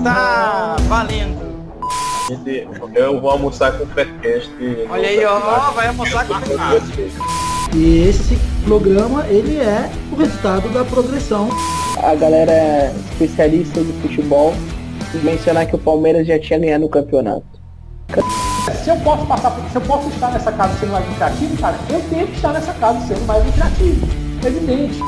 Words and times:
Está 0.00 0.76
valendo. 0.88 1.38
Eu 2.94 3.20
vou 3.20 3.30
almoçar 3.30 3.76
com 3.76 3.84
o 3.84 3.86
Faircast. 3.88 4.50
Olha 4.88 5.06
aí, 5.06 5.22
ó, 5.26 5.72
vai 5.72 5.88
almoçar 5.88 6.26
com 6.26 6.32
o 6.32 6.40
Faircast. 6.40 7.12
E 7.74 8.08
esse 8.08 8.38
programa, 8.64 9.26
ele 9.26 9.58
é 9.58 9.90
o 10.10 10.16
resultado 10.16 10.70
da 10.70 10.86
progressão. 10.86 11.50
A 12.02 12.14
galera 12.14 12.50
é 12.50 12.94
especialista 13.12 13.84
de 13.84 13.92
futebol 14.00 14.54
mencionar 15.22 15.66
que 15.66 15.76
o 15.76 15.78
Palmeiras 15.78 16.26
já 16.26 16.38
tinha 16.38 16.58
ganhado 16.58 16.86
o 16.86 16.88
campeonato. 16.88 17.44
Se 18.82 18.88
eu 18.88 18.96
posso 19.00 19.26
passar, 19.26 19.54
se 19.70 19.76
eu 19.76 19.82
posso 19.82 20.08
estar 20.08 20.32
nessa 20.32 20.50
casa 20.50 20.78
sendo 20.80 20.92
mais 20.92 21.06
lucrativo, 21.06 21.58
cara, 21.58 21.76
eu 21.90 22.00
tenho 22.08 22.26
que 22.26 22.36
estar 22.36 22.54
nessa 22.54 22.72
casa 22.72 23.06
sendo 23.06 23.26
mais 23.26 23.44
lucrativo. 23.44 24.08
Evidente. 24.46 24.98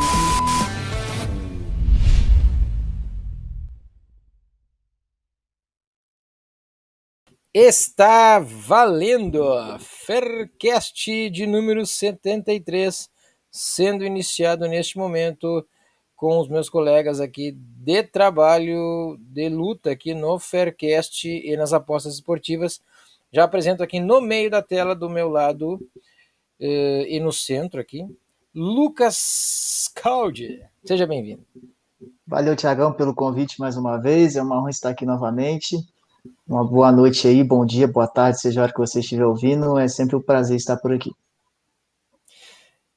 Está 7.54 8.38
valendo! 8.38 9.44
Faircast 9.78 11.28
de 11.28 11.46
número 11.46 11.84
73, 11.84 13.10
sendo 13.50 14.06
iniciado 14.06 14.66
neste 14.66 14.96
momento 14.96 15.62
com 16.16 16.38
os 16.38 16.48
meus 16.48 16.70
colegas 16.70 17.20
aqui 17.20 17.52
de 17.52 18.04
trabalho, 18.04 19.18
de 19.20 19.50
luta 19.50 19.90
aqui 19.90 20.14
no 20.14 20.38
Faircast 20.38 21.28
e 21.28 21.54
nas 21.54 21.74
apostas 21.74 22.14
esportivas. 22.14 22.80
Já 23.30 23.44
apresento 23.44 23.82
aqui 23.82 24.00
no 24.00 24.22
meio 24.22 24.50
da 24.50 24.62
tela, 24.62 24.94
do 24.94 25.10
meu 25.10 25.28
lado 25.28 25.78
eh, 26.58 27.04
e 27.06 27.20
no 27.20 27.32
centro 27.32 27.82
aqui, 27.82 28.02
Lucas 28.54 29.90
Caldi. 29.94 30.58
Seja 30.86 31.06
bem-vindo. 31.06 31.44
Valeu, 32.26 32.56
Tiagão, 32.56 32.94
pelo 32.94 33.14
convite 33.14 33.60
mais 33.60 33.76
uma 33.76 33.98
vez. 33.98 34.36
É 34.36 34.42
uma 34.42 34.58
honra 34.58 34.70
estar 34.70 34.88
aqui 34.88 35.04
novamente. 35.04 35.76
Uma 36.46 36.64
boa 36.64 36.92
noite 36.92 37.26
aí, 37.26 37.42
bom 37.42 37.64
dia, 37.64 37.88
boa 37.88 38.06
tarde, 38.06 38.40
seja 38.40 38.60
a 38.60 38.64
hora 38.64 38.72
que 38.72 38.78
você 38.78 39.00
estiver 39.00 39.24
ouvindo. 39.24 39.78
É 39.78 39.88
sempre 39.88 40.16
um 40.16 40.20
prazer 40.20 40.56
estar 40.56 40.76
por 40.76 40.92
aqui. 40.92 41.10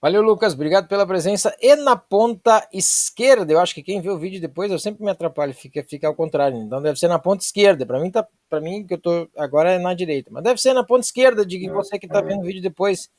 Valeu, 0.01 0.21
Lucas. 0.21 0.53
Obrigado 0.53 0.87
pela 0.87 1.07
presença. 1.07 1.55
E 1.59 1.75
na 1.75 1.95
ponta 1.95 2.67
esquerda, 2.71 3.51
eu 3.51 3.59
acho 3.59 3.73
que 3.73 3.81
quem 3.81 4.01
vê 4.01 4.09
o 4.11 4.19
vídeo 4.19 4.39
depois, 4.39 4.71
eu 4.71 4.77
sempre 4.77 5.03
me 5.03 5.09
atrapalho, 5.09 5.51
fica, 5.51 5.83
fica 5.83 6.07
ao 6.07 6.13
contrário. 6.13 6.57
Então 6.57 6.79
deve 6.79 6.99
ser 6.99 7.07
na 7.07 7.17
ponta 7.17 7.43
esquerda. 7.43 7.85
Para 7.85 7.99
mim, 7.99 8.11
tá, 8.11 8.27
para 8.47 8.61
mim 8.61 8.85
que 8.85 8.93
eu 8.93 9.01
tô 9.01 9.27
agora 9.35 9.71
é 9.71 9.79
na 9.79 9.95
direita, 9.95 10.29
mas 10.31 10.43
deve 10.43 10.61
ser 10.61 10.73
na 10.73 10.83
ponta 10.83 11.01
esquerda 11.01 11.43
de 11.43 11.67
você 11.69 11.97
que 11.97 12.05
está 12.05 12.21
vendo 12.21 12.41
o 12.41 12.45
vídeo 12.45 12.61
depois. 12.61 13.09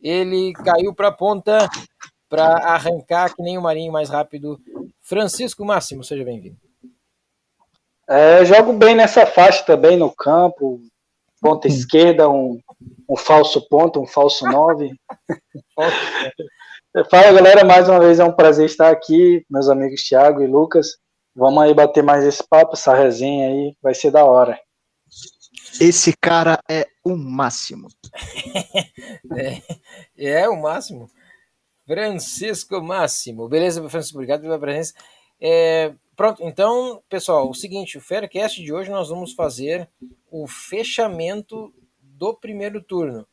Ele 0.00 0.52
caiu 0.54 0.92
para 0.92 1.08
a 1.08 1.12
ponta 1.12 1.68
para 2.28 2.56
arrancar 2.56 3.32
que 3.32 3.42
nem 3.42 3.56
o 3.56 3.62
Marinho 3.62 3.92
mais 3.92 4.08
rápido. 4.08 4.58
Francisco 5.00 5.64
Máximo, 5.64 6.02
seja 6.02 6.24
bem-vindo. 6.24 6.69
É, 8.10 8.44
jogo 8.44 8.72
bem 8.72 8.96
nessa 8.96 9.24
faixa 9.24 9.62
também 9.62 9.96
no 9.96 10.10
campo. 10.10 10.80
Ponta 11.40 11.68
esquerda, 11.68 12.28
um, 12.28 12.60
um 13.08 13.16
falso 13.16 13.68
ponto, 13.68 14.00
um 14.00 14.06
falso 14.06 14.44
nove. 14.46 14.90
Fala 17.08 17.32
galera, 17.32 17.64
mais 17.64 17.88
uma 17.88 18.00
vez 18.00 18.18
é 18.18 18.24
um 18.24 18.32
prazer 18.32 18.66
estar 18.66 18.90
aqui, 18.90 19.46
meus 19.48 19.68
amigos 19.68 20.02
Thiago 20.02 20.42
e 20.42 20.48
Lucas. 20.48 20.98
Vamos 21.36 21.62
aí 21.62 21.72
bater 21.72 22.02
mais 22.02 22.24
esse 22.24 22.42
papo, 22.42 22.72
essa 22.72 22.92
resenha 22.92 23.48
aí, 23.48 23.76
vai 23.80 23.94
ser 23.94 24.10
da 24.10 24.24
hora. 24.24 24.58
Esse 25.80 26.12
cara 26.20 26.58
é 26.68 26.88
o 27.04 27.16
máximo. 27.16 27.86
é, 29.38 29.62
é, 30.18 30.48
o 30.48 30.60
máximo. 30.60 31.08
Francisco 31.86 32.82
Máximo. 32.82 33.48
Beleza, 33.48 33.88
Francisco, 33.88 34.18
obrigado 34.18 34.42
pela 34.42 34.58
presença. 34.58 34.94
É, 35.40 35.92
pronto, 36.20 36.42
então, 36.44 37.02
pessoal, 37.08 37.48
o 37.48 37.54
seguinte, 37.54 37.96
o 37.96 38.00
Faircast 38.02 38.62
de 38.62 38.70
hoje 38.70 38.90
nós 38.90 39.08
vamos 39.08 39.32
fazer 39.32 39.88
o 40.30 40.46
fechamento 40.46 41.72
do 41.98 42.34
primeiro 42.34 42.82
turno, 42.82 43.26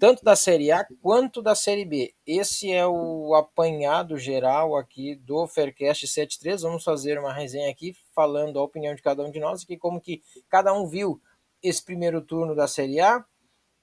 tanto 0.00 0.24
da 0.24 0.34
Série 0.34 0.72
A 0.72 0.84
quanto 1.00 1.40
da 1.40 1.54
Série 1.54 1.84
B. 1.84 2.12
Esse 2.26 2.72
é 2.72 2.84
o 2.84 3.36
apanhado 3.36 4.18
geral 4.18 4.74
aqui 4.74 5.14
do 5.14 5.46
Faircast 5.46 6.08
73. 6.08 6.62
Vamos 6.62 6.82
fazer 6.82 7.20
uma 7.20 7.32
resenha 7.32 7.70
aqui 7.70 7.94
falando 8.12 8.58
a 8.58 8.64
opinião 8.64 8.96
de 8.96 9.02
cada 9.02 9.22
um 9.22 9.30
de 9.30 9.38
nós 9.38 9.64
e 9.68 9.76
como 9.76 10.00
que 10.00 10.20
cada 10.48 10.74
um 10.74 10.88
viu 10.88 11.22
esse 11.62 11.84
primeiro 11.84 12.20
turno 12.20 12.52
da 12.56 12.66
Série 12.66 12.98
A 12.98 13.24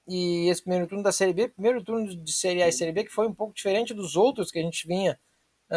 e 0.06 0.50
esse 0.50 0.60
primeiro 0.60 0.86
turno 0.86 1.02
da 1.02 1.10
Série 1.10 1.32
B, 1.32 1.48
primeiro 1.48 1.82
turno 1.82 2.22
de 2.22 2.32
Série 2.34 2.62
A 2.62 2.68
e 2.68 2.72
Série 2.72 2.92
B 2.92 3.04
que 3.04 3.10
foi 3.10 3.26
um 3.26 3.34
pouco 3.34 3.54
diferente 3.54 3.94
dos 3.94 4.14
outros 4.14 4.50
que 4.50 4.58
a 4.58 4.62
gente 4.62 4.86
vinha 4.86 5.18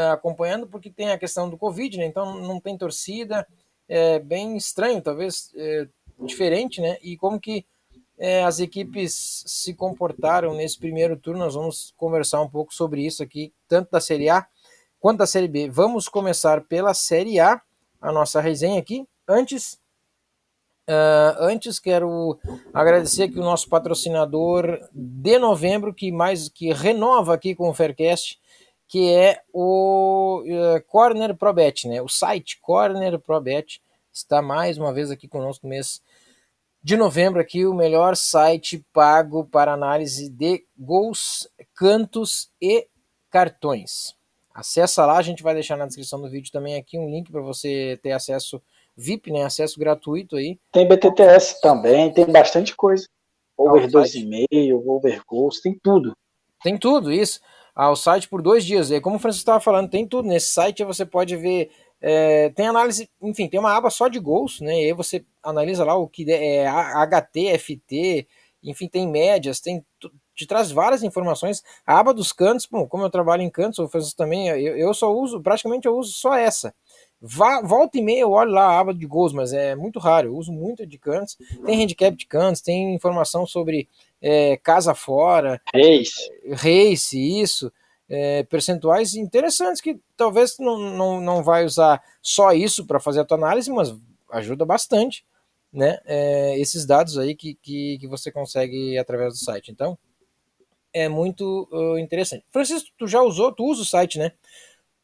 acompanhando, 0.03 0.67
porque 0.67 0.89
tem 0.89 1.11
a 1.11 1.17
questão 1.17 1.49
do 1.49 1.57
Covid, 1.57 1.97
né? 1.97 2.05
Então 2.05 2.39
não 2.39 2.59
tem 2.59 2.77
torcida, 2.77 3.47
é 3.87 4.19
bem 4.19 4.57
estranho, 4.57 5.01
talvez 5.01 5.51
é, 5.55 5.87
diferente, 6.19 6.81
né? 6.81 6.97
E 7.01 7.17
como 7.17 7.39
que 7.39 7.65
é, 8.17 8.43
as 8.43 8.59
equipes 8.59 9.43
se 9.45 9.73
comportaram 9.73 10.53
nesse 10.53 10.77
primeiro 10.77 11.17
turno, 11.17 11.39
nós 11.39 11.55
vamos 11.55 11.93
conversar 11.97 12.41
um 12.41 12.49
pouco 12.49 12.73
sobre 12.73 13.05
isso 13.05 13.21
aqui, 13.21 13.53
tanto 13.67 13.91
da 13.91 13.99
Série 13.99 14.29
A 14.29 14.45
quanto 14.99 15.19
da 15.19 15.27
Série 15.27 15.47
B. 15.47 15.69
Vamos 15.69 16.09
começar 16.09 16.61
pela 16.61 16.93
Série 16.93 17.39
A, 17.39 17.61
a 18.01 18.11
nossa 18.11 18.41
resenha 18.41 18.79
aqui. 18.79 19.07
Antes, 19.27 19.79
Uh, 20.87 21.33
antes 21.39 21.79
quero 21.79 22.37
agradecer 22.71 23.23
aqui 23.23 23.39
o 23.39 23.43
nosso 23.43 23.67
patrocinador 23.67 24.87
de 24.93 25.39
novembro 25.39 25.91
que 25.91 26.11
mais 26.11 26.47
que 26.47 26.71
renova 26.71 27.33
aqui 27.33 27.55
com 27.55 27.67
o 27.67 27.73
Faircast, 27.73 28.39
que 28.87 29.11
é 29.11 29.41
o 29.51 30.43
uh, 30.45 30.81
Corner 30.87 31.35
Probet, 31.35 31.87
né? 31.87 32.01
O 32.01 32.07
site 32.07 32.59
Corner 32.61 33.19
Probet 33.19 33.81
está 34.13 34.41
mais 34.41 34.77
uma 34.77 34.93
vez 34.93 35.11
aqui 35.11 35.27
conosco 35.27 35.65
no 35.65 35.69
mês 35.69 36.01
de 36.81 36.95
novembro 36.95 37.41
aqui 37.41 37.65
o 37.65 37.73
melhor 37.73 38.15
site 38.15 38.85
pago 38.93 39.43
para 39.45 39.73
análise 39.73 40.29
de 40.29 40.63
gols, 40.77 41.49
cantos 41.73 42.51
e 42.61 42.87
cartões. 43.31 44.15
Acessa 44.53 45.05
lá, 45.05 45.17
a 45.17 45.21
gente 45.21 45.43
vai 45.43 45.53
deixar 45.53 45.75
na 45.75 45.87
descrição 45.87 46.21
do 46.21 46.29
vídeo 46.29 46.51
também 46.51 46.75
aqui 46.75 46.97
um 46.97 47.09
link 47.09 47.31
para 47.31 47.41
você 47.41 47.99
ter 48.01 48.11
acesso 48.11 48.61
VIP, 48.95 49.31
né? 49.31 49.43
Acesso 49.43 49.79
gratuito 49.79 50.37
aí. 50.37 50.59
Tem 50.71 50.87
BTTS 50.87 51.59
também, 51.59 52.13
tem 52.13 52.25
bastante 52.25 52.75
coisa. 52.75 53.07
Over 53.57 53.87
2,5, 53.87 54.47
over 54.85 55.21
goals, 55.27 55.59
tem 55.59 55.77
tudo. 55.81 56.15
Tem 56.63 56.77
tudo, 56.77 57.11
isso. 57.11 57.41
Ao 57.75 57.95
site 57.95 58.29
por 58.29 58.41
dois 58.41 58.65
dias. 58.65 58.89
E 58.89 59.01
como 59.01 59.17
o 59.17 59.19
Francisco 59.19 59.41
estava 59.41 59.59
falando, 59.59 59.89
tem 59.89 60.07
tudo. 60.07 60.27
Nesse 60.27 60.47
site 60.47 60.83
você 60.83 61.05
pode 61.05 61.35
ver. 61.35 61.69
É, 62.01 62.49
tem 62.49 62.67
análise, 62.67 63.09
enfim, 63.21 63.47
tem 63.47 63.59
uma 63.59 63.75
aba 63.75 63.89
só 63.89 64.07
de 64.07 64.19
gols, 64.19 64.61
né? 64.61 64.81
E 64.81 64.85
aí 64.85 64.93
você 64.93 65.25
analisa 65.43 65.83
lá 65.83 65.95
o 65.95 66.07
que 66.07 66.29
é 66.31 66.67
HT, 66.67 67.57
FT, 67.57 68.27
enfim, 68.63 68.87
tem 68.87 69.07
médias, 69.07 69.59
tem 69.59 69.83
te 70.35 70.45
traz 70.45 70.69
várias 70.69 71.01
informações. 71.01 71.63
A 71.85 71.97
aba 71.99 72.13
dos 72.13 72.33
cantos, 72.33 72.67
bom, 72.69 72.85
como 72.87 73.03
eu 73.03 73.09
trabalho 73.09 73.41
em 73.41 73.49
cantos, 73.49 73.79
o 73.79 73.87
Francisco 73.87 74.17
também, 74.17 74.49
eu, 74.49 74.77
eu 74.77 74.93
só 74.93 75.11
uso, 75.13 75.41
praticamente 75.41 75.87
eu 75.87 75.97
uso 75.97 76.11
só 76.11 76.35
essa. 76.35 76.75
Vá, 77.21 77.61
volta 77.61 77.97
e 77.97 78.01
meia 78.01 78.21
eu 78.21 78.31
olho 78.31 78.51
lá 78.51 78.65
a 78.65 78.79
aba 78.79 78.93
de 78.93 79.05
gols, 79.07 79.33
mas 79.33 79.53
é 79.53 79.73
muito 79.75 79.97
raro. 79.97 80.27
Eu 80.27 80.35
uso 80.35 80.51
muito 80.51 80.85
de 80.85 80.97
cantos. 80.99 81.37
Tem 81.65 81.81
handicap 81.81 82.15
de 82.15 82.27
cantos, 82.27 82.61
tem 82.61 82.93
informação 82.93 83.47
sobre 83.47 83.87
é, 84.27 84.57
casa 84.57 84.95
fora, 84.95 85.61
race, 85.71 86.31
race 86.51 87.39
isso, 87.39 87.71
é, 88.09 88.41
percentuais 88.41 89.13
interessantes 89.13 89.79
que 89.79 89.99
talvez 90.17 90.57
não, 90.57 90.79
não, 90.79 91.21
não 91.21 91.43
vai 91.43 91.63
usar 91.63 92.01
só 92.23 92.51
isso 92.51 92.87
para 92.87 92.99
fazer 92.99 93.19
a 93.19 93.23
tua 93.25 93.37
análise, 93.37 93.71
mas 93.71 93.95
ajuda 94.31 94.65
bastante, 94.65 95.23
né? 95.71 95.99
É, 96.05 96.57
esses 96.57 96.87
dados 96.87 97.19
aí 97.19 97.35
que, 97.35 97.53
que, 97.61 97.99
que 97.99 98.07
você 98.07 98.31
consegue 98.31 98.97
através 98.97 99.33
do 99.33 99.45
site. 99.45 99.69
Então, 99.71 99.95
é 100.91 101.07
muito 101.07 101.69
uh, 101.71 101.99
interessante. 101.99 102.43
Francisco, 102.51 102.89
tu 102.97 103.07
já 103.07 103.21
usou, 103.21 103.51
tu 103.51 103.63
usa 103.65 103.83
o 103.83 103.85
site, 103.85 104.17
né? 104.17 104.31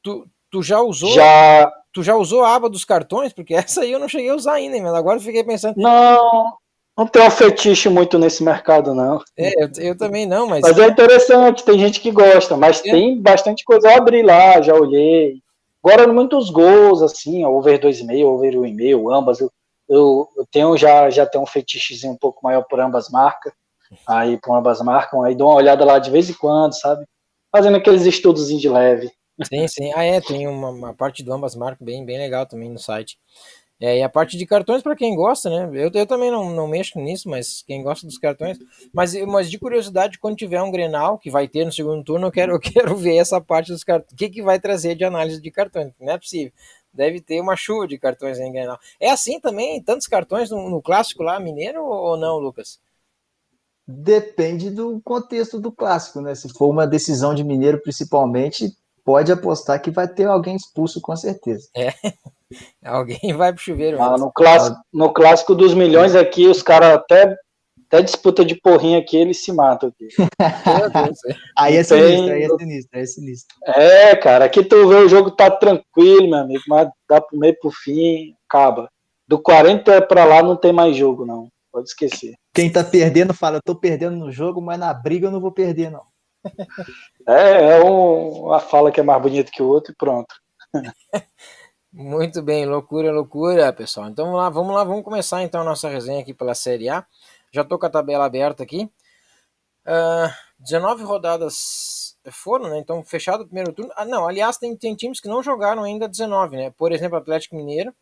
Tu, 0.01 0.27
tu 0.49 0.63
já 0.63 0.81
usou? 0.81 1.13
Já 1.13 1.71
Tu 1.93 2.03
já 2.03 2.15
usou 2.15 2.43
a 2.43 2.55
aba 2.55 2.69
dos 2.69 2.85
cartões? 2.85 3.33
Porque 3.33 3.53
essa 3.55 3.81
aí 3.81 3.91
eu 3.91 3.99
não 3.99 4.07
cheguei 4.07 4.29
a 4.29 4.35
usar 4.35 4.53
ainda, 4.53 4.81
mas 4.81 4.93
agora 4.93 5.17
eu 5.17 5.21
fiquei 5.21 5.43
pensando. 5.43 5.75
Não, 5.77 6.57
não 6.97 7.07
tem 7.07 7.25
um 7.25 7.31
fetiche 7.31 7.89
muito 7.89 8.19
nesse 8.19 8.43
mercado, 8.43 8.93
não. 8.93 9.21
É, 9.37 9.63
eu, 9.63 9.69
eu 9.77 9.97
também 9.97 10.25
não, 10.25 10.47
mas. 10.47 10.61
Mas 10.61 10.77
é 10.77 10.87
interessante, 10.87 11.63
tem 11.63 11.79
gente 11.79 11.99
que 11.99 12.11
gosta, 12.11 12.57
mas 12.57 12.79
é. 12.79 12.91
tem 12.91 13.19
bastante 13.19 13.63
coisa. 13.63 13.89
Eu 13.89 13.97
abri 13.97 14.21
lá, 14.21 14.61
já 14.61 14.73
olhei. 14.75 15.41
Agora, 15.83 16.11
muitos 16.11 16.49
gols, 16.49 17.01
assim, 17.01 17.43
over 17.45 17.79
2,5, 17.79 18.25
over 18.25 18.53
1,5, 18.53 19.15
ambas. 19.15 19.39
Eu, 19.39 19.51
eu, 19.89 20.29
eu, 20.37 20.45
tenho 20.51 20.77
já, 20.77 21.09
já 21.09 21.25
tenho 21.25 21.43
um 21.43 21.47
fetichezinho 21.47 22.13
um 22.13 22.17
pouco 22.17 22.39
maior 22.43 22.63
por 22.63 22.79
ambas 22.79 23.09
marcas. 23.09 23.51
Aí, 24.07 24.37
por 24.37 24.55
ambas 24.55 24.79
marcas, 24.81 25.19
aí 25.23 25.35
dou 25.35 25.49
uma 25.49 25.57
olhada 25.57 25.83
lá 25.83 25.97
de 25.99 26.11
vez 26.11 26.29
em 26.29 26.33
quando, 26.33 26.73
sabe? 26.79 27.05
Fazendo 27.51 27.77
aqueles 27.77 28.05
estudos 28.05 28.47
de 28.47 28.69
leve. 28.69 29.11
Sim, 29.43 29.67
sim. 29.67 29.91
Ah, 29.95 30.03
é, 30.03 30.21
tem 30.21 30.47
uma, 30.47 30.69
uma 30.69 30.93
parte 30.93 31.23
do 31.23 31.33
ambas 31.33 31.55
marcas 31.55 31.85
bem, 31.85 32.05
bem 32.05 32.17
legal 32.17 32.45
também 32.45 32.69
no 32.69 32.79
site. 32.79 33.17
É, 33.81 33.97
e 33.97 34.03
a 34.03 34.09
parte 34.09 34.37
de 34.37 34.45
cartões 34.45 34.83
para 34.83 34.95
quem 34.95 35.15
gosta, 35.15 35.49
né? 35.49 35.67
Eu, 35.73 35.89
eu 35.91 36.05
também 36.05 36.29
não, 36.29 36.51
não 36.51 36.67
mexo 36.67 36.99
nisso, 36.99 37.27
mas 37.27 37.63
quem 37.63 37.81
gosta 37.81 38.05
dos 38.05 38.19
cartões. 38.19 38.59
Mas, 38.93 39.15
mas 39.25 39.49
de 39.49 39.57
curiosidade, 39.57 40.19
quando 40.19 40.37
tiver 40.37 40.61
um 40.61 40.69
Grenal, 40.69 41.17
que 41.17 41.31
vai 41.31 41.47
ter 41.47 41.65
no 41.65 41.71
segundo 41.71 42.03
turno, 42.03 42.27
eu 42.27 42.31
quero, 42.31 42.53
eu 42.53 42.59
quero 42.59 42.95
ver 42.95 43.15
essa 43.15 43.41
parte 43.41 43.71
dos 43.71 43.83
cartões. 43.83 44.13
O 44.13 44.15
que, 44.15 44.29
que 44.29 44.43
vai 44.43 44.59
trazer 44.59 44.93
de 44.93 45.03
análise 45.03 45.41
de 45.41 45.49
cartões? 45.49 45.91
Não 45.99 46.13
é 46.13 46.17
possível. 46.19 46.53
deve 46.93 47.21
ter 47.21 47.41
uma 47.41 47.55
chuva 47.55 47.87
de 47.87 47.97
cartões 47.97 48.39
em 48.39 48.51
Grenal. 48.51 48.77
É 48.99 49.09
assim 49.09 49.39
também, 49.39 49.81
tantos 49.81 50.05
cartões 50.05 50.51
no, 50.51 50.69
no 50.69 50.79
clássico 50.79 51.23
lá, 51.23 51.39
Mineiro, 51.39 51.83
ou 51.83 52.15
não, 52.15 52.37
Lucas? 52.37 52.79
Depende 53.87 54.69
do 54.69 55.01
contexto 55.01 55.59
do 55.59 55.71
clássico, 55.71 56.21
né? 56.21 56.35
Se 56.35 56.47
for 56.49 56.69
uma 56.69 56.85
decisão 56.85 57.33
de 57.33 57.43
Mineiro, 57.43 57.81
principalmente, 57.81 58.77
pode 59.03 59.31
apostar 59.31 59.81
que 59.81 59.89
vai 59.89 60.07
ter 60.07 60.25
alguém 60.25 60.55
expulso 60.55 61.01
com 61.01 61.15
certeza. 61.15 61.67
É, 61.75 61.91
alguém 62.83 63.33
vai 63.33 63.53
pro 63.53 63.61
chuveiro. 63.61 64.01
Ah, 64.01 64.17
no, 64.17 64.31
clássico, 64.31 64.77
no 64.93 65.13
clássico 65.13 65.55
dos 65.55 65.73
milhões 65.73 66.15
aqui, 66.15 66.47
os 66.47 66.61
caras 66.61 66.95
até, 66.95 67.35
até 67.87 68.01
disputa 68.01 68.43
de 68.43 68.55
porrinha 68.55 68.99
aqui, 68.99 69.17
eles 69.17 69.43
se 69.43 69.51
matam 69.51 69.89
aqui. 69.89 70.07
aí 71.57 71.77
é 71.77 71.83
sinistro, 71.83 72.33
aí 72.33 72.43
é 72.43 72.49
sinistro, 72.49 72.89
aí 72.97 73.01
é 73.01 73.05
sinistro. 73.05 73.55
É, 73.65 74.15
cara, 74.15 74.45
aqui 74.45 74.63
tu 74.63 74.87
vê 74.87 74.95
o 74.95 75.09
jogo 75.09 75.31
tá 75.31 75.49
tranquilo, 75.49 76.29
meu 76.29 76.39
amigo, 76.39 76.63
mas 76.67 76.89
dá 77.09 77.21
pro 77.21 77.37
meio 77.37 77.57
pro 77.59 77.71
fim, 77.71 78.35
acaba. 78.49 78.89
Do 79.27 79.41
40 79.41 80.01
para 80.01 80.25
lá 80.25 80.43
não 80.43 80.55
tem 80.55 80.73
mais 80.73 80.95
jogo, 80.95 81.25
não. 81.25 81.47
Pode 81.71 81.87
esquecer. 81.87 82.33
Quem 82.53 82.69
tá 82.69 82.83
perdendo 82.83 83.33
fala, 83.33 83.57
eu 83.57 83.61
tô 83.63 83.73
perdendo 83.73 84.17
no 84.17 84.29
jogo, 84.29 84.61
mas 84.61 84.77
na 84.77 84.93
briga 84.93 85.27
eu 85.27 85.31
não 85.31 85.39
vou 85.39 85.53
perder, 85.53 85.89
não. 85.89 86.03
É, 87.27 87.77
é 87.77 87.83
um, 87.83 88.47
uma 88.47 88.59
fala 88.59 88.91
que 88.91 88.99
é 88.99 89.03
mais 89.03 89.21
bonita 89.21 89.51
que 89.53 89.61
o 89.61 89.67
outro 89.67 89.93
e 89.93 89.95
pronto. 89.95 90.35
Muito 91.91 92.41
bem, 92.41 92.65
loucura, 92.65 93.11
loucura, 93.11 93.73
pessoal. 93.73 94.09
Então 94.09 94.25
vamos 94.25 94.39
lá, 94.39 94.49
vamos 94.49 94.75
lá, 94.75 94.83
vamos 94.83 95.03
começar 95.03 95.43
então 95.43 95.61
a 95.61 95.63
nossa 95.65 95.89
resenha 95.89 96.21
aqui 96.21 96.33
pela 96.33 96.55
Série 96.55 96.89
A. 96.89 97.05
Já 97.51 97.63
tô 97.63 97.77
com 97.77 97.85
a 97.85 97.89
tabela 97.89 98.25
aberta 98.25 98.63
aqui. 98.63 98.89
Uh, 99.85 100.27
ah, 100.27 100.37
19 100.59 101.03
rodadas 101.03 102.17
foram, 102.31 102.69
né? 102.69 102.77
Então 102.79 103.03
fechado 103.03 103.41
o 103.41 103.45
primeiro 103.45 103.73
turno. 103.73 103.91
Ah, 103.95 104.05
não, 104.05 104.27
aliás, 104.27 104.57
tem, 104.57 104.75
tem 104.77 104.95
times 104.95 105.19
que 105.19 105.27
não 105.27 105.43
jogaram 105.43 105.83
ainda 105.83 106.07
19, 106.07 106.55
né? 106.55 106.71
Por 106.71 106.91
exemplo, 106.91 107.17
Atlético 107.17 107.55
Mineiro, 107.55 107.93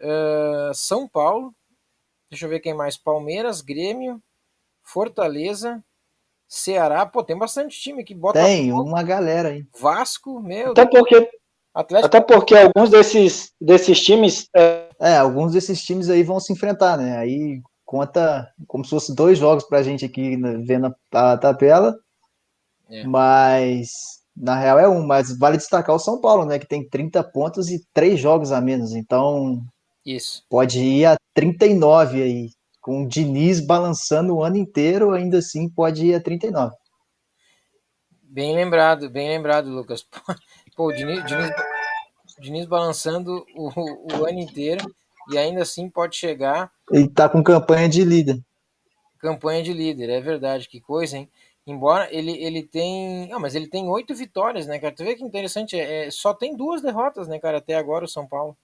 uh, 0.00 0.74
São 0.74 1.08
Paulo, 1.08 1.54
Deixa 2.30 2.46
eu 2.46 2.50
ver 2.50 2.60
quem 2.60 2.72
mais. 2.72 2.96
Palmeiras, 2.96 3.60
Grêmio, 3.60 4.22
Fortaleza, 4.82 5.82
Ceará. 6.46 7.04
Pô, 7.04 7.24
tem 7.24 7.36
bastante 7.36 7.78
time 7.80 8.02
aqui. 8.02 8.14
Bota 8.14 8.40
tem, 8.40 8.72
uma 8.72 9.02
galera 9.02 9.48
aí. 9.48 9.66
Vasco, 9.76 10.40
meu. 10.40 10.70
Até 10.70 10.86
porque, 10.86 11.28
Atlético... 11.74 12.06
até 12.06 12.20
porque 12.20 12.56
alguns 12.56 12.90
desses, 12.90 13.52
desses 13.60 14.00
times. 14.00 14.48
É... 14.54 14.88
é, 15.00 15.16
alguns 15.16 15.52
desses 15.52 15.82
times 15.82 16.08
aí 16.10 16.22
vão 16.22 16.40
se 16.40 16.52
enfrentar, 16.52 16.96
né? 16.96 17.16
Aí 17.16 17.60
conta 17.84 18.52
como 18.66 18.84
se 18.84 18.90
fosse 18.90 19.14
dois 19.14 19.38
jogos 19.38 19.64
pra 19.64 19.82
gente 19.82 20.04
aqui 20.04 20.36
né, 20.36 20.58
vendo 20.64 20.94
a, 21.12 21.36
tabela. 21.36 21.96
É. 22.88 23.04
Mas 23.04 24.20
na 24.36 24.58
real 24.58 24.78
é 24.78 24.88
um, 24.88 25.06
mas 25.06 25.36
vale 25.38 25.56
destacar 25.56 25.94
o 25.94 25.98
São 25.98 26.20
Paulo, 26.20 26.44
né? 26.44 26.58
Que 26.58 26.66
tem 26.66 26.88
30 26.88 27.22
pontos 27.24 27.68
e 27.68 27.84
três 27.92 28.18
jogos 28.18 28.52
a 28.52 28.60
menos. 28.60 28.94
Então 28.94 29.62
isso. 30.04 30.44
Pode 30.48 30.80
ir 30.80 31.06
a 31.06 31.16
39 31.34 32.22
aí. 32.22 32.50
Com 32.80 33.04
o 33.04 33.08
Diniz 33.08 33.60
balançando 33.60 34.34
o 34.34 34.42
ano 34.42 34.56
inteiro, 34.56 35.12
ainda 35.12 35.38
assim 35.38 35.68
pode 35.68 36.06
ir 36.06 36.14
a 36.14 36.20
39. 36.20 36.74
Bem 38.22 38.54
lembrado, 38.54 39.10
bem 39.10 39.28
lembrado, 39.28 39.68
Lucas. 39.68 40.06
Pô, 40.80 40.86
o 40.86 40.92
Diniz, 40.94 41.22
Diniz, 41.26 41.50
Diniz 42.38 42.64
balançando 42.64 43.44
o, 43.54 43.68
o, 44.14 44.24
ano 44.24 44.40
inteiro 44.40 44.82
e 45.30 45.36
ainda 45.36 45.60
assim 45.60 45.90
pode 45.90 46.16
chegar. 46.16 46.72
Ele 46.90 47.06
tá 47.06 47.28
com 47.28 47.44
campanha 47.44 47.86
de 47.86 48.02
líder. 48.02 48.42
Campanha 49.18 49.62
de 49.62 49.74
líder, 49.74 50.08
é 50.08 50.22
verdade, 50.22 50.66
que 50.66 50.80
coisa, 50.80 51.18
hein? 51.18 51.28
Embora 51.66 52.08
ele, 52.10 52.32
ele 52.42 52.62
tem. 52.62 53.30
Ah, 53.30 53.38
mas 53.38 53.54
ele 53.54 53.66
tem 53.66 53.90
oito 53.90 54.14
vitórias, 54.14 54.66
né, 54.66 54.78
cara? 54.78 54.94
Tu 54.94 55.04
vê 55.04 55.14
que 55.14 55.22
interessante, 55.22 55.78
é, 55.78 56.06
é, 56.06 56.10
só 56.10 56.32
tem 56.32 56.56
duas 56.56 56.80
derrotas, 56.80 57.28
né, 57.28 57.38
cara, 57.38 57.58
até 57.58 57.74
agora 57.74 58.06
o 58.06 58.08
São 58.08 58.26
Paulo. 58.26 58.56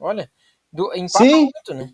Olha, 0.00 0.28
do, 0.72 0.90
Sim. 1.06 1.42
Muito, 1.42 1.74
né? 1.74 1.92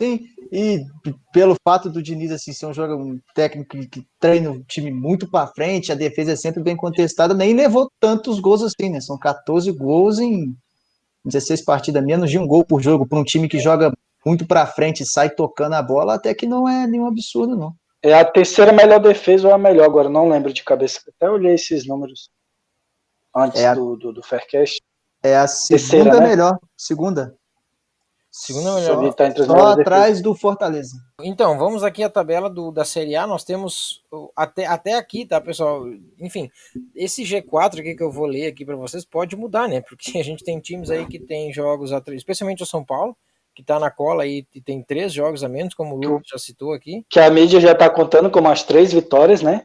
Sim, 0.00 0.20
e 0.50 0.82
pelo 1.30 1.54
fato 1.62 1.90
do 1.90 2.02
Diniz 2.02 2.30
assim, 2.32 2.54
ser 2.54 2.66
um 2.66 2.72
jogador 2.72 2.98
um 2.98 3.20
técnico 3.34 3.76
que, 3.76 3.86
que 3.86 4.06
treina 4.18 4.50
o 4.50 4.64
time 4.64 4.90
muito 4.90 5.30
para 5.30 5.46
frente, 5.46 5.92
a 5.92 5.94
defesa 5.94 6.32
é 6.32 6.36
sempre 6.36 6.62
bem 6.62 6.74
contestada, 6.74 7.34
nem 7.34 7.54
levou 7.54 7.90
tantos 8.00 8.40
gols 8.40 8.62
assim, 8.62 8.88
né? 8.88 9.00
São 9.00 9.18
14 9.18 9.70
gols 9.72 10.18
em 10.18 10.56
16 11.24 11.64
partidas, 11.64 12.02
menos 12.02 12.30
de 12.30 12.38
um 12.38 12.46
gol 12.46 12.64
por 12.64 12.80
jogo, 12.80 13.06
para 13.06 13.18
um 13.18 13.24
time 13.24 13.46
que 13.46 13.58
joga 13.58 13.92
muito 14.24 14.46
para 14.46 14.66
frente 14.66 15.02
e 15.02 15.06
sai 15.06 15.28
tocando 15.28 15.74
a 15.74 15.82
bola, 15.82 16.14
até 16.14 16.32
que 16.34 16.46
não 16.46 16.66
é 16.66 16.86
nenhum 16.86 17.06
absurdo, 17.06 17.54
não. 17.54 17.74
É 18.02 18.14
a 18.14 18.24
terceira 18.24 18.72
melhor 18.72 19.00
defesa 19.00 19.48
ou 19.48 19.54
a 19.54 19.58
melhor, 19.58 19.84
agora 19.84 20.08
não 20.08 20.28
lembro 20.28 20.50
de 20.52 20.64
cabeça, 20.64 21.00
até 21.14 21.30
olhei 21.30 21.54
esses 21.54 21.86
números 21.86 22.30
antes 23.36 23.60
é 23.60 23.68
a, 23.68 23.74
do, 23.74 23.96
do, 23.96 24.12
do 24.14 24.22
Faircast. 24.22 24.80
É 25.22 25.36
a 25.36 25.46
segunda 25.46 25.78
terceira, 25.78 26.20
né? 26.20 26.28
melhor, 26.28 26.58
segunda. 26.74 27.36
Segunda 28.30 28.76
melhor. 28.76 29.12
Tá 29.14 29.34
só 29.44 29.66
atrás 29.72 30.22
do 30.22 30.34
Fortaleza. 30.34 30.96
Então, 31.20 31.58
vamos 31.58 31.82
aqui 31.82 32.02
à 32.02 32.08
tabela 32.08 32.48
do, 32.48 32.70
da 32.70 32.84
Série 32.84 33.16
A. 33.16 33.26
Nós 33.26 33.42
temos 33.42 34.02
até, 34.36 34.66
até 34.66 34.94
aqui, 34.94 35.26
tá, 35.26 35.40
pessoal? 35.40 35.82
Enfim, 36.18 36.48
esse 36.94 37.24
G4 37.24 37.80
aqui 37.80 37.96
que 37.96 38.02
eu 38.02 38.10
vou 38.10 38.26
ler 38.26 38.46
aqui 38.46 38.64
para 38.64 38.76
vocês 38.76 39.04
pode 39.04 39.34
mudar, 39.34 39.68
né? 39.68 39.80
Porque 39.80 40.18
a 40.18 40.22
gente 40.22 40.44
tem 40.44 40.60
times 40.60 40.90
aí 40.90 41.06
que 41.06 41.18
tem 41.18 41.52
jogos, 41.52 41.90
especialmente 42.12 42.62
o 42.62 42.66
São 42.66 42.84
Paulo, 42.84 43.16
que 43.52 43.64
tá 43.64 43.80
na 43.80 43.90
cola 43.90 44.22
aí 44.22 44.46
e 44.54 44.60
tem 44.62 44.80
três 44.80 45.12
jogos 45.12 45.42
a 45.42 45.48
menos, 45.48 45.74
como 45.74 45.96
o 45.96 45.98
Lucas 45.98 46.28
já 46.30 46.38
citou 46.38 46.72
aqui. 46.72 47.04
Que 47.10 47.18
a 47.18 47.28
mídia 47.30 47.60
já 47.60 47.74
tá 47.74 47.90
contando 47.90 48.30
como 48.30 48.48
as 48.48 48.62
três 48.62 48.92
vitórias, 48.92 49.42
né? 49.42 49.62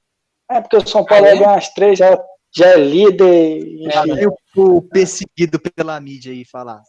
É 0.50 0.60
porque 0.60 0.78
o 0.78 0.88
São 0.88 1.06
Paulo 1.06 1.26
ah, 1.26 1.30
é? 1.30 1.38
ganha 1.38 1.56
as 1.56 1.72
três, 1.72 2.00
já, 2.00 2.20
já 2.52 2.70
é 2.70 2.78
líder. 2.78 3.60
Enfim. 3.60 4.20
É, 4.20 4.28
o 4.60 4.82
perseguido 4.82 5.60
pela 5.60 6.00
mídia 6.00 6.32
aí 6.32 6.44
falar. 6.44 6.82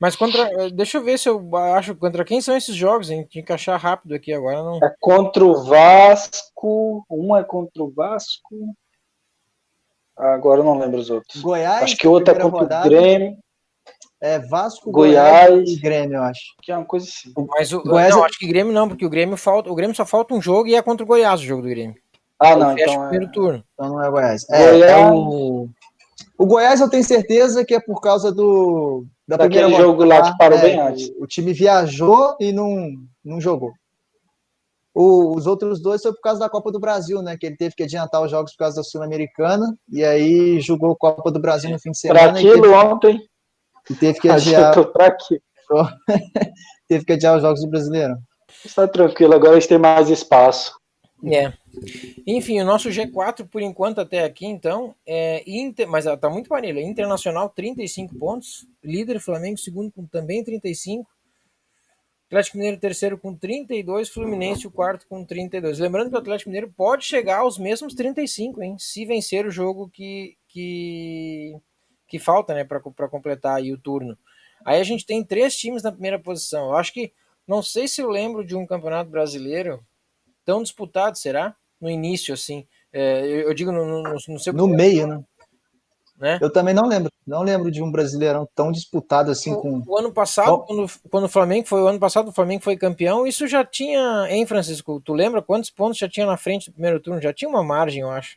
Mas 0.00 0.16
contra. 0.16 0.50
Eh, 0.62 0.70
deixa 0.70 0.96
eu 0.96 1.04
ver 1.04 1.18
se 1.18 1.28
eu 1.28 1.54
acho 1.54 1.94
contra 1.94 2.24
quem 2.24 2.40
são 2.40 2.56
esses 2.56 2.74
jogos, 2.74 3.10
hein? 3.10 3.26
Tinha 3.28 3.44
que 3.44 3.52
achar 3.52 3.76
rápido 3.76 4.14
aqui 4.14 4.32
agora. 4.32 4.62
Não... 4.62 4.78
É 4.82 4.94
contra 4.98 5.44
o 5.44 5.62
Vasco. 5.64 7.04
Uma 7.10 7.40
é 7.40 7.44
contra 7.44 7.84
o 7.84 7.90
Vasco. 7.90 8.74
Agora 10.16 10.60
eu 10.60 10.64
não 10.64 10.78
lembro 10.78 10.98
os 10.98 11.10
outros. 11.10 11.42
Goiás. 11.42 11.82
Acho 11.82 11.96
que 11.96 12.08
o 12.08 12.12
outro 12.12 12.34
é 12.34 12.38
contra 12.40 12.60
rodada. 12.60 12.86
o 12.86 12.90
Grêmio. 12.90 13.38
É 14.22 14.38
Vasco, 14.38 14.90
Goiás, 14.90 15.48
Goiás 15.48 15.70
e 15.70 15.80
Grêmio, 15.80 16.16
eu 16.16 16.22
acho. 16.22 16.42
Que 16.62 16.70
é 16.70 16.76
uma 16.76 16.84
coisa 16.84 17.06
assim. 17.06 17.32
Mas 17.48 17.72
o 17.72 17.82
Goiás 17.82 18.14
não, 18.14 18.22
é... 18.22 18.26
acho 18.26 18.38
que 18.38 18.46
Grêmio 18.46 18.72
não, 18.72 18.86
porque 18.86 19.06
o 19.06 19.08
Grêmio 19.08 19.36
falta, 19.36 19.70
o 19.70 19.74
Grêmio 19.74 19.96
só 19.96 20.04
falta 20.04 20.34
um 20.34 20.42
jogo 20.42 20.68
e 20.68 20.74
é 20.74 20.82
contra 20.82 21.04
o 21.04 21.06
Goiás 21.06 21.40
o 21.40 21.44
jogo 21.44 21.62
do 21.62 21.68
Grêmio. 21.68 21.96
Ah, 22.38 22.54
não, 22.54 22.72
então, 22.72 22.84
então 22.84 23.04
é... 23.04 23.08
primeiro 23.08 23.32
turno. 23.32 23.64
Então 23.72 23.88
não 23.88 24.04
é 24.04 24.10
Goiás. 24.10 24.46
É, 24.50 24.70
Goiás... 24.72 24.92
É 24.92 25.10
o... 25.10 25.68
o 26.36 26.46
Goiás 26.46 26.80
eu 26.82 26.90
tenho 26.90 27.04
certeza 27.04 27.64
que 27.64 27.74
é 27.74 27.80
por 27.80 28.02
causa 28.02 28.30
do 28.30 29.06
da 29.30 29.36
Daquele 29.36 29.76
jogo 29.76 30.04
lá 30.04 30.22
que 30.22 30.36
parou 30.36 30.58
é, 30.58 30.62
bem 30.62 30.80
antes. 30.80 31.08
O, 31.10 31.22
o, 31.22 31.26
time 31.26 31.52
viajou 31.52 32.36
e 32.40 32.50
não, 32.50 32.90
não 33.24 33.40
jogou. 33.40 33.70
O, 34.92 35.36
os 35.36 35.46
outros 35.46 35.80
dois 35.80 36.02
foi 36.02 36.12
por 36.12 36.20
causa 36.20 36.40
da 36.40 36.48
Copa 36.48 36.72
do 36.72 36.80
Brasil, 36.80 37.22
né? 37.22 37.36
Que 37.38 37.46
ele 37.46 37.56
teve 37.56 37.76
que 37.76 37.84
adiantar 37.84 38.20
os 38.22 38.30
jogos 38.30 38.50
por 38.52 38.58
causa 38.58 38.76
da 38.76 38.82
Sul-Americana 38.82 39.72
e 39.88 40.04
aí 40.04 40.60
jogou 40.60 40.96
Copa 40.96 41.30
do 41.30 41.40
Brasil 41.40 41.70
no 41.70 41.78
fim 41.78 41.92
de 41.92 42.00
semana. 42.00 42.20
Para 42.20 42.32
aquilo 42.32 42.62
teve, 42.62 42.74
ontem. 42.74 43.20
E 43.88 43.94
teve 43.94 44.18
que 44.18 44.28
adiar. 44.28 44.74
teve 46.88 47.04
que 47.04 47.12
adiar 47.12 47.36
os 47.36 47.42
jogos 47.42 47.60
do 47.60 47.70
Brasileiro. 47.70 48.16
Está 48.64 48.88
tranquilo, 48.88 49.32
agora 49.32 49.52
eles 49.52 49.68
têm 49.68 49.78
mais 49.78 50.10
espaço. 50.10 50.72
É. 51.24 51.52
Enfim, 52.26 52.60
o 52.60 52.64
nosso 52.64 52.88
G4 52.88 53.46
por 53.48 53.62
enquanto 53.62 54.00
até 54.00 54.24
aqui, 54.24 54.46
então, 54.46 54.94
é 55.06 55.42
Inter, 55.46 55.88
mas 55.88 56.04
tá 56.20 56.28
muito 56.28 56.48
parelho. 56.48 56.80
Internacional 56.80 57.48
35 57.48 58.18
pontos, 58.18 58.66
líder 58.82 59.20
Flamengo 59.20 59.58
segundo 59.58 59.90
com 59.92 60.06
também 60.06 60.42
35. 60.42 61.08
Atlético 62.26 62.58
Mineiro 62.58 62.78
terceiro 62.78 63.18
com 63.18 63.34
32, 63.34 64.08
Fluminense 64.08 64.64
o 64.64 64.70
quarto 64.70 65.04
com 65.08 65.24
32. 65.24 65.80
Lembrando 65.80 66.10
que 66.10 66.14
o 66.14 66.18
Atlético 66.18 66.50
Mineiro 66.50 66.72
pode 66.76 67.04
chegar 67.04 67.38
aos 67.38 67.58
mesmos 67.58 67.92
35, 67.92 68.62
hein, 68.62 68.76
se 68.78 69.04
vencer 69.04 69.44
o 69.44 69.50
jogo 69.50 69.88
que 69.88 70.36
que 70.46 71.56
que 72.06 72.18
falta, 72.18 72.54
né, 72.54 72.64
para 72.64 73.08
completar 73.08 73.56
aí 73.56 73.72
o 73.72 73.78
turno. 73.78 74.16
Aí 74.64 74.80
a 74.80 74.84
gente 74.84 75.06
tem 75.06 75.24
três 75.24 75.56
times 75.56 75.82
na 75.82 75.92
primeira 75.92 76.18
posição. 76.18 76.66
Eu 76.66 76.76
acho 76.76 76.92
que 76.92 77.12
não 77.46 77.62
sei 77.62 77.88
se 77.88 78.00
eu 78.00 78.08
lembro 78.08 78.44
de 78.44 78.54
um 78.54 78.66
campeonato 78.66 79.10
brasileiro 79.10 79.84
tão 80.44 80.62
disputado, 80.62 81.18
será? 81.18 81.54
No 81.80 81.90
início, 81.90 82.34
assim. 82.34 82.66
É, 82.92 83.24
eu, 83.26 83.54
digo 83.54 83.70
no, 83.70 83.84
no, 83.84 84.02
no 84.02 84.38
seu. 84.38 84.52
No 84.52 84.66
meio, 84.66 85.06
né? 85.06 85.22
né? 86.18 86.38
Eu 86.40 86.52
também 86.52 86.74
não 86.74 86.86
lembro. 86.86 87.10
Não 87.26 87.42
lembro 87.42 87.70
de 87.70 87.82
um 87.82 87.90
brasileirão 87.90 88.48
tão 88.54 88.72
disputado 88.72 89.30
assim 89.30 89.52
o, 89.52 89.60
com. 89.60 89.82
O 89.86 89.96
ano 89.96 90.12
passado, 90.12 90.64
quando, 90.66 90.90
quando 91.08 91.24
o 91.24 91.28
Flamengo 91.28 91.66
foi 91.66 91.80
o 91.80 91.86
ano 91.86 91.98
passado, 91.98 92.28
o 92.28 92.32
Flamengo 92.32 92.62
foi 92.62 92.76
campeão, 92.76 93.26
isso 93.26 93.46
já 93.46 93.64
tinha. 93.64 94.26
Hein, 94.28 94.44
Francisco? 94.46 95.00
Tu 95.00 95.12
lembra 95.12 95.40
quantos 95.40 95.70
pontos 95.70 95.98
já 95.98 96.08
tinha 96.08 96.26
na 96.26 96.36
frente 96.36 96.70
do 96.70 96.72
primeiro 96.72 97.00
turno? 97.00 97.22
Já 97.22 97.32
tinha 97.32 97.48
uma 97.48 97.62
margem, 97.62 98.02
eu 98.02 98.10
acho. 98.10 98.36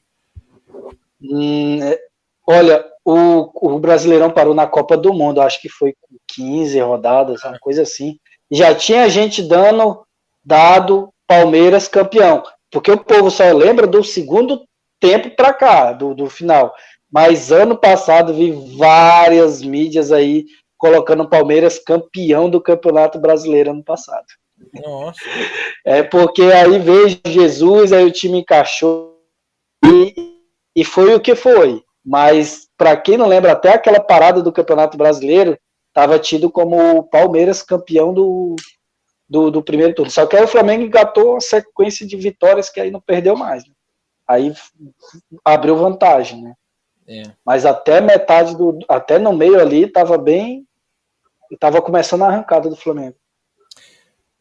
Hum, 1.22 1.82
é, 1.82 2.00
olha, 2.48 2.86
o, 3.04 3.76
o 3.76 3.80
Brasileirão 3.80 4.30
parou 4.30 4.54
na 4.54 4.68
Copa 4.68 4.96
do 4.96 5.14
Mundo, 5.14 5.42
acho 5.42 5.60
que 5.60 5.70
foi 5.70 5.94
com 6.00 6.16
15 6.28 6.80
rodadas, 6.80 7.44
uma 7.44 7.58
coisa 7.60 7.82
assim. 7.82 8.20
Já 8.52 8.76
tinha 8.76 9.10
gente 9.10 9.42
dando 9.42 10.06
dado 10.46 11.12
Palmeiras 11.34 11.88
campeão. 11.88 12.44
Porque 12.72 12.92
o 12.92 13.04
povo 13.04 13.32
só 13.32 13.52
lembra 13.52 13.88
do 13.88 14.04
segundo 14.04 14.64
tempo 15.00 15.36
para 15.36 15.52
cá, 15.52 15.92
do, 15.92 16.14
do 16.14 16.30
final. 16.30 16.74
Mas 17.12 17.52
ano 17.52 17.76
passado 17.76 18.34
vi 18.34 18.52
várias 18.78 19.62
mídias 19.64 20.12
aí 20.12 20.46
colocando 20.78 21.24
o 21.24 21.30
Palmeiras 21.30 21.80
campeão 21.80 22.50
do 22.50 22.62
Campeonato 22.62 23.20
Brasileiro 23.20 23.72
ano 23.72 23.84
passado. 23.84 24.26
Nossa. 24.74 25.20
É 25.84 26.04
porque 26.04 26.44
aí 26.44 26.78
veio 26.78 27.20
Jesus, 27.26 27.92
aí 27.92 28.06
o 28.06 28.12
time 28.12 28.40
encaixou 28.40 29.20
e, 29.84 30.14
e 30.76 30.86
foi 30.86 31.16
o 31.16 31.20
que 31.20 31.36
foi. 31.36 31.82
Mas 32.06 32.68
para 32.78 32.96
quem 32.96 33.18
não 33.18 33.28
lembra, 33.28 33.54
até 33.54 33.74
aquela 33.74 34.00
parada 34.00 34.42
do 34.42 34.52
Campeonato 34.52 34.98
Brasileiro 34.98 35.58
estava 35.88 36.20
tido 36.20 36.52
como 36.52 36.98
o 36.98 37.04
Palmeiras 37.04 37.64
campeão 37.64 38.14
do, 38.14 38.56
do, 39.34 39.50
do, 39.50 39.64
primeiro 39.64 39.96
turno. 39.96 40.12
Só 40.12 40.28
que 40.28 40.38
aí 40.38 40.44
o 40.44 40.48
Flamengo 40.48 40.84
engatou 40.84 41.32
uma 41.32 41.42
sequência 41.42 42.06
de 42.06 42.16
vitórias 42.16 42.70
que 42.70 42.80
aí 42.80 42.92
não 42.92 43.02
perdeu 43.02 43.36
mais. 43.36 43.68
Né? 43.68 43.74
Aí 44.28 44.54
abriu 45.44 45.76
vantagem, 45.76 46.44
né? 46.44 46.54
É. 47.08 47.24
Mas 47.44 47.66
até 47.66 48.00
metade 48.00 48.56
do. 48.56 48.78
Até 48.88 49.18
no 49.18 49.34
meio 49.34 49.60
ali 49.60 49.86
estava 49.86 50.20
bem 50.20 50.68
estava 51.52 51.82
começando 51.82 52.22
a 52.24 52.28
arrancada 52.28 52.70
do 52.70 52.76
Flamengo. 52.76 53.16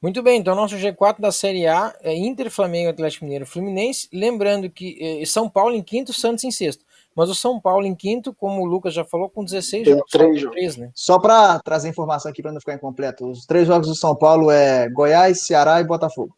Muito 0.00 0.22
bem, 0.22 0.38
então 0.38 0.54
nosso 0.54 0.76
G4 0.76 1.20
da 1.20 1.30
Série 1.30 1.66
A 1.66 1.94
é 2.00 2.14
Inter, 2.14 2.50
Flamengo, 2.50 2.90
Atlético 2.90 3.24
Mineiro, 3.24 3.46
Fluminense. 3.46 4.08
Lembrando 4.12 4.68
que 4.68 4.98
eh, 5.00 5.24
São 5.26 5.48
Paulo 5.48 5.74
em 5.74 5.82
quinto, 5.82 6.12
Santos 6.12 6.44
em 6.44 6.50
sexto. 6.50 6.84
Mas 7.14 7.28
o 7.28 7.34
São 7.34 7.60
Paulo 7.60 7.86
em 7.86 7.94
quinto, 7.94 8.34
como 8.34 8.62
o 8.62 8.64
Lucas 8.64 8.94
já 8.94 9.04
falou, 9.04 9.28
com 9.28 9.44
16 9.44 9.84
Tem 9.84 9.94
jogos. 9.94 10.10
Três 10.10 10.40
jogos. 10.40 10.56
Três, 10.56 10.76
né? 10.76 10.90
Só 10.94 11.18
para 11.18 11.58
trazer 11.60 11.88
informação 11.88 12.30
aqui 12.30 12.42
para 12.42 12.52
não 12.52 12.60
ficar 12.60 12.74
incompleto, 12.74 13.28
os 13.28 13.44
três 13.44 13.66
jogos 13.66 13.88
do 13.88 13.94
São 13.94 14.16
Paulo 14.16 14.50
é 14.50 14.88
Goiás, 14.88 15.46
Ceará 15.46 15.80
e 15.80 15.84
Botafogo. 15.84 16.34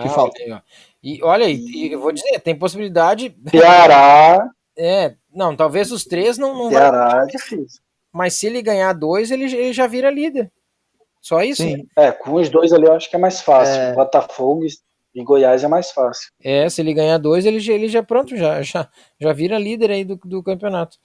Que 0.00 0.08
falta. 0.08 0.40
Aí, 0.42 0.58
e 1.02 1.22
olha, 1.22 1.44
e, 1.48 1.92
eu 1.92 2.00
vou 2.00 2.12
dizer, 2.12 2.40
tem 2.40 2.56
possibilidade. 2.58 3.36
Ceará. 3.50 4.48
É, 4.76 5.14
não, 5.34 5.54
talvez 5.54 5.92
os 5.92 6.04
três 6.04 6.38
não. 6.38 6.54
não 6.54 6.70
Ceará 6.70 7.08
vai... 7.08 7.24
é 7.24 7.26
difícil. 7.26 7.82
Mas 8.10 8.34
se 8.34 8.46
ele 8.46 8.62
ganhar 8.62 8.92
dois, 8.94 9.30
ele, 9.30 9.44
ele 9.44 9.72
já 9.72 9.86
vira 9.86 10.10
líder. 10.10 10.50
Só 11.20 11.42
isso? 11.42 11.62
Sim. 11.62 11.76
Né? 11.76 11.84
É, 11.96 12.12
com 12.12 12.34
os 12.34 12.48
dois 12.48 12.72
ali 12.72 12.86
eu 12.86 12.92
acho 12.92 13.08
que 13.08 13.16
é 13.16 13.18
mais 13.18 13.40
fácil. 13.40 13.74
É... 13.74 13.94
Botafogo 13.94 14.64
e 15.14 15.22
Goiás 15.22 15.62
é 15.62 15.68
mais 15.68 15.90
fácil. 15.90 16.30
É, 16.42 16.68
se 16.68 16.80
ele 16.80 16.94
ganhar 16.94 17.18
dois, 17.18 17.44
ele, 17.44 17.58
ele 17.70 17.88
já 17.88 18.02
pronto, 18.02 18.36
já, 18.36 18.62
já, 18.62 18.88
já 19.20 19.32
vira 19.32 19.58
líder 19.58 19.90
aí 19.90 20.04
do, 20.04 20.16
do 20.16 20.42
campeonato. 20.42 20.98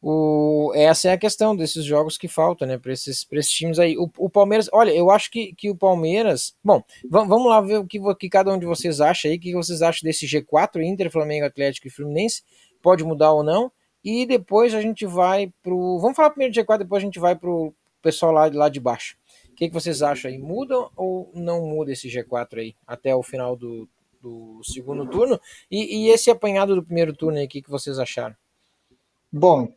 O, 0.00 0.70
essa 0.76 1.08
é 1.08 1.12
a 1.12 1.18
questão 1.18 1.56
desses 1.56 1.84
jogos 1.84 2.16
que 2.16 2.28
faltam, 2.28 2.68
né, 2.68 2.78
para 2.78 2.92
esses, 2.92 3.26
esses 3.32 3.50
times 3.50 3.78
aí. 3.78 3.96
O, 3.98 4.08
o, 4.16 4.30
Palmeiras, 4.30 4.68
olha, 4.72 4.92
eu 4.92 5.10
acho 5.10 5.30
que, 5.30 5.52
que 5.54 5.70
o 5.70 5.76
Palmeiras. 5.76 6.54
Bom, 6.62 6.82
vamos 7.10 7.46
lá 7.46 7.60
ver 7.60 7.78
o 7.78 7.86
que, 7.86 7.98
que 8.14 8.28
cada 8.28 8.52
um 8.52 8.58
de 8.58 8.66
vocês 8.66 9.00
acha 9.00 9.26
aí, 9.28 9.36
o 9.36 9.40
que 9.40 9.52
vocês 9.54 9.82
acham 9.82 10.06
desse 10.06 10.26
G4, 10.26 10.82
Inter, 10.82 11.10
Flamengo, 11.10 11.46
Atlético 11.46 11.88
e 11.88 11.90
Fluminense. 11.90 12.42
Pode 12.80 13.02
mudar 13.02 13.32
ou 13.32 13.42
não. 13.42 13.72
E 14.04 14.24
depois 14.24 14.72
a 14.72 14.80
gente 14.80 15.04
vai 15.04 15.52
pro. 15.62 15.98
Vamos 15.98 16.16
falar 16.16 16.30
primeiro 16.30 16.54
do 16.54 16.60
G4, 16.60 16.78
depois 16.78 17.02
a 17.02 17.06
gente 17.06 17.18
vai 17.18 17.34
pro 17.34 17.74
pessoal 18.00 18.30
lá, 18.30 18.48
lá 18.52 18.68
de 18.68 18.78
baixo. 18.78 19.16
Que, 19.58 19.66
que 19.66 19.74
vocês 19.74 20.02
acham 20.02 20.30
aí? 20.30 20.38
Muda 20.38 20.88
ou 20.94 21.32
não 21.34 21.66
muda 21.66 21.90
esse 21.90 22.06
G4 22.08 22.58
aí 22.58 22.76
até 22.86 23.12
o 23.12 23.24
final 23.24 23.56
do, 23.56 23.88
do 24.22 24.60
segundo 24.62 25.04
turno? 25.10 25.40
E, 25.68 26.04
e 26.04 26.10
esse 26.10 26.30
apanhado 26.30 26.76
do 26.76 26.84
primeiro 26.84 27.12
turno 27.12 27.38
aí, 27.38 27.46
o 27.46 27.48
que, 27.48 27.60
que 27.60 27.68
vocês 27.68 27.98
acharam? 27.98 28.36
Bom, 29.32 29.68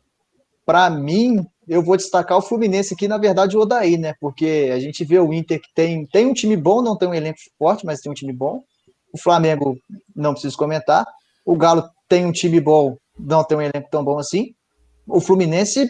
para 0.63 0.87
mim, 0.87 1.43
eu 1.67 1.81
vou 1.81 1.97
destacar 1.97 2.37
o 2.37 2.43
Fluminense 2.43 2.93
aqui, 2.93 3.07
na 3.07 3.17
verdade, 3.17 3.57
o 3.57 3.61
Odaí, 3.61 3.97
né? 3.97 4.13
Porque 4.21 4.69
a 4.71 4.79
gente 4.79 5.03
vê 5.03 5.17
o 5.17 5.33
Inter 5.33 5.59
que 5.59 5.73
tem, 5.73 6.05
tem 6.05 6.27
um 6.27 6.33
time 6.33 6.55
bom, 6.55 6.83
não 6.83 6.95
tem 6.95 7.09
um 7.09 7.15
elenco 7.15 7.39
forte, 7.57 7.83
mas 7.83 8.01
tem 8.01 8.11
um 8.11 8.15
time 8.15 8.31
bom. 8.31 8.61
O 9.11 9.17
Flamengo, 9.17 9.75
não 10.15 10.33
preciso 10.33 10.55
comentar. 10.55 11.07
O 11.43 11.55
Galo 11.55 11.89
tem 12.07 12.23
um 12.23 12.31
time 12.31 12.61
bom, 12.61 12.95
não 13.17 13.43
tem 13.43 13.57
um 13.57 13.61
elenco 13.61 13.89
tão 13.89 14.03
bom 14.03 14.19
assim. 14.19 14.53
O 15.07 15.19
Fluminense, 15.19 15.89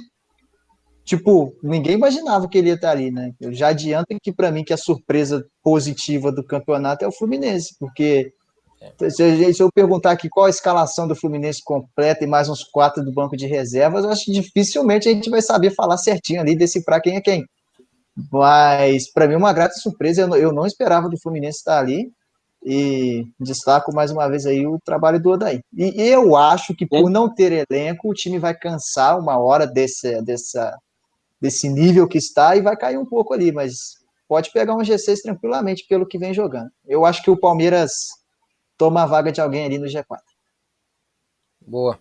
tipo, 1.12 1.54
ninguém 1.62 1.96
imaginava 1.96 2.48
que 2.48 2.58
ele 2.58 2.70
ia 2.70 2.76
estar 2.76 2.92
ali, 2.92 3.12
né? 3.12 3.34
Eu 3.42 3.54
já 3.54 3.68
adianto 3.68 4.16
que 4.24 4.32
para 4.32 4.50
mim 4.50 4.64
que 4.64 4.72
a 4.72 4.78
surpresa 4.78 5.46
positiva 5.62 6.32
do 6.32 6.42
campeonato 6.42 7.04
é 7.04 7.08
o 7.08 7.12
Fluminense, 7.12 7.76
porque 7.78 8.32
se, 9.10 9.60
eu 9.60 9.70
perguntar 9.74 10.12
aqui 10.12 10.30
qual 10.30 10.46
a 10.46 10.50
escalação 10.50 11.10
do 11.10 11.16
Fluminense 11.16 11.62
completa 11.66 12.24
e 12.24 12.28
mais 12.28 12.48
uns 12.48 12.64
quatro 12.64 13.04
do 13.04 13.12
banco 13.12 13.36
de 13.36 13.46
reservas, 13.46 14.06
eu 14.06 14.10
acho 14.10 14.24
que 14.24 14.32
dificilmente 14.32 15.10
a 15.10 15.12
gente 15.12 15.30
vai 15.30 15.42
saber 15.42 15.72
falar 15.72 15.98
certinho 15.98 16.40
ali, 16.40 16.56
decifrar 16.56 17.02
quem 17.02 17.18
é 17.18 17.22
quem. 17.22 17.44
Mas, 18.32 19.12
para 19.12 19.28
mim, 19.28 19.36
uma 19.36 19.52
grata 19.52 19.74
surpresa. 19.76 20.22
Eu 20.38 20.54
não 20.54 20.66
esperava 20.66 21.10
do 21.10 21.20
Fluminense 21.20 21.58
estar 21.58 21.80
ali. 21.80 22.10
E 22.64 23.26
destaco 23.40 23.94
mais 23.94 24.12
uma 24.12 24.30
vez 24.30 24.46
aí 24.46 24.66
o 24.66 24.78
trabalho 24.86 25.20
do 25.20 25.32
Odaí. 25.32 25.60
E 25.76 26.00
eu 26.02 26.36
acho 26.36 26.76
que 26.76 26.86
por 26.86 27.10
não 27.10 27.34
ter 27.34 27.66
elenco, 27.70 28.10
o 28.10 28.14
time 28.14 28.38
vai 28.38 28.54
cansar 28.56 29.20
uma 29.20 29.38
hora 29.40 29.66
desse, 29.66 30.22
dessa, 30.22 30.78
desse 31.42 31.68
nível 31.68 32.08
que 32.08 32.18
está 32.18 32.56
e 32.56 32.62
vai 32.62 32.78
cair 32.78 32.98
um 32.98 33.06
pouco 33.06 33.34
ali, 33.34 33.52
mas 33.52 33.96
pode 34.28 34.52
pegar 34.52 34.76
um 34.76 34.82
G6 34.82 35.22
tranquilamente 35.24 35.86
pelo 35.88 36.08
que 36.08 36.18
vem 36.18 36.34
jogando. 36.34 36.70
Eu 36.86 37.06
acho 37.06 37.24
que 37.24 37.32
o 37.32 37.38
Palmeiras 37.38 37.92
toma 38.78 39.04
a 39.04 39.06
vaga 39.06 39.32
de 39.32 39.42
alguém 39.42 39.66
ali 39.66 39.78
no 39.78 39.88
G4. 39.88 40.20
Boa. 41.66 42.00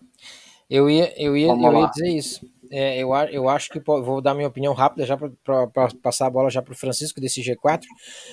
Eu 0.69 0.89
ia, 0.89 1.13
eu 1.21 1.35
ia, 1.35 1.47
eu 1.47 1.79
ia 1.79 1.87
dizer 1.87 2.09
isso. 2.09 2.49
É, 2.73 2.97
eu, 2.97 3.13
eu 3.29 3.49
acho 3.49 3.69
que 3.69 3.81
vou 3.81 4.21
dar 4.21 4.33
minha 4.33 4.47
opinião 4.47 4.73
rápida 4.73 5.05
já 5.05 5.17
para 5.17 5.89
passar 6.01 6.27
a 6.27 6.29
bola 6.29 6.49
já 6.49 6.61
para 6.61 6.71
o 6.71 6.77
Francisco 6.77 7.19
desse 7.19 7.41
G4. 7.41 7.81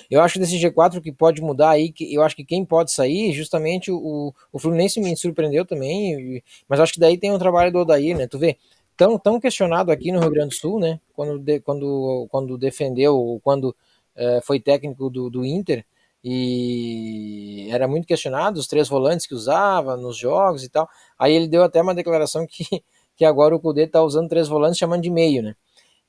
Eu 0.09 0.21
acho 0.21 0.35
que 0.35 0.39
desse 0.39 0.55
G4 0.55 1.01
que 1.01 1.11
pode 1.11 1.41
mudar 1.41 1.71
aí, 1.71 1.91
que 1.91 2.13
eu 2.13 2.23
acho 2.23 2.37
que 2.37 2.45
quem 2.45 2.63
pode 2.63 2.93
sair, 2.93 3.33
justamente 3.33 3.91
o, 3.91 4.33
o 4.53 4.57
Fluminense 4.59 5.01
me 5.01 5.13
surpreendeu 5.17 5.65
também, 5.65 6.41
mas 6.69 6.79
acho 6.79 6.93
que 6.93 6.99
daí 7.01 7.17
tem 7.17 7.33
um 7.33 7.37
trabalho 7.37 7.73
do 7.73 7.79
Odair, 7.79 8.17
né? 8.17 8.25
Tu 8.27 8.39
vê, 8.39 8.57
tão, 8.99 9.17
tão 9.17 9.39
questionado 9.39 9.93
aqui 9.93 10.11
no 10.11 10.19
Rio 10.19 10.29
Grande 10.29 10.49
do 10.49 10.59
Sul, 10.59 10.77
né? 10.77 10.99
Quando, 11.13 11.39
de, 11.39 11.61
quando, 11.61 12.27
quando 12.29 12.57
defendeu, 12.57 13.39
quando 13.41 13.73
é, 14.13 14.41
foi 14.41 14.59
técnico 14.59 15.09
do, 15.09 15.29
do 15.29 15.45
Inter, 15.45 15.85
e 16.21 17.69
era 17.71 17.87
muito 17.87 18.05
questionado 18.05 18.59
os 18.59 18.67
três 18.67 18.89
volantes 18.89 19.25
que 19.25 19.33
usava 19.33 19.95
nos 19.95 20.17
jogos 20.17 20.65
e 20.65 20.69
tal. 20.69 20.89
Aí 21.17 21.33
ele 21.33 21.47
deu 21.47 21.63
até 21.63 21.81
uma 21.81 21.95
declaração 21.95 22.45
que 22.45 22.65
que 23.15 23.23
agora 23.23 23.55
o 23.55 23.59
Cudê 23.59 23.87
tá 23.87 24.01
usando 24.03 24.29
três 24.29 24.49
volantes 24.49 24.77
chamando 24.77 25.01
de 25.01 25.09
meio, 25.09 25.43
né? 25.43 25.55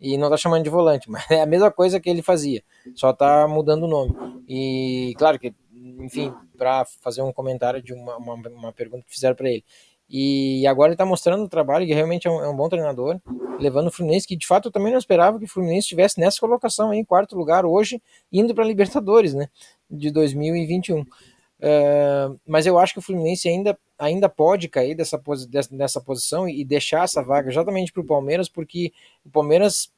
E 0.01 0.19
não 0.19 0.29
tá 0.29 0.37
chamando 0.37 0.65
de 0.65 0.71
volante, 0.71 1.09
mas 1.11 1.31
é 1.31 1.43
a 1.43 1.47
mesma 1.47 1.71
coisa 1.71 2.01
que 2.01 2.11
ele 2.11 2.23
fazia, 2.23 2.63
só 2.97 3.13
tá 3.13 3.47
mudando 3.47 3.85
o 3.85 3.89
nome. 3.89 4.43
E 4.49 5.15
claro 5.17 5.39
que, 5.39 5.55
enfim, 5.73 6.33
para 6.59 6.85
fazer 6.85 7.23
um 7.23 7.33
comentário 7.33 7.81
de 7.81 7.93
uma, 7.93 8.17
uma, 8.17 8.35
uma 8.35 8.73
pergunta 8.73 9.05
que 9.07 9.15
fizeram 9.15 9.37
para 9.37 9.49
ele. 9.49 9.65
E 10.12 10.67
agora 10.67 10.88
ele 10.88 10.95
está 10.95 11.07
mostrando 11.07 11.45
o 11.45 11.49
trabalho, 11.49 11.87
que 11.87 11.95
realmente 11.95 12.26
é 12.26 12.31
um, 12.31 12.40
é 12.40 12.49
um, 12.49 12.57
bom 12.57 12.69
treinador, 12.69 13.21
levando 13.61 13.87
o 13.87 13.93
Fluminense, 13.93 14.26
que 14.26 14.37
de 14.37 14.45
fato 14.45 14.67
eu 14.67 14.73
também 14.73 14.90
não 14.90 14.99
esperava 14.99 15.38
que 15.38 15.45
o 15.45 15.49
Fluminense 15.49 15.85
estivesse 15.85 16.19
nessa 16.19 16.40
colocação 16.40 16.90
aí, 16.90 16.99
em 16.99 17.05
quarto 17.05 17.37
lugar 17.37 17.64
hoje, 17.64 18.02
indo 18.33 18.52
para 18.52 18.64
Libertadores, 18.64 19.35
né, 19.35 19.49
de 19.88 20.11
2021. 20.11 21.02
Uh, 21.02 22.40
mas 22.45 22.67
eu 22.67 22.76
acho 22.76 22.95
que 22.95 22.99
o 22.99 23.02
Fluminense 23.02 23.49
ainda, 23.49 23.79
ainda 23.97 24.29
pode 24.29 24.69
cair 24.69 24.97
dessa, 24.97 25.17
posi 25.17 25.49
dessa, 25.49 26.00
posição 26.00 26.49
e 26.49 26.64
deixar 26.64 27.05
essa 27.05 27.23
vaga 27.23 27.49
exatamente 27.49 27.93
para 27.93 28.02
o 28.02 28.07
Palmeiras, 28.07 28.49
porque 28.49 28.93
o 29.25 29.31
Palmeiras, 29.31 29.93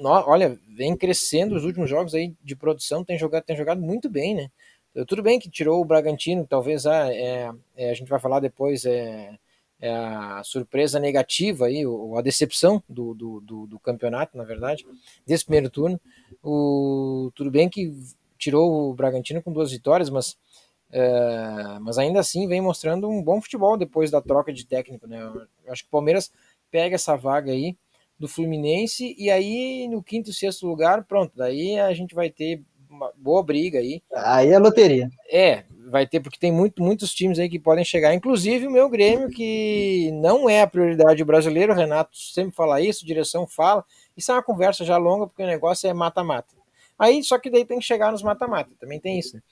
olha, 0.00 0.56
vem 0.68 0.96
crescendo 0.96 1.56
os 1.56 1.64
últimos 1.64 1.90
jogos 1.90 2.14
aí 2.14 2.32
de 2.40 2.54
produção, 2.54 3.02
tem 3.02 3.18
jogado, 3.18 3.42
tem 3.42 3.56
jogado 3.56 3.80
muito 3.80 4.08
bem, 4.08 4.36
né? 4.36 4.48
Tudo 5.06 5.22
bem 5.22 5.40
que 5.40 5.50
tirou 5.50 5.80
o 5.80 5.84
Bragantino, 5.84 6.46
talvez 6.46 6.86
ah, 6.86 7.12
é, 7.12 7.50
é, 7.76 7.90
a 7.90 7.94
gente 7.94 8.08
vai 8.08 8.20
falar 8.20 8.38
depois, 8.38 8.84
é, 8.84 9.36
é 9.80 9.90
a 9.90 10.42
surpresa 10.44 11.00
negativa 11.00 11.66
aí, 11.66 11.84
ou 11.84 12.16
a 12.16 12.22
decepção 12.22 12.82
do, 12.88 13.12
do, 13.12 13.40
do, 13.40 13.66
do, 13.66 13.78
campeonato, 13.80 14.36
na 14.38 14.44
verdade, 14.44 14.86
desse 15.26 15.44
primeiro 15.44 15.68
turno. 15.68 16.00
O, 16.42 17.32
tudo 17.34 17.50
bem 17.50 17.68
que 17.68 17.92
tirou 18.38 18.90
o 18.90 18.94
Bragantino 18.94 19.42
com 19.42 19.52
duas 19.52 19.72
vitórias, 19.72 20.10
mas 20.10 20.36
é, 20.96 21.78
mas 21.80 21.98
ainda 21.98 22.20
assim 22.20 22.46
vem 22.46 22.60
mostrando 22.60 23.08
um 23.08 23.20
bom 23.20 23.42
futebol 23.42 23.76
depois 23.76 24.12
da 24.12 24.20
troca 24.20 24.52
de 24.52 24.64
técnico, 24.64 25.08
né? 25.08 25.20
Eu 25.20 25.72
acho 25.72 25.82
que 25.82 25.88
o 25.88 25.90
Palmeiras 25.90 26.30
pega 26.70 26.94
essa 26.94 27.16
vaga 27.16 27.50
aí 27.50 27.76
do 28.16 28.28
Fluminense 28.28 29.12
e 29.18 29.28
aí 29.28 29.88
no 29.88 30.00
quinto 30.00 30.30
e 30.30 30.32
sexto 30.32 30.68
lugar, 30.68 31.04
pronto, 31.04 31.32
daí 31.34 31.80
a 31.80 31.92
gente 31.92 32.14
vai 32.14 32.30
ter 32.30 32.62
uma 32.94 33.12
boa 33.16 33.42
briga 33.42 33.78
aí. 33.78 34.02
Aí 34.14 34.50
é 34.50 34.58
loteria. 34.58 35.08
É, 35.30 35.64
vai 35.90 36.06
ter, 36.06 36.20
porque 36.20 36.38
tem 36.38 36.52
muito, 36.52 36.82
muitos 36.82 37.12
times 37.12 37.38
aí 37.38 37.48
que 37.48 37.58
podem 37.58 37.84
chegar, 37.84 38.14
inclusive 38.14 38.66
o 38.66 38.70
meu 38.70 38.88
Grêmio, 38.88 39.28
que 39.28 40.10
não 40.14 40.48
é 40.48 40.62
a 40.62 40.66
prioridade 40.66 41.22
brasileiro, 41.24 41.72
o 41.72 41.76
Renato 41.76 42.16
sempre 42.16 42.54
fala 42.54 42.80
isso, 42.80 43.04
direção 43.04 43.46
fala, 43.46 43.84
isso 44.16 44.30
é 44.30 44.34
uma 44.34 44.42
conversa 44.42 44.84
já 44.84 44.96
longa, 44.96 45.26
porque 45.26 45.42
o 45.42 45.46
negócio 45.46 45.88
é 45.88 45.92
mata-mata. 45.92 46.54
Aí, 46.98 47.22
só 47.22 47.38
que 47.38 47.50
daí 47.50 47.64
tem 47.64 47.78
que 47.78 47.84
chegar 47.84 48.12
nos 48.12 48.22
mata-mata, 48.22 48.70
também 48.78 49.00
tem 49.00 49.18
isso, 49.18 49.36
né? 49.36 49.42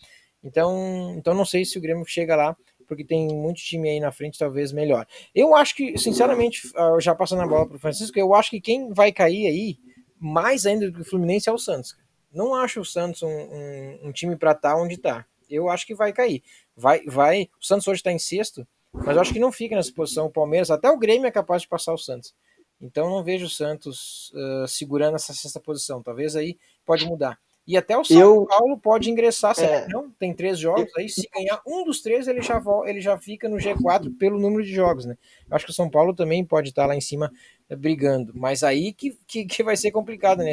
Então, 0.44 1.14
então 1.16 1.34
não 1.34 1.44
sei 1.44 1.64
se 1.64 1.78
o 1.78 1.80
Grêmio 1.80 2.04
chega 2.06 2.34
lá, 2.34 2.56
porque 2.88 3.04
tem 3.04 3.28
muito 3.28 3.60
time 3.60 3.88
aí 3.88 4.00
na 4.00 4.12
frente, 4.12 4.38
talvez 4.38 4.72
melhor. 4.72 5.06
Eu 5.34 5.54
acho 5.54 5.74
que, 5.74 5.96
sinceramente, 5.96 6.62
ah, 6.74 6.96
já 7.00 7.14
passando 7.14 7.42
a 7.42 7.46
bola 7.46 7.66
para 7.66 7.76
o 7.76 7.80
Francisco, 7.80 8.18
eu 8.18 8.34
acho 8.34 8.50
que 8.50 8.60
quem 8.60 8.92
vai 8.92 9.12
cair 9.12 9.46
aí, 9.46 9.76
mais 10.18 10.66
ainda 10.66 10.86
do 10.86 10.92
que 10.92 11.00
o 11.00 11.04
Fluminense, 11.04 11.48
é 11.48 11.52
o 11.52 11.58
Santos. 11.58 11.96
Não 12.32 12.54
acho 12.54 12.80
o 12.80 12.84
Santos 12.84 13.22
um, 13.22 13.28
um, 13.28 13.98
um 14.04 14.12
time 14.12 14.36
para 14.36 14.52
estar 14.52 14.74
tá 14.74 14.76
onde 14.76 14.94
está. 14.94 15.26
Eu 15.48 15.68
acho 15.68 15.86
que 15.86 15.94
vai 15.94 16.12
cair. 16.12 16.42
Vai, 16.76 17.02
vai. 17.04 17.48
O 17.60 17.64
Santos 17.64 17.86
hoje 17.86 18.00
está 18.00 18.10
em 18.10 18.18
sexto, 18.18 18.66
Mas 18.92 19.16
eu 19.16 19.20
acho 19.22 19.32
que 19.32 19.38
não 19.38 19.52
fica 19.52 19.74
nessa 19.76 19.92
posição 19.92 20.26
o 20.26 20.30
Palmeiras, 20.30 20.70
até 20.70 20.90
o 20.90 20.98
Grêmio 20.98 21.26
é 21.26 21.30
capaz 21.30 21.62
de 21.62 21.68
passar 21.68 21.92
o 21.92 21.98
Santos. 21.98 22.34
Então 22.80 23.08
não 23.08 23.22
vejo 23.22 23.46
o 23.46 23.50
Santos 23.50 24.32
uh, 24.34 24.66
segurando 24.66 25.14
essa 25.14 25.32
sexta 25.32 25.60
posição. 25.60 26.02
Talvez 26.02 26.34
aí 26.34 26.58
pode 26.84 27.06
mudar. 27.06 27.38
E 27.64 27.76
até 27.76 27.96
o 27.96 28.04
São 28.04 28.18
Eu- 28.18 28.46
Paulo 28.46 28.76
pode 28.76 29.08
ingressar, 29.08 29.54
será 29.54 29.76
É. 29.76 29.88
não? 29.88 30.10
Tem 30.10 30.34
três 30.34 30.58
jogos, 30.58 30.90
aí 30.96 31.08
se 31.08 31.28
ganhar 31.32 31.60
um 31.64 31.84
dos 31.84 32.00
três, 32.02 32.26
ele 32.26 32.42
já, 32.42 32.60
ele 32.86 33.00
já 33.00 33.16
fica 33.16 33.48
no 33.48 33.56
G4 33.56 34.16
pelo 34.18 34.40
número 34.40 34.64
de 34.64 34.74
jogos, 34.74 35.04
né? 35.04 35.16
Eu 35.48 35.54
acho 35.54 35.64
que 35.66 35.70
o 35.70 35.74
São 35.74 35.88
Paulo 35.88 36.12
também 36.12 36.44
pode 36.44 36.70
estar 36.70 36.86
lá 36.86 36.96
em 36.96 37.00
cima 37.00 37.30
eh, 37.68 37.76
brigando. 37.76 38.32
Mas 38.34 38.64
aí 38.64 38.92
que, 38.92 39.16
que, 39.28 39.44
que 39.44 39.62
vai 39.62 39.76
ser 39.76 39.92
complicado, 39.92 40.38
né? 40.38 40.50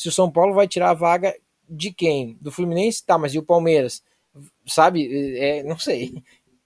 Se 0.00 0.08
o 0.08 0.12
São 0.12 0.30
Paulo 0.32 0.54
vai 0.54 0.66
tirar 0.66 0.88
a 0.88 0.94
vaga 0.94 1.36
de 1.68 1.92
quem? 1.92 2.38
Do 2.40 2.50
Fluminense? 2.50 3.04
Tá, 3.04 3.18
mas 3.18 3.34
e 3.34 3.38
o 3.38 3.42
Palmeiras? 3.42 4.02
Sabe? 4.66 5.36
É, 5.38 5.62
não 5.62 5.78
sei. 5.78 6.22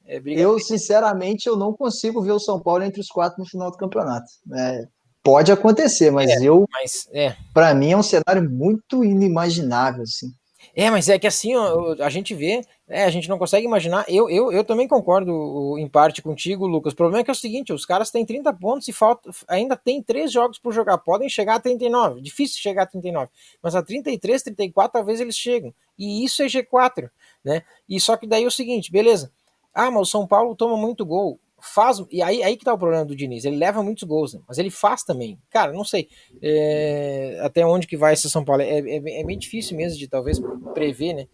É 0.06 0.22
Eu, 0.24 0.60
sinceramente, 0.60 1.48
eu 1.48 1.56
não 1.56 1.72
consigo 1.72 2.22
ver 2.22 2.30
o 2.30 2.38
São 2.38 2.60
Paulo 2.60 2.84
entre 2.84 3.00
os 3.00 3.08
quatro 3.08 3.40
no 3.40 3.48
final 3.48 3.72
do 3.72 3.76
campeonato. 3.76 4.26
É, 4.52 4.86
pode 5.20 5.50
acontecer, 5.50 6.12
mas 6.12 6.30
eu, 6.42 6.64
mas 6.70 7.08
é. 7.12 7.34
para 7.52 7.74
mim, 7.74 7.90
é 7.90 7.96
um 7.96 8.04
cenário 8.04 8.48
muito 8.48 9.02
inimaginável, 9.02 10.02
assim. 10.02 10.28
É, 10.76 10.88
mas 10.88 11.08
é 11.08 11.18
que 11.18 11.26
assim, 11.26 11.56
ó, 11.56 11.96
a 11.98 12.10
gente 12.10 12.36
vê, 12.36 12.62
é, 12.86 13.04
a 13.04 13.10
gente 13.10 13.28
não 13.30 13.38
consegue 13.38 13.66
imaginar. 13.66 14.04
Eu, 14.08 14.28
eu, 14.28 14.52
eu 14.52 14.62
também 14.62 14.86
concordo 14.86 15.78
em 15.78 15.88
parte 15.88 16.20
contigo, 16.20 16.66
Lucas. 16.66 16.92
O 16.92 16.96
problema 16.96 17.20
é 17.20 17.24
que 17.24 17.30
é 17.30 17.32
o 17.32 17.36
seguinte: 17.36 17.72
os 17.72 17.86
caras 17.86 18.10
têm 18.10 18.26
30 18.26 18.52
pontos 18.52 18.86
e 18.88 18.92
falta, 18.92 19.30
ainda 19.48 19.74
tem 19.74 20.02
três 20.02 20.30
jogos 20.30 20.58
por 20.58 20.72
jogar. 20.72 20.98
Podem 20.98 21.28
chegar 21.28 21.54
a 21.54 21.60
39. 21.60 22.20
Difícil 22.20 22.60
chegar 22.60 22.82
a 22.82 22.86
39. 22.86 23.30
Mas 23.62 23.74
a 23.74 23.82
33, 23.82 24.42
34, 24.42 24.92
talvez 24.92 25.20
eles 25.20 25.36
chegam. 25.36 25.72
E 25.98 26.24
isso 26.24 26.42
é 26.42 26.46
G4, 26.46 27.08
né? 27.42 27.62
E 27.88 27.98
só 27.98 28.16
que 28.18 28.26
daí 28.26 28.44
é 28.44 28.46
o 28.46 28.50
seguinte, 28.50 28.92
beleza. 28.92 29.32
Ah, 29.72 29.90
mas 29.90 30.02
o 30.02 30.10
São 30.10 30.26
Paulo 30.26 30.54
toma 30.54 30.76
muito 30.76 31.06
gol. 31.06 31.40
Faz, 31.58 32.04
e 32.10 32.20
aí, 32.20 32.42
aí 32.42 32.58
que 32.58 32.64
tá 32.64 32.74
o 32.74 32.78
problema 32.78 33.06
do 33.06 33.16
Diniz. 33.16 33.46
Ele 33.46 33.56
leva 33.56 33.82
muitos 33.82 34.02
gols, 34.02 34.34
né? 34.34 34.40
mas 34.46 34.58
ele 34.58 34.68
faz 34.68 35.02
também. 35.02 35.38
Cara, 35.48 35.72
não 35.72 35.82
sei 35.82 36.10
é, 36.42 37.40
até 37.42 37.64
onde 37.64 37.86
que 37.86 37.96
vai 37.96 38.12
esse 38.12 38.28
São 38.28 38.44
Paulo. 38.44 38.60
É, 38.60 38.80
é, 38.80 39.20
é 39.20 39.24
bem 39.24 39.38
difícil 39.38 39.74
mesmo 39.74 39.98
de 39.98 40.06
talvez 40.06 40.38
prever, 40.74 41.14
né? 41.14 41.26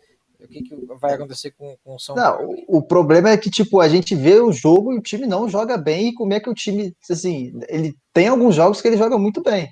O 0.43 0.49
que, 0.49 0.63
que 0.63 0.77
vai 1.01 1.15
acontecer 1.15 1.53
com, 1.53 1.77
com 1.85 1.95
o 1.95 1.99
São 1.99 2.15
Paulo. 2.15 2.49
Não, 2.49 2.65
o, 2.69 2.83
problema 2.83 3.31
é 3.31 3.37
que, 3.37 3.51
tipo, 3.51 3.81
a 3.81 3.89
gente 3.89 4.15
vê 4.15 4.41
o 4.41 4.53
jogo 4.53 4.93
e 4.93 4.99
o 4.99 5.03
time 5.03 5.27
não 5.27 5.49
joga 5.49 5.77
bem, 5.77 6.09
e 6.09 6.15
como 6.15 6.33
é 6.33 6.41
que 6.41 6.49
o 6.49 6.55
time, 6.55 6.95
assim, 7.11 7.53
ele 7.69 7.95
tem 8.13 8.29
alguns 8.29 8.55
jogos 8.55 8.81
que 8.81 8.89
ele 8.89 8.97
joga 8.97 9.19
muito 9.19 9.43
bem, 9.43 9.69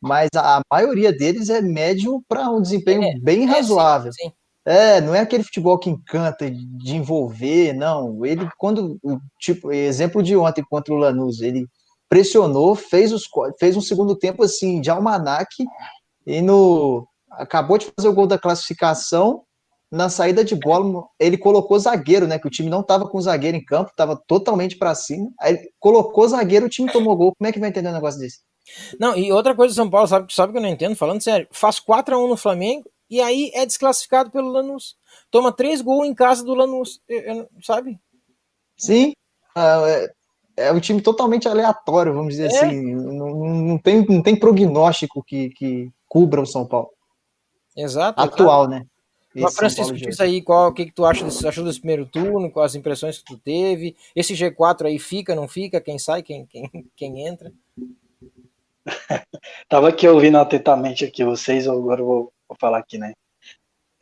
mas 0.00 0.28
a, 0.36 0.60
maioria 0.70 1.12
deles 1.12 1.48
é 1.48 1.60
médio 1.60 2.22
para 2.28 2.50
um 2.50 2.60
desempenho 2.60 3.02
É, 3.02 3.18
bem 3.20 3.44
É, 3.44 3.46
razoável. 3.46 4.12
sim, 4.12 4.28
sim. 4.28 4.32
É, 4.64 5.00
não 5.00 5.14
é 5.14 5.20
aquele 5.20 5.42
futebol 5.42 5.76
que 5.78 5.90
encanta 5.90 6.48
de 6.48 6.94
envolver, 6.94 7.72
não. 7.72 8.24
Ele, 8.24 8.48
quando, 8.56 8.96
o 9.02 9.18
tipo, 9.40 9.72
exemplo 9.72 10.22
de 10.22 10.36
ontem 10.36 10.62
contra 10.62 10.94
o 10.94 10.96
Lanús, 10.96 11.40
ele 11.40 11.66
pressionou, 12.08 12.74
fez, 12.76 13.12
os, 13.12 13.24
fez 13.58 13.76
um 13.76 13.80
segundo 13.80 14.14
tempo 14.14 14.44
assim, 14.44 14.80
de 14.80 14.90
almanaque, 14.90 15.64
e 16.26 16.40
no. 16.40 17.06
Acabou 17.30 17.78
de 17.78 17.90
fazer 17.96 18.08
o 18.08 18.12
gol 18.12 18.26
da 18.26 18.38
classificação. 18.38 19.42
Na 19.92 20.08
saída 20.08 20.42
de 20.42 20.54
bola, 20.54 21.04
ele 21.20 21.36
colocou 21.36 21.78
zagueiro, 21.78 22.26
né? 22.26 22.38
Que 22.38 22.46
o 22.46 22.50
time 22.50 22.70
não 22.70 22.80
estava 22.80 23.06
com 23.06 23.20
zagueiro 23.20 23.58
em 23.58 23.64
campo, 23.64 23.90
estava 23.90 24.16
totalmente 24.26 24.78
para 24.78 24.94
cima. 24.94 25.30
Aí 25.38 25.52
ele 25.54 25.70
colocou 25.78 26.26
zagueiro, 26.26 26.64
o 26.64 26.68
time 26.70 26.90
tomou 26.90 27.14
gol. 27.14 27.34
Como 27.36 27.46
é 27.46 27.52
que 27.52 27.60
vai 27.60 27.68
entender 27.68 27.90
um 27.90 27.92
negócio 27.92 28.18
desse? 28.18 28.38
Não, 28.98 29.14
e 29.14 29.30
outra 29.30 29.54
coisa 29.54 29.74
do 29.74 29.76
São 29.76 29.90
Paulo, 29.90 30.08
sabe, 30.08 30.32
sabe 30.32 30.52
que 30.52 30.58
eu 30.58 30.62
não 30.62 30.68
entendo, 30.70 30.96
falando 30.96 31.20
sério, 31.20 31.46
faz 31.50 31.78
4x1 31.78 32.26
no 32.28 32.36
Flamengo 32.38 32.88
e 33.10 33.20
aí 33.20 33.50
é 33.54 33.66
desclassificado 33.66 34.30
pelo 34.30 34.48
Lanús. 34.48 34.94
Toma 35.30 35.52
três 35.52 35.82
gols 35.82 36.06
em 36.08 36.14
casa 36.14 36.42
do 36.42 36.54
Lanús, 36.54 36.98
sabe? 37.62 37.98
Sim, 38.78 39.12
ah, 39.54 39.82
é, 39.86 40.12
é 40.68 40.72
um 40.72 40.80
time 40.80 41.02
totalmente 41.02 41.46
aleatório, 41.48 42.14
vamos 42.14 42.34
dizer 42.34 42.50
É. 42.50 42.56
assim. 42.64 42.94
Não, 42.94 43.34
não- 43.34 43.78
tem, 43.78 44.06
não 44.08 44.22
tem 44.22 44.36
prognóstico 44.36 45.22
que, 45.22 45.50
que 45.50 45.90
cubra 46.08 46.40
o 46.40 46.46
São 46.46 46.64
Paulo. 46.66 46.88
Exato. 47.76 48.20
Atual, 48.22 48.68
né? 48.68 48.86
Mas, 49.34 49.54
Francisco, 49.54 49.94
diz 49.94 50.20
hoje. 50.20 50.22
aí 50.22 50.42
qual, 50.42 50.68
o 50.68 50.74
que, 50.74 50.86
que 50.86 50.92
tu 50.92 51.04
acha 51.04 51.24
desse, 51.24 51.46
achou 51.46 51.64
desse 51.64 51.80
primeiro 51.80 52.06
turno, 52.06 52.50
quais 52.50 52.72
as 52.72 52.76
impressões 52.76 53.18
que 53.18 53.24
tu 53.24 53.38
teve. 53.38 53.96
Esse 54.14 54.34
G4 54.34 54.86
aí 54.86 54.98
fica, 54.98 55.34
não 55.34 55.48
fica? 55.48 55.80
Quem 55.80 55.98
sai, 55.98 56.22
quem, 56.22 56.46
quem, 56.46 56.70
quem 56.94 57.26
entra? 57.26 57.52
Tava 59.68 59.88
aqui 59.88 60.06
ouvindo 60.06 60.38
atentamente 60.38 61.04
aqui 61.04 61.24
vocês, 61.24 61.66
agora 61.66 62.00
eu 62.00 62.06
vou, 62.06 62.32
vou 62.48 62.58
falar 62.58 62.78
aqui, 62.78 62.98
né? 62.98 63.12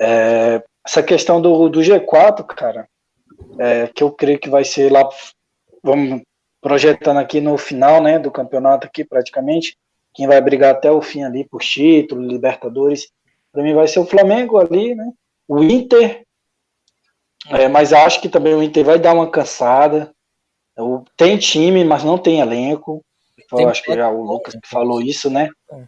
É, 0.01 0.63
essa 0.87 1.03
questão 1.03 1.41
do, 1.41 1.69
do 1.69 1.81
G4, 1.81 2.45
cara, 2.47 2.89
é, 3.59 3.87
que 3.89 4.03
eu 4.03 4.11
creio 4.11 4.39
que 4.39 4.49
vai 4.49 4.65
ser 4.65 4.91
lá, 4.91 5.09
vamos 5.83 6.23
projetando 6.61 7.19
aqui 7.19 7.41
no 7.41 7.57
final, 7.57 8.03
né, 8.03 8.19
do 8.19 8.31
campeonato 8.31 8.87
aqui 8.87 9.05
praticamente, 9.05 9.77
quem 10.15 10.27
vai 10.27 10.41
brigar 10.41 10.75
até 10.75 10.91
o 10.91 11.01
fim 11.01 11.23
ali 11.23 11.47
por 11.49 11.61
título, 11.61 12.27
Libertadores, 12.27 13.11
para 13.53 13.63
mim 13.63 13.75
vai 13.75 13.89
ser 13.89 13.99
o 14.01 14.07
Flamengo 14.07 14.59
ali, 14.59 14.95
né? 14.95 15.11
O 15.49 15.63
Inter, 15.63 16.25
é, 17.49 17.69
mas 17.69 17.93
acho 17.93 18.21
que 18.21 18.29
também 18.29 18.55
o 18.55 18.63
Inter 18.63 18.85
vai 18.85 18.99
dar 18.99 19.15
uma 19.15 19.31
cansada. 19.31 20.13
O- 20.79 21.05
Tem 21.17 21.39
time, 21.39 21.85
mas 21.85 22.05
não 22.05 22.19
tem 22.19 22.41
elenco. 22.41 23.03
Eu 23.51 23.57
Tem 23.59 23.67
acho 23.67 23.83
que 23.83 23.95
já 23.95 24.09
o 24.09 24.23
Lucas 24.23 24.55
né? 24.55 24.61
falou 24.67 25.01
isso, 25.03 25.29
né? 25.31 25.49
É. 25.73 25.85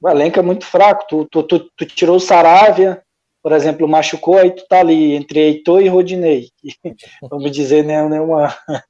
O 0.00 0.08
elenco 0.08 0.38
é 0.38 0.42
muito 0.42 0.64
fraco. 0.64 1.04
Tu, 1.08 1.26
tu, 1.30 1.42
tu, 1.42 1.70
tu 1.76 1.86
tirou 1.86 2.16
o 2.16 2.20
Saravia, 2.20 3.02
por 3.42 3.52
exemplo, 3.52 3.86
machucou, 3.88 4.38
aí 4.38 4.50
tu 4.50 4.66
tá 4.66 4.80
ali 4.80 5.12
entre 5.14 5.40
Heitor 5.40 5.82
e 5.82 5.88
Rodinei. 5.88 6.50
Vamos 7.30 7.50
dizer, 7.50 7.84
né, 7.84 8.06
nenhuma. 8.08 8.54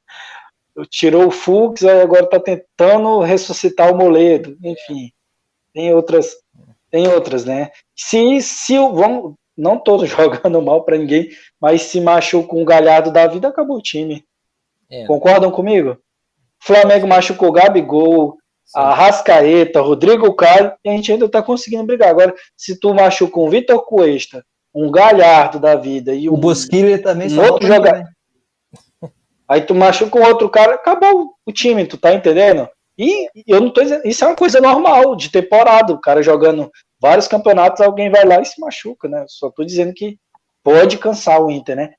Tirou 0.90 1.28
o 1.28 1.30
Fux, 1.30 1.84
aí 1.84 2.00
agora 2.00 2.28
tá 2.28 2.40
tentando 2.40 3.20
ressuscitar 3.20 3.92
o 3.92 3.96
Moledo. 3.96 4.56
Enfim, 4.62 5.12
tem 5.74 5.94
outras, 5.94 6.34
tem 6.94 7.08
outras, 7.08 7.44
né? 7.44 7.70
Se, 7.96 8.40
se 8.40 8.78
o 8.78 8.92
vamos, 8.92 9.34
não 9.58 9.76
tô 9.76 9.98
jogando 10.06 10.62
mal 10.62 10.84
para 10.84 10.96
ninguém, 10.96 11.28
mas 11.60 11.82
se 11.82 12.00
machuca 12.00 12.54
um 12.54 12.64
galhardo 12.64 13.10
da 13.10 13.26
vida, 13.26 13.48
acabou 13.48 13.78
o 13.78 13.82
time. 13.82 14.24
É. 14.88 15.04
Concordam 15.04 15.50
comigo? 15.50 15.98
Flamengo 16.60 17.08
machucou 17.08 17.50
Gabigol, 17.50 18.36
Arrascaeta, 18.72 19.80
Rodrigo 19.80 20.32
Caio, 20.36 20.72
e 20.84 20.88
a 20.88 20.92
gente 20.92 21.10
ainda 21.10 21.28
tá 21.28 21.42
conseguindo 21.42 21.82
brigar. 21.84 22.10
Agora, 22.10 22.32
se 22.56 22.78
tu 22.78 22.94
machuca 22.94 23.40
um 23.40 23.50
Vitor 23.50 23.84
Cuesta, 23.84 24.44
um 24.72 24.88
Galhardo 24.88 25.58
da 25.58 25.74
vida 25.74 26.14
e 26.14 26.28
O 26.28 26.34
um, 26.34 26.36
Bosquilha 26.40 27.02
também 27.02 27.26
um 27.32 27.40
outro 27.40 27.48
volta 27.50 27.66
ano 27.66 27.74
joga- 27.74 27.90
que 27.90 27.96
vem. 29.02 29.12
aí 29.48 29.60
tu 29.62 29.74
machuca 29.74 30.16
um 30.16 30.22
outro 30.24 30.48
cara, 30.48 30.74
acabou 30.76 31.32
o 31.44 31.50
time, 31.52 31.86
tu 31.86 31.98
tá 31.98 32.14
entendendo? 32.14 32.68
E 32.96 33.28
eu 33.46 33.60
não 33.60 33.70
tô 33.70 33.82
dizendo, 33.82 34.06
isso 34.06 34.24
é 34.24 34.28
uma 34.28 34.36
coisa 34.36 34.60
normal 34.60 35.16
de 35.16 35.30
temporada, 35.30 35.92
o 35.92 36.00
cara 36.00 36.22
jogando 36.22 36.70
vários 37.00 37.26
campeonatos, 37.26 37.80
alguém 37.80 38.10
vai 38.10 38.24
lá 38.24 38.40
e 38.40 38.44
se 38.44 38.60
machuca, 38.60 39.08
né? 39.08 39.24
Só 39.28 39.50
tô 39.50 39.64
dizendo 39.64 39.92
que 39.92 40.16
pode 40.62 40.98
cansar 40.98 41.42
o 41.42 41.50
Inter, 41.50 41.76
né? 41.76 41.94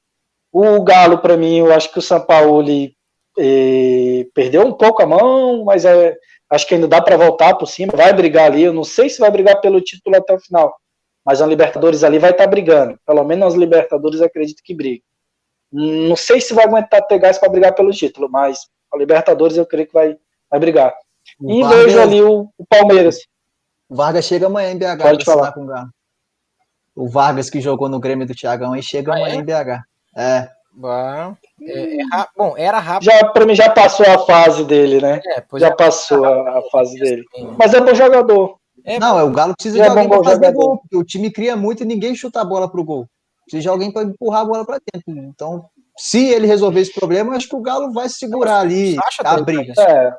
O 0.52 0.82
Galo, 0.84 1.20
para 1.20 1.36
mim, 1.36 1.58
eu 1.58 1.74
acho 1.74 1.92
que 1.92 2.00
o 2.00 2.02
Sampaoli 2.02 2.96
eh, 3.38 4.26
perdeu 4.34 4.66
um 4.66 4.72
pouco 4.72 5.04
a 5.04 5.06
mão, 5.06 5.66
mas 5.66 5.84
é, 5.84 6.16
acho 6.50 6.68
que 6.68 6.76
ainda 6.76 6.88
dá 6.88 7.02
para 7.02 7.18
voltar 7.18 7.56
por 7.56 7.68
cima, 7.68 7.94
vai 7.96 8.14
brigar 8.14 8.46
ali. 8.46 8.64
Eu 8.64 8.74
não 8.74 8.84
sei 8.84 9.10
se 9.10 9.20
vai 9.20 9.30
brigar 9.30 9.60
pelo 9.60 9.82
título 9.82 10.16
até 10.16 10.34
o 10.34 10.40
final, 10.40 10.76
mas 11.26 11.42
a 11.42 11.46
Libertadores 11.46 12.04
ali 12.04 12.20
vai 12.20 12.32
estar 12.32 12.48
brigando. 12.48 12.98
Pelo 13.06 13.24
menos 13.24 13.46
nas 13.46 13.54
Libertadores 13.56 14.22
acredito 14.22 14.62
que 14.64 14.74
briga. 14.74 15.04
Não 15.72 16.16
sei 16.16 16.40
se 16.40 16.54
vai 16.54 16.66
aguentar 16.66 17.06
ter 17.06 17.20
gás 17.20 17.38
para 17.38 17.50
brigar 17.50 17.74
pelo 17.76 17.92
título, 17.92 18.30
mas 18.30 18.60
a 18.94 18.98
Libertadores 18.98 19.58
eu 19.58 19.66
creio 19.66 19.88
que 19.88 19.94
vai, 19.94 20.18
vai 20.50 20.60
brigar. 20.60 20.94
O 21.40 21.52
E 21.52 21.62
Vargas- 21.62 21.84
vejo 21.86 22.02
ali 22.02 22.22
o, 22.22 22.50
o 22.58 22.66
Palmeiras. 22.68 23.18
O 23.90 23.96
Vargas 23.96 24.26
chega 24.26 24.48
amanhã 24.48 24.72
em 24.72 24.78
BH 24.78 24.86
Pode 24.86 25.00
pra 25.00 25.10
assinar 25.12 25.24
falar. 25.38 25.52
com 25.54 25.64
o 25.64 25.66
Galo. 25.68 25.90
O 26.96 27.10
Vargas 27.10 27.50
que 27.50 27.60
jogou 27.62 27.90
no 27.90 28.00
Grêmio 28.00 28.26
do 28.26 28.34
Thiagão 28.34 28.74
aí 28.74 28.82
chega 28.82 29.12
Ah, 29.14 29.18
amanhã 29.18 29.36
é? 29.36 29.38
em 29.38 29.44
BH. 29.44 29.84
É. 30.18 30.50
Bah, 30.78 31.34
é- 31.62 32.02
é 32.02 32.04
ra- 32.12 32.30
bom, 32.36 32.54
era 32.58 32.80
rápido. 32.80 33.06
Já 33.10 33.26
para 33.30 33.46
mim 33.46 33.56
já 33.56 33.70
passou 33.70 34.06
a 34.06 34.20
fase 34.26 34.64
dele, 34.66 35.00
né? 35.00 35.22
é, 35.26 35.44
Já 35.58 35.68
é, 35.68 35.72
passou 35.76 36.26
a, 36.26 36.60
a 36.60 36.62
fase 36.70 36.98
dele. 37.00 37.24
também. 37.34 37.56
Mas 37.58 37.74
é 37.74 37.80
bom 37.82 37.94
jogador. 37.96 38.58
É, 38.84 39.00
Não, 39.00 39.18
é 39.18 39.24
o 39.24 39.32
Galo 39.32 39.54
precisa 39.56 39.78
Já 39.78 39.84
de 39.84 39.88
é 39.88 39.92
alguém 39.92 40.08
bom 40.10 40.16
para 40.22 40.32
fazer 40.32 40.46
jogador. 40.48 40.60
gol, 40.68 40.78
porque 40.80 40.98
o 40.98 41.04
time 41.04 41.32
cria 41.32 41.56
muito 41.56 41.84
e 41.84 41.86
ninguém 41.86 42.14
chuta 42.14 42.42
a 42.42 42.46
bola 42.46 42.70
pro 42.70 42.84
gol. 42.84 43.08
Precisa 43.46 43.62
de 43.62 43.70
alguém 43.70 43.92
para 43.92 44.04
empurrar 44.04 44.42
a 44.42 44.46
bola 44.46 44.66
para 44.66 44.80
dentro. 44.94 45.24
Então, 45.24 45.66
se 45.98 46.28
ele 46.28 46.46
resolver 46.46 46.82
esse 46.82 46.94
problema, 46.94 47.32
eu 47.34 47.38
acho 47.38 47.48
que 47.48 47.56
o 47.56 47.62
Galo 47.62 47.92
vai 47.94 48.10
segurar 48.10 48.60
ali 48.60 48.96
a 49.20 49.24
tá 49.24 49.42
briga. 49.42 49.74
É, 49.80 50.14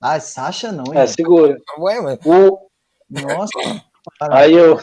Ah, 0.00 0.20
Sacha 0.20 0.70
não, 0.72 0.84
é 0.94 1.06
segura. 1.06 1.56
Ué, 1.78 2.00
mano. 2.00 2.18
O, 2.24 2.68
Nossa. 3.10 3.50
aí 4.30 4.52
eu. 4.54 4.78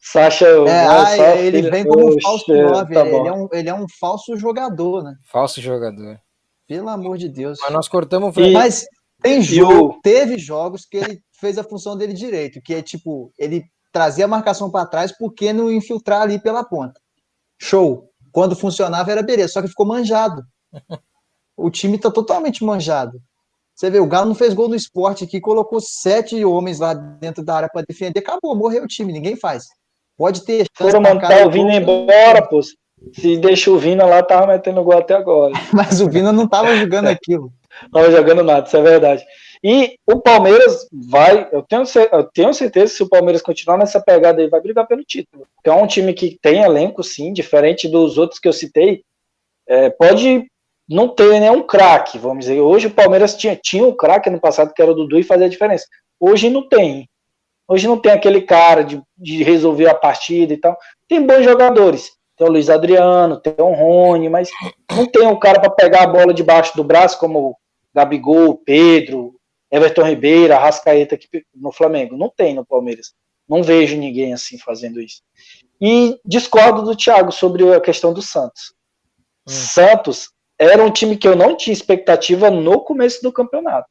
Sacha. 0.00 0.46
É, 0.46 0.86
ah, 0.86 1.16
só 1.16 1.24
ele 1.36 1.58
filho- 1.58 1.70
vem 1.70 1.84
como 1.86 2.14
um 2.14 2.20
falso 2.22 2.52
9. 2.52 2.94
tá 2.94 3.00
ele, 3.00 3.10
bom. 3.10 3.26
é 3.26 3.32
um, 3.32 3.48
ele 3.52 3.68
é 3.68 3.74
um 3.74 3.86
falso 4.00 4.36
jogador, 4.36 5.02
né? 5.02 5.14
Falso 5.30 5.60
jogador. 5.60 6.18
Pelo 6.66 6.88
amor 6.88 7.18
de 7.18 7.28
Deus. 7.28 7.58
Mas 7.62 7.72
nós 7.72 7.88
cortamos 7.88 8.36
o 8.36 8.40
E- 8.40 8.52
Mas 8.52 8.86
tem 9.20 9.42
jogo, 9.42 9.96
o- 9.96 10.00
teve 10.00 10.38
jogos 10.38 10.86
que 10.86 10.96
ele 10.96 11.20
fez 11.32 11.58
a 11.58 11.64
função 11.64 11.96
dele 11.96 12.12
direito, 12.12 12.60
que 12.62 12.74
é 12.74 12.82
tipo, 12.82 13.32
ele 13.38 13.64
trazia 13.92 14.24
a 14.24 14.28
marcação 14.28 14.70
para 14.70 14.86
trás 14.86 15.10
porque 15.16 15.52
não 15.52 15.70
infiltrar 15.70 16.22
ali 16.22 16.38
pela 16.40 16.62
ponta. 16.64 17.00
Show. 17.60 18.08
Quando 18.32 18.54
funcionava 18.54 19.10
era 19.10 19.22
beleza, 19.22 19.52
só 19.54 19.60
que 19.62 19.68
ficou 19.68 19.86
manjado. 19.86 20.42
O 21.62 21.68
time 21.70 21.98
tá 21.98 22.10
totalmente 22.10 22.64
manjado. 22.64 23.20
Você 23.80 23.88
vê, 23.88 23.98
o 23.98 24.06
Galo 24.06 24.26
não 24.26 24.34
fez 24.34 24.52
gol 24.52 24.68
no 24.68 24.74
esporte 24.74 25.24
aqui, 25.24 25.40
colocou 25.40 25.80
sete 25.80 26.44
homens 26.44 26.78
lá 26.78 26.92
dentro 26.92 27.42
da 27.42 27.54
área 27.54 27.68
para 27.72 27.80
defender, 27.88 28.20
acabou, 28.20 28.54
morreu 28.54 28.84
o 28.84 28.86
time, 28.86 29.10
ninguém 29.10 29.36
faz. 29.36 29.68
Pode 30.18 30.44
ter. 30.44 30.66
Foram 30.76 31.00
mandar 31.00 31.46
o 31.46 31.50
Vina 31.50 31.74
embora, 31.74 32.46
pô. 32.46 32.60
Se 32.62 33.38
deixa 33.38 33.70
o 33.70 33.78
Vina 33.78 34.04
lá, 34.04 34.22
tava 34.22 34.48
metendo 34.48 34.84
gol 34.84 34.98
até 34.98 35.14
agora. 35.14 35.54
Mas 35.72 35.98
o 36.02 36.10
Vina 36.10 36.30
não 36.30 36.46
tava 36.46 36.76
jogando 36.76 37.08
aquilo. 37.08 37.50
Não 37.84 38.02
tava 38.02 38.10
jogando 38.10 38.44
nada, 38.44 38.66
isso 38.66 38.76
é 38.76 38.82
verdade. 38.82 39.24
E 39.64 39.94
o 40.06 40.20
Palmeiras 40.20 40.86
vai, 40.92 41.48
eu 41.50 41.62
tenho, 41.62 41.84
eu 42.12 42.24
tenho 42.24 42.52
certeza 42.52 42.92
que 42.92 42.96
se 42.98 43.02
o 43.02 43.08
Palmeiras 43.08 43.40
continuar 43.40 43.78
nessa 43.78 43.98
pegada 43.98 44.42
aí, 44.42 44.48
vai 44.50 44.60
brigar 44.60 44.86
pelo 44.86 45.02
título. 45.02 45.46
Porque 45.56 45.70
é 45.70 45.72
um 45.72 45.86
time 45.86 46.12
que 46.12 46.38
tem 46.42 46.60
elenco, 46.60 47.02
sim, 47.02 47.32
diferente 47.32 47.88
dos 47.88 48.18
outros 48.18 48.38
que 48.38 48.46
eu 48.46 48.52
citei. 48.52 49.02
É, 49.66 49.88
pode 49.88 50.49
não 50.90 51.08
ter 51.08 51.38
nenhum 51.38 51.62
craque, 51.62 52.18
vamos 52.18 52.46
dizer. 52.46 52.60
Hoje 52.60 52.88
o 52.88 52.90
Palmeiras 52.90 53.36
tinha, 53.36 53.54
tinha 53.54 53.86
um 53.86 53.94
craque 53.94 54.28
no 54.28 54.40
passado, 54.40 54.74
que 54.74 54.82
era 54.82 54.90
o 54.90 54.94
Dudu, 54.94 55.20
e 55.20 55.22
fazia 55.22 55.46
a 55.46 55.48
diferença. 55.48 55.86
Hoje 56.18 56.50
não 56.50 56.68
tem. 56.68 57.08
Hoje 57.68 57.86
não 57.86 57.96
tem 57.96 58.10
aquele 58.10 58.42
cara 58.42 58.82
de, 58.82 59.00
de 59.16 59.44
resolver 59.44 59.88
a 59.88 59.94
partida 59.94 60.52
e 60.52 60.56
tal. 60.56 60.76
Tem 61.08 61.24
bons 61.24 61.44
jogadores. 61.44 62.10
Tem 62.36 62.44
o 62.44 62.50
Luiz 62.50 62.68
Adriano, 62.68 63.40
tem 63.40 63.54
o 63.58 63.72
Rony, 63.72 64.28
mas 64.28 64.50
não 64.90 65.06
tem 65.06 65.24
um 65.24 65.38
cara 65.38 65.60
para 65.60 65.70
pegar 65.70 66.02
a 66.02 66.06
bola 66.08 66.34
debaixo 66.34 66.74
do 66.74 66.82
braço, 66.82 67.20
como 67.20 67.56
Gabigol, 67.94 68.56
Pedro, 68.56 69.36
Everton 69.70 70.02
Ribeiro, 70.02 70.54
Arrascaeta 70.54 71.14
aqui 71.14 71.28
no 71.54 71.70
Flamengo. 71.70 72.16
Não 72.16 72.28
tem 72.28 72.52
no 72.52 72.66
Palmeiras. 72.66 73.12
Não 73.48 73.62
vejo 73.62 73.96
ninguém 73.96 74.32
assim 74.32 74.58
fazendo 74.58 75.00
isso. 75.00 75.22
E 75.80 76.18
discordo 76.24 76.82
do 76.82 76.96
Thiago 76.96 77.30
sobre 77.30 77.72
a 77.72 77.80
questão 77.80 78.12
do 78.12 78.22
Santos. 78.22 78.74
Hum. 79.46 79.52
Santos 79.52 80.30
era 80.60 80.84
um 80.84 80.90
time 80.90 81.16
que 81.16 81.26
eu 81.26 81.34
não 81.34 81.56
tinha 81.56 81.72
expectativa 81.72 82.50
no 82.50 82.82
começo 82.82 83.22
do 83.22 83.32
campeonato. 83.32 83.88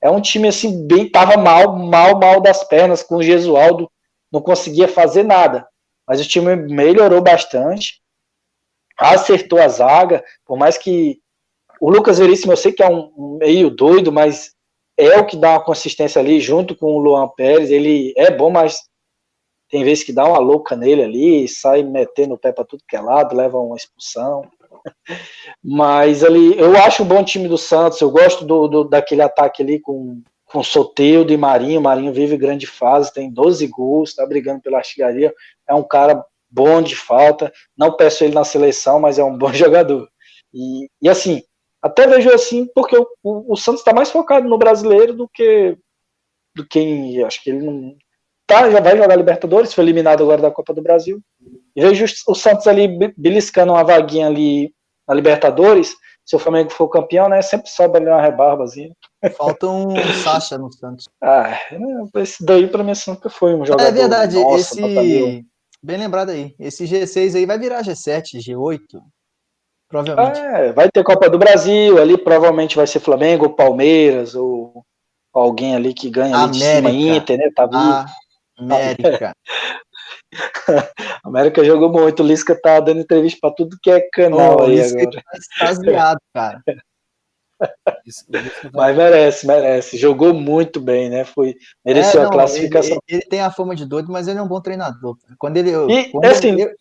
É 0.00 0.10
um 0.10 0.22
time 0.22 0.48
assim, 0.48 0.86
bem, 0.86 1.06
tava 1.08 1.36
mal, 1.36 1.76
mal, 1.76 2.18
mal 2.18 2.40
das 2.40 2.64
pernas 2.64 3.02
com 3.02 3.16
o 3.16 3.22
Gesualdo, 3.22 3.90
não 4.32 4.40
conseguia 4.40 4.88
fazer 4.88 5.22
nada. 5.22 5.68
Mas 6.08 6.18
o 6.18 6.26
time 6.26 6.56
melhorou 6.56 7.20
bastante, 7.20 8.00
acertou 8.98 9.60
a 9.60 9.68
zaga, 9.68 10.24
por 10.46 10.56
mais 10.56 10.78
que 10.78 11.20
o 11.78 11.90
Lucas 11.90 12.18
Veríssimo 12.18 12.52
eu 12.52 12.56
sei 12.56 12.72
que 12.72 12.82
é 12.82 12.88
um 12.88 13.36
meio 13.38 13.68
doido, 13.68 14.10
mas 14.10 14.54
é 14.96 15.18
o 15.18 15.26
que 15.26 15.36
dá 15.36 15.50
uma 15.50 15.64
consistência 15.64 16.20
ali 16.20 16.40
junto 16.40 16.74
com 16.74 16.86
o 16.86 16.98
Luan 16.98 17.28
Pérez. 17.36 17.70
Ele 17.70 18.14
é 18.16 18.30
bom, 18.30 18.48
mas 18.48 18.80
tem 19.68 19.84
vezes 19.84 20.04
que 20.04 20.12
dá 20.12 20.24
uma 20.24 20.38
louca 20.38 20.74
nele 20.74 21.02
ali, 21.02 21.48
sai 21.48 21.82
metendo 21.82 22.34
o 22.34 22.38
pé 22.38 22.50
para 22.50 22.64
tudo 22.64 22.82
que 22.88 22.96
é 22.96 23.00
lado, 23.00 23.36
leva 23.36 23.58
uma 23.58 23.76
expulsão. 23.76 24.50
Mas 25.62 26.24
ali, 26.24 26.58
eu 26.58 26.76
acho 26.76 27.02
um 27.02 27.06
bom 27.06 27.22
time 27.24 27.48
do 27.48 27.58
Santos. 27.58 28.00
Eu 28.00 28.10
gosto 28.10 28.44
do, 28.44 28.68
do 28.68 28.84
daquele 28.84 29.22
ataque 29.22 29.62
ali 29.62 29.80
com, 29.80 30.22
com 30.44 30.62
Soteudo 30.62 31.32
e 31.32 31.36
Marinho. 31.36 31.80
Marinho 31.80 32.12
vive 32.12 32.36
grande 32.36 32.66
fase, 32.66 33.12
tem 33.12 33.30
12 33.30 33.66
gols, 33.68 34.10
está 34.10 34.26
brigando 34.26 34.60
pela 34.60 34.78
artilharia. 34.78 35.32
É 35.68 35.74
um 35.74 35.82
cara 35.82 36.24
bom 36.50 36.82
de 36.82 36.96
falta. 36.96 37.52
Não 37.76 37.96
peço 37.96 38.24
ele 38.24 38.34
na 38.34 38.44
seleção, 38.44 39.00
mas 39.00 39.18
é 39.18 39.24
um 39.24 39.36
bom 39.36 39.52
jogador. 39.54 40.08
E, 40.52 40.88
e 41.00 41.08
assim, 41.08 41.42
até 41.80 42.06
vejo 42.06 42.30
assim, 42.30 42.66
porque 42.74 42.96
o, 42.96 43.06
o, 43.22 43.52
o 43.54 43.56
Santos 43.56 43.80
está 43.80 43.92
mais 43.92 44.10
focado 44.10 44.48
no 44.48 44.58
brasileiro 44.58 45.14
do 45.14 45.28
que 45.28 45.76
do 46.54 46.66
que 46.66 47.24
acho 47.24 47.42
que 47.42 47.48
ele 47.48 47.64
não 47.64 47.96
tá, 48.46 48.70
já 48.70 48.80
vai 48.80 48.96
jogar 48.96 49.16
Libertadores, 49.16 49.72
foi 49.72 49.84
eliminado 49.84 50.22
agora 50.22 50.42
da 50.42 50.50
Copa 50.50 50.74
do 50.74 50.82
Brasil. 50.82 51.22
E 51.74 51.80
vejo 51.80 52.04
o 52.28 52.34
Santos 52.34 52.66
ali 52.66 52.88
beliscando 53.16 53.72
uma 53.72 53.84
vaguinha 53.84 54.26
ali 54.26 54.72
na 55.06 55.14
Libertadores. 55.14 55.94
Se 56.24 56.36
o 56.36 56.38
Flamengo 56.38 56.70
for 56.70 56.88
campeão, 56.88 57.28
né? 57.28 57.42
Sempre 57.42 57.68
sobe 57.68 57.98
ali 57.98 58.06
uma 58.06 58.22
rebarbazinha. 58.22 58.92
Falta 59.36 59.66
um 59.66 59.94
Sacha 60.22 60.56
no 60.56 60.72
Santos. 60.72 61.08
Ah, 61.22 61.58
esse 62.16 62.44
daí 62.44 62.66
pra 62.68 62.84
mim 62.84 62.94
sempre 62.94 63.28
foi 63.28 63.54
um 63.54 63.64
jogador. 63.64 63.88
É 63.88 63.92
verdade, 63.92 64.36
nossa, 64.36 64.74
esse. 64.80 65.44
Bem 65.84 65.96
lembrado 65.98 66.30
aí. 66.30 66.54
Esse 66.60 66.84
G6 66.84 67.34
aí 67.34 67.44
vai 67.44 67.58
virar 67.58 67.82
G7, 67.82 68.38
G8. 68.38 69.02
Provavelmente. 69.88 70.38
É, 70.38 70.72
vai 70.72 70.88
ter 70.88 71.02
Copa 71.02 71.28
do 71.28 71.38
Brasil, 71.38 72.00
ali 72.00 72.16
provavelmente 72.16 72.76
vai 72.76 72.86
ser 72.86 73.00
Flamengo, 73.00 73.50
Palmeiras, 73.50 74.34
ou 74.34 74.84
alguém 75.32 75.74
ali 75.74 75.92
que 75.92 76.08
ganha 76.08 76.36
ali 76.36 76.62
América. 76.62 76.90
de 76.90 76.98
cima 76.98 77.16
Inter, 77.16 77.38
né? 77.38 77.50
Tá 77.54 77.66
vivo. 77.66 78.04
América. 78.58 79.34
A 80.34 81.28
América 81.28 81.64
jogou 81.64 81.90
muito. 81.90 82.22
O 82.22 82.26
Lisca 82.26 82.58
tá 82.60 82.80
dando 82.80 83.00
entrevista 83.00 83.38
para 83.40 83.54
tudo 83.54 83.78
que 83.82 83.90
é 83.90 84.00
canal 84.12 84.56
oh, 84.60 84.64
aí 84.64 84.80
agora. 84.80 85.10
Tá 85.10 85.68
extasiado, 85.68 86.20
cara. 86.34 86.62
Mas 88.72 88.96
merece, 88.96 89.46
merece. 89.46 89.96
Jogou 89.96 90.34
muito 90.34 90.80
bem, 90.80 91.08
né? 91.08 91.24
Foi, 91.24 91.54
mereceu 91.84 92.20
é, 92.20 92.24
não, 92.24 92.30
a 92.30 92.32
classificação. 92.32 92.98
Ele, 93.06 93.20
ele, 93.20 93.28
tem 93.28 93.40
a 93.40 93.50
fama 93.50 93.76
de 93.76 93.86
doido, 93.86 94.10
mas 94.10 94.26
ele 94.26 94.38
é 94.38 94.42
um 94.42 94.48
bom 94.48 94.60
treinador. 94.60 95.16
Quando 95.38 95.58
ele, 95.58 95.70
e, 95.70 96.10
quando, 96.10 96.24
assim, 96.24 96.60
ele, 96.60 96.74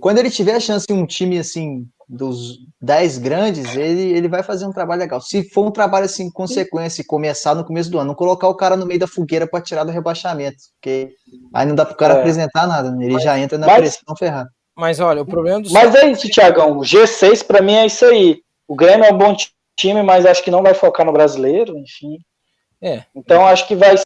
quando 0.00 0.18
ele 0.18 0.30
tiver 0.30 0.54
a 0.54 0.60
chance 0.60 0.86
em 0.90 0.94
um 0.94 1.06
time 1.06 1.38
assim 1.38 1.88
dos 2.08 2.58
10 2.80 3.18
grandes, 3.18 3.74
ele, 3.76 4.16
ele 4.16 4.28
vai 4.28 4.42
fazer 4.42 4.64
um 4.66 4.72
trabalho 4.72 5.00
legal. 5.00 5.20
Se 5.20 5.48
for 5.50 5.66
um 5.66 5.70
trabalho 5.72 6.04
assim, 6.04 6.30
consequência, 6.30 7.02
e 7.02 7.04
começar 7.04 7.54
no 7.54 7.64
começo 7.64 7.90
do 7.90 7.98
ano, 7.98 8.08
não 8.08 8.14
colocar 8.14 8.48
o 8.48 8.54
cara 8.54 8.76
no 8.76 8.86
meio 8.86 9.00
da 9.00 9.08
fogueira 9.08 9.46
para 9.46 9.62
tirar 9.62 9.84
do 9.84 9.90
rebaixamento, 9.90 10.56
porque 10.74 11.10
aí 11.52 11.66
não 11.66 11.74
dá 11.74 11.84
para 11.84 11.94
o 11.94 11.96
cara 11.96 12.14
é. 12.14 12.18
apresentar 12.18 12.66
nada, 12.66 12.92
né? 12.92 13.04
ele 13.04 13.14
mas, 13.14 13.22
já 13.22 13.38
entra 13.38 13.58
na 13.58 13.66
mas, 13.66 13.78
pressão 13.78 14.16
ferrada. 14.16 14.48
Mas 14.76 15.00
olha, 15.00 15.22
o 15.22 15.26
problema 15.26 15.60
do. 15.60 15.70
Mas 15.72 15.94
é 15.94 16.10
isso, 16.10 16.28
Tiagão. 16.28 16.78
O 16.78 16.82
G6 16.82 17.44
para 17.44 17.62
mim 17.62 17.74
é 17.74 17.86
isso 17.86 18.04
aí. 18.04 18.40
O 18.68 18.76
Grêmio 18.76 19.04
é 19.04 19.12
um 19.12 19.18
bom 19.18 19.34
time, 19.76 20.02
mas 20.02 20.26
acho 20.26 20.44
que 20.44 20.50
não 20.50 20.62
vai 20.62 20.74
focar 20.74 21.04
no 21.06 21.12
brasileiro, 21.12 21.76
enfim. 21.78 22.18
É. 22.80 23.04
Então 23.14 23.46
acho 23.46 23.66
que 23.66 23.74
vai 23.74 23.96
se 23.96 24.04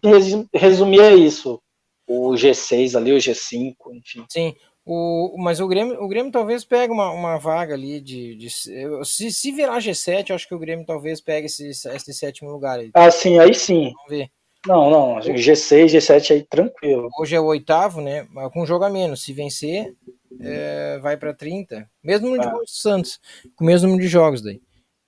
resumir 0.55 1.01
a 1.01 1.11
isso. 1.11 1.61
O 2.07 2.31
G6 2.31 2.97
ali, 2.97 3.13
o 3.13 3.19
G5, 3.19 3.75
enfim. 3.93 4.25
Sim. 4.29 4.55
O, 4.85 5.37
mas 5.39 5.61
o 5.61 5.69
Grêmio, 5.69 6.03
o 6.03 6.09
Grêmio 6.09 6.33
talvez 6.33 6.65
pegue 6.65 6.93
uma, 6.93 7.11
uma 7.11 7.39
vaga 7.39 7.75
ali 7.75 8.01
de, 8.01 8.35
de 8.35 8.51
se, 8.51 9.31
se 9.31 9.53
virar 9.53 9.79
G7, 9.79 10.31
eu 10.31 10.37
acho 10.37 10.49
que 10.49 10.55
o 10.55 10.59
Grêmio 10.59 10.87
talvez 10.87 11.21
pegue 11.21 11.47
esse, 11.47 11.69
esse 11.69 12.15
sétimo 12.15 12.51
lugar 12.51 12.79
aí. 12.79 12.91
Ah, 12.95 13.11
sim, 13.11 13.39
aí 13.39 13.55
sim. 13.55 13.93
Vamos 13.95 14.09
ver. 14.09 14.31
Não, 14.67 14.91
não, 14.91 15.15
G6, 15.21 15.87
G7 15.87 16.33
aí 16.33 16.43
tranquilo. 16.43 17.09
Hoje 17.19 17.35
é 17.35 17.41
o 17.41 17.47
oitavo, 17.47 18.01
né? 18.01 18.27
Com 18.53 18.63
um 18.63 18.67
jogo 18.67 18.85
a 18.85 18.91
menos. 18.91 19.23
Se 19.23 19.33
vencer, 19.33 19.95
é, 20.39 20.99
vai 20.99 21.17
para 21.17 21.33
30. 21.33 21.89
Mesmo 22.03 22.29
número 22.29 22.49
ah. 22.49 22.65
de 22.65 22.71
Santos, 22.71 23.19
com 23.57 23.65
o 23.65 23.67
mesmo 23.67 23.89
número 23.89 24.05
de 24.05 24.11
jogos 24.11 24.43
daí. 24.43 24.61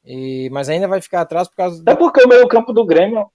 E, 0.04 0.48
mas 0.50 0.68
ainda 0.68 0.88
vai 0.88 1.02
ficar 1.02 1.20
atrás 1.20 1.48
por 1.48 1.56
causa. 1.56 1.82
É 1.87 1.94
porque 1.94 2.22
o 2.22 2.28
meio 2.28 2.48
campo 2.48 2.72
do 2.72 2.85
Grêmio 2.85 3.30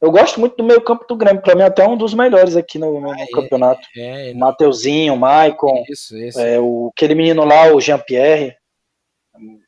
eu 0.00 0.10
gosto 0.10 0.40
muito 0.40 0.56
do 0.56 0.64
meio 0.64 0.80
campo 0.80 1.04
do 1.06 1.16
Grêmio, 1.16 1.42
para 1.42 1.54
mim 1.54 1.62
até 1.62 1.86
um 1.86 1.96
dos 1.96 2.14
melhores 2.14 2.56
aqui 2.56 2.78
no, 2.78 3.00
no 3.00 3.10
ah, 3.10 3.16
campeonato. 3.34 3.86
É, 3.94 4.30
é, 4.30 4.34
Mateuzinho, 4.34 5.16
Maicon, 5.16 5.84
isso, 5.88 6.16
isso. 6.16 6.40
É, 6.40 6.58
o, 6.58 6.90
aquele 6.96 7.14
menino 7.14 7.44
lá, 7.44 7.72
o 7.74 7.80
Jean-Pierre. 7.80 8.56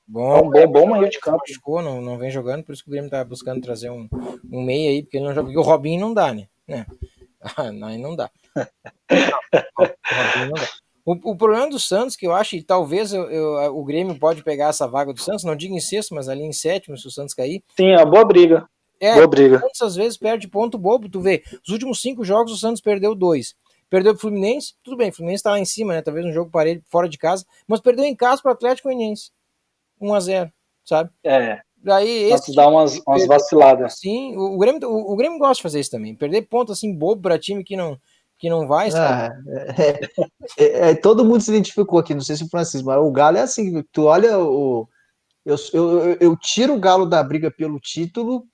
Bom, 0.07 0.37
é 0.55 0.67
um 0.67 0.71
bom, 0.71 0.87
bom 0.87 0.99
meio 0.99 1.11
de 1.11 1.21
campo. 1.21 1.43
Machucou, 1.47 1.83
não, 1.83 2.01
não 2.01 2.19
vem 2.19 2.31
jogando, 2.31 2.65
por 2.65 2.73
isso 2.73 2.83
que 2.83 2.89
o 2.89 2.93
Grêmio 2.93 3.11
tá 3.11 3.23
buscando 3.25 3.61
trazer 3.61 3.91
um, 3.91 4.09
um 4.51 4.63
meio 4.63 4.91
aí, 4.91 5.03
porque 5.03 5.19
ele 5.19 5.27
não 5.27 5.35
joga. 5.35 5.47
Porque 5.47 5.59
o 5.59 5.63
Robinho 5.63 6.01
não 6.01 6.15
dá, 6.15 6.33
né? 6.33 6.47
né? 6.67 6.87
Aí 7.85 7.99
não 7.99 8.15
dá. 8.15 8.31
não, 9.11 10.47
não 10.47 10.53
dá. 10.53 10.69
O, 11.05 11.33
o, 11.33 11.37
problema 11.37 11.69
do 11.69 11.81
Santos, 11.81 12.15
que 12.15 12.25
eu 12.25 12.33
acho, 12.33 12.55
e 12.55 12.63
talvez 12.63 13.13
eu, 13.13 13.29
eu, 13.29 13.77
o 13.77 13.85
Grêmio 13.85 14.17
pode 14.17 14.45
pegar 14.45 14.69
essa 14.69 14.87
vaga 14.87 15.13
do 15.13 15.21
Santos, 15.21 15.43
não 15.43 15.57
digo 15.57 15.75
em 15.75 15.81
sexto, 15.81 16.15
mas 16.15 16.29
ali 16.29 16.43
em 16.43 16.53
sétimo, 16.53 16.97
se 16.97 17.09
o 17.09 17.11
Santos 17.11 17.35
cair. 17.35 17.65
Sim, 17.77 17.91
é 17.91 17.97
uma 17.97 18.07
boa 18.07 18.25
briga. 18.25 18.69
É, 19.03 19.15
Boa 19.15 19.27
briga. 19.27 19.57
O 19.57 19.61
Santos 19.63 19.83
às 19.83 19.97
vezes 19.97 20.17
perde 20.17 20.47
ponto 20.47 20.79
bobo, 20.79 21.09
tu 21.09 21.21
vê. 21.21 21.43
Os 21.67 21.73
últimos 21.73 22.01
cinco 22.01 22.25
jogos 22.25 22.53
o 22.53 22.57
Santos 22.57 22.81
perdeu 22.81 23.17
dois. 23.17 23.57
Perdeu 23.91 24.13
pro 24.13 24.21
Fluminense, 24.21 24.75
tudo 24.81 24.97
bem, 24.97 25.11
o 25.11 25.13
Fluminense 25.13 25.43
tá 25.43 25.51
lá 25.51 25.59
em 25.59 25.65
cima, 25.65 25.93
né? 25.93 26.01
Talvez 26.01 26.25
um 26.25 26.33
jogo 26.33 26.53
parelho 26.53 26.81
fora 26.89 27.09
de 27.09 27.19
casa, 27.19 27.45
mas 27.67 27.81
perdeu 27.81 28.05
em 28.05 28.15
casa 28.15 28.41
pro 28.41 28.53
Atlético 28.53 28.89
Goianiense. 28.89 29.33
1 30.01 30.15
a 30.15 30.21
0 30.21 30.53
sabe? 30.85 31.11
É. 31.25 31.61
Daí 31.77 32.31
esse 32.31 32.55
dá 32.55 32.69
umas, 32.69 33.01
umas 33.05 33.27
vaciladas. 33.27 33.99
Sim, 33.99 34.37
o, 34.37 34.55
o, 34.55 34.59
Grêmio, 34.59 34.89
o, 34.89 35.13
o, 35.13 35.17
Grêmio 35.17 35.37
gosta 35.37 35.57
de 35.57 35.63
fazer 35.63 35.81
isso 35.81 35.91
também. 35.91 36.15
Perder 36.15 36.43
ponto 36.43 36.71
assim 36.71 36.97
bobo 36.97 37.23
para 37.23 37.39
time 37.39 37.65
que 37.65 37.77
não 37.77 37.99
que 38.39 38.49
não 38.49 38.69
vai. 38.69 38.89
Ah, 38.95 39.31
é, 39.77 40.01
é, 40.57 40.91
é, 40.91 40.95
todo 40.95 41.25
mundo 41.25 41.41
se 41.41 41.51
identificou 41.51 41.99
aqui, 41.99 42.15
não 42.15 42.21
sei 42.21 42.37
se 42.37 42.45
o 42.45 42.49
Francisco, 42.49 42.87
mas 42.87 42.99
o 42.99 43.11
Galo 43.11 43.37
é 43.37 43.41
assim, 43.41 43.83
tu 43.93 44.05
olha 44.05 44.39
o 44.39 44.89
eu, 45.45 45.57
eu, 45.73 46.17
eu 46.21 46.37
tiro 46.37 46.75
o 46.75 46.79
Galo 46.79 47.05
da 47.05 47.23
briga 47.23 47.51
pelo 47.51 47.81
título 47.81 48.47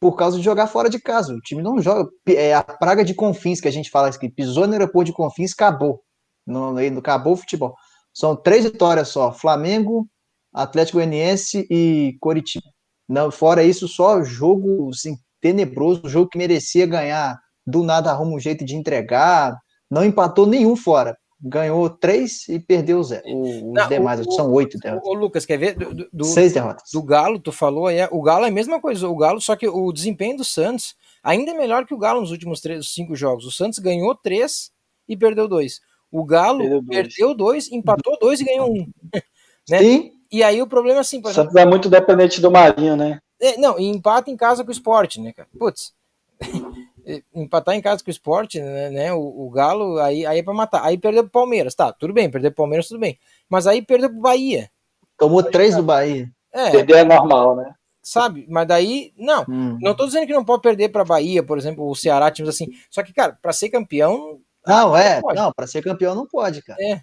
por 0.00 0.16
causa 0.16 0.36
de 0.36 0.44
jogar 0.44 0.66
fora 0.66 0.88
de 0.88 1.00
casa. 1.00 1.34
O 1.34 1.40
time 1.40 1.62
não 1.62 1.80
joga. 1.80 2.08
É 2.28 2.54
a 2.54 2.62
praga 2.62 3.04
de 3.04 3.14
confins 3.14 3.60
que 3.60 3.68
a 3.68 3.72
gente 3.72 3.90
fala 3.90 4.10
que 4.10 4.28
pisou 4.28 4.66
no 4.66 4.72
aeroporto 4.72 5.06
de 5.06 5.16
confins, 5.16 5.52
acabou. 5.52 6.02
No, 6.46 6.72
no, 6.72 6.98
acabou 6.98 7.32
o 7.32 7.36
futebol. 7.36 7.74
São 8.14 8.36
três 8.36 8.64
vitórias 8.64 9.08
só: 9.08 9.32
Flamengo, 9.32 10.08
Atlético 10.52 10.98
Goianiense 10.98 11.66
e 11.70 12.16
Coritiba. 12.20 12.66
Não, 13.08 13.30
fora 13.30 13.62
isso, 13.62 13.86
só 13.86 14.22
jogo 14.22 14.90
assim, 14.90 15.16
tenebroso, 15.40 16.08
jogo 16.08 16.28
que 16.28 16.38
merecia 16.38 16.86
ganhar. 16.86 17.38
Do 17.66 17.82
nada 17.82 18.10
arruma 18.10 18.36
um 18.36 18.40
jeito 18.40 18.64
de 18.64 18.76
entregar. 18.76 19.56
Não 19.90 20.04
empatou 20.04 20.46
nenhum 20.46 20.76
fora. 20.76 21.16
Ganhou 21.40 21.88
três 21.90 22.48
e 22.48 22.58
perdeu 22.58 23.02
zero. 23.02 23.22
O- 23.26 23.42
Os 23.42 23.62
Não, 23.74 23.88
demais, 23.88 24.20
o- 24.26 24.32
são 24.32 24.50
oito 24.52 24.78
derrotas. 24.78 25.06
Ô, 25.08 25.12
Lucas, 25.14 25.44
quer 25.44 25.58
ver? 25.58 25.74
Do, 25.76 26.08
do- 26.12 26.24
Seis 26.24 26.52
derrotas. 26.52 26.90
do 26.92 27.02
Galo, 27.02 27.38
tu 27.38 27.52
falou, 27.52 27.88
é, 27.90 28.08
o 28.10 28.22
Galo 28.22 28.44
é 28.44 28.48
a 28.48 28.52
mesma 28.52 28.80
coisa, 28.80 29.08
o 29.08 29.16
Galo, 29.16 29.40
só 29.40 29.54
que 29.56 29.68
o 29.68 29.92
desempenho 29.92 30.36
do 30.38 30.44
Santos 30.44 30.94
ainda 31.22 31.50
é 31.50 31.54
melhor 31.54 31.84
que 31.86 31.92
o 31.94 31.98
Galo 31.98 32.20
nos 32.20 32.30
últimos 32.30 32.60
três, 32.60 32.92
cinco 32.92 33.14
jogos. 33.14 33.44
O 33.44 33.50
Santos 33.50 33.78
ganhou 33.78 34.14
três 34.14 34.70
e 35.08 35.16
perdeu 35.16 35.46
dois. 35.46 35.80
O 36.10 36.24
Galo 36.24 36.58
Perdeu 36.60 36.82
dois. 36.82 36.96
perdeu 37.08 37.34
dois, 37.34 37.70
empatou 37.72 38.16
dois 38.18 38.40
e 38.40 38.44
ganhou 38.44 38.70
um. 38.72 38.86
né? 39.68 39.78
Sim, 39.78 40.12
E 40.32 40.42
aí 40.42 40.62
o 40.62 40.66
problema 40.66 40.98
é 40.98 41.00
assim, 41.00 41.20
O 41.22 41.28
Santos 41.28 41.54
é 41.56 41.66
muito 41.66 41.88
dependente 41.90 42.40
do 42.40 42.50
Marinho, 42.50 42.96
né? 42.96 43.18
é, 43.40 43.56
não, 43.58 43.78
e 43.78 43.84
empata 43.86 44.30
em 44.30 44.36
casa 44.36 44.62
com 44.64 44.70
o 44.70 44.72
esporte, 44.72 45.20
né, 45.20 45.32
cara? 45.32 45.48
Putz. 45.58 45.92
Empatar 47.34 47.74
em 47.74 47.80
casa 47.80 48.02
com 48.02 48.08
o 48.08 48.12
esporte, 48.12 48.60
né? 48.60 48.90
né, 48.90 49.12
O, 49.12 49.20
o 49.46 49.50
Galo, 49.50 49.98
aí, 50.00 50.26
aí 50.26 50.38
é 50.40 50.42
pra 50.42 50.52
matar. 50.52 50.84
Aí 50.84 50.98
perdeu 50.98 51.22
pro 51.22 51.32
Palmeiras, 51.32 51.74
tá, 51.74 51.92
tudo 51.92 52.12
bem, 52.12 52.28
perdeu 52.30 52.50
pro 52.50 52.64
Palmeiras, 52.64 52.88
tudo 52.88 52.98
bem. 52.98 53.16
Mas 53.48 53.66
aí 53.66 53.80
perdeu 53.80 54.10
pro 54.10 54.20
Bahia. 54.20 54.68
tomou 55.16 55.42
três 55.42 55.76
do 55.76 55.82
Bahia. 55.82 56.28
É, 56.52 56.70
Perder 56.70 56.96
é 56.98 57.04
normal, 57.04 57.54
né? 57.56 57.74
sabe? 58.02 58.46
Mas 58.48 58.66
daí, 58.68 59.12
não. 59.16 59.44
Hum. 59.48 59.78
Não 59.80 59.94
tô 59.94 60.06
dizendo 60.06 60.26
que 60.26 60.32
não 60.32 60.44
pode 60.44 60.62
perder 60.62 60.88
pra 60.90 61.04
Bahia, 61.04 61.42
por 61.42 61.58
exemplo, 61.58 61.88
o 61.88 61.94
Ceará, 61.94 62.30
times 62.30 62.48
assim. 62.48 62.68
Só 62.90 63.02
que, 63.02 63.12
cara, 63.12 63.36
pra 63.42 63.52
ser 63.52 63.68
campeão, 63.68 64.40
Não, 64.66 64.96
é. 64.96 65.20
pode. 65.20 65.36
Não, 65.38 65.52
pra 65.52 65.66
ser 65.66 65.82
campeão 65.82 66.14
não 66.14 66.26
pode, 66.26 66.62
cara. 66.62 66.80
É. 66.82 67.00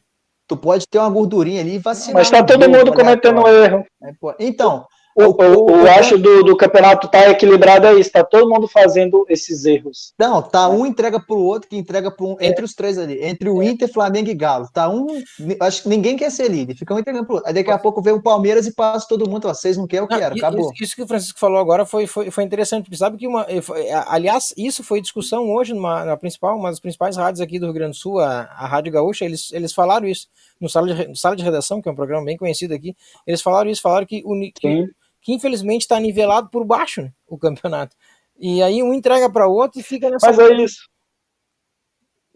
Tu 0.48 0.58
pode 0.58 0.86
ter 0.88 0.98
uma 1.00 1.10
gordurinha 1.10 1.62
ali 1.62 1.76
e 1.76 1.80
vacilar. 1.80 2.16
Mas 2.16 2.30
tá 2.30 2.44
todo 2.44 2.70
mundo 2.70 2.92
cometendo 2.94 3.40
aleatório. 3.40 3.86
erro. 4.02 4.32
É. 4.32 4.36
Então, 4.40 4.86
O, 5.16 5.24
O- 5.24 5.28
o, 5.32 5.66
o- 5.72 5.76
eu 5.86 5.92
acho 5.92 6.18
do, 6.18 6.44
do 6.44 6.58
campeonato 6.58 7.08
tá 7.08 7.30
equilibrado 7.30 7.86
é 7.88 7.94
isso, 8.00 8.12
tá 8.12 8.24
todo 8.24 8.50
mundo 8.50 8.68
fazendo 8.68 9.26
esses 9.30 9.64
erros. 9.66 10.14
não, 10.18 10.42
tá 10.42 10.68
um 10.70 10.86
entrega 10.86 11.20
pro 11.20 11.38
outro, 11.38 11.70
que 11.70 11.76
entrega 11.78 12.10
pro 12.12 12.30
um, 12.30 12.38
entre 12.40 12.64
os 12.66 12.74
três 12.74 12.98
ali, 12.98 13.24
entre 13.24 13.50
o 13.50 13.62
Inter, 13.62 13.92
Flamengo 13.92 14.30
e 14.30 14.34
Galo. 14.34 14.68
Tá 14.74 14.90
um, 14.90 15.08
acho 15.60 15.84
que 15.84 15.90
ninguém 15.90 16.18
quer 16.18 16.32
ser 16.32 16.50
líder, 16.50 16.76
fica 16.76 16.94
um 16.94 17.00
entregando 17.00 17.26
pro 17.26 17.36
outro. 17.36 17.48
Aí 17.48 17.54
daqui 17.54 17.70
a 17.72 17.78
pouco 17.78 18.02
vem 18.02 18.14
o 18.14 18.22
Palmeiras 18.22 18.66
e 18.66 18.74
passa 18.74 19.08
todo 19.08 19.30
mundo, 19.30 19.48
ó, 19.48 19.54
vocês 19.54 19.78
não 19.78 19.86
querem, 19.88 20.06
eu 20.06 20.10
Não, 20.10 20.18
quero, 20.18 20.36
e- 20.36 20.40
acabou. 20.40 20.72
Isso, 20.74 20.84
isso 20.84 20.96
que 20.96 21.04
o 21.04 21.08
Francisco 21.08 21.40
falou 21.40 21.58
agora 21.60 21.86
foi, 21.86 22.08
foi, 22.08 22.32
foi 22.32 22.44
interessante, 22.44 22.86
porque 22.86 22.98
sabe 22.98 23.18
que 23.18 23.28
uma. 23.28 23.46
eh, 23.50 23.62
foi- 23.62 23.90
a- 23.92 24.06
Aliás, 24.10 24.54
isso 24.58 24.84
foi 24.84 25.00
discussão 25.02 25.52
hoje 25.52 25.74
numa, 25.74 26.04
na 26.06 26.18
principal, 26.18 26.58
uma 26.58 26.70
das 26.70 26.80
principais 26.80 27.18
rádios 27.18 27.42
aqui 27.42 27.60
do 27.60 27.66
Rio 27.66 27.74
Grande 27.74 27.92
do 27.92 27.98
Sul, 27.98 28.20
a, 28.20 28.42
a 28.58 28.68
Rádio 28.68 28.92
Gaúcha, 28.92 29.26
eles, 29.26 29.52
eles 29.54 29.74
falaram 29.74 30.08
isso 30.08 30.28
no 30.60 30.68
sala, 30.70 30.94
de, 30.94 31.20
sala 31.20 31.36
de 31.36 31.44
Redação, 31.44 31.82
que 31.82 31.88
é 31.90 31.92
um 31.92 31.96
programa 31.96 32.26
bem 32.26 32.38
conhecido 32.38 32.74
aqui. 32.74 32.96
Eles 33.28 33.42
falaram 33.42 33.70
isso, 33.70 33.82
falaram 33.82 34.06
que, 34.06 34.22
o, 34.26 34.34
que. 34.54 34.90
Que 35.24 35.34
infelizmente 35.34 35.82
está 35.82 36.00
nivelado 36.00 36.50
por 36.50 36.66
baixo 36.66 37.02
né, 37.02 37.14
o 37.28 37.38
campeonato. 37.38 37.96
E 38.38 38.62
aí 38.62 38.84
um 38.84 38.94
entrega 38.94 39.32
para 39.32 39.48
o 39.48 39.54
outro 39.54 39.80
e 39.80 39.84
fica 39.84 40.10
nessa. 40.10 40.28
Mas 40.28 40.38
é 40.38 40.54
isso. 40.54 40.90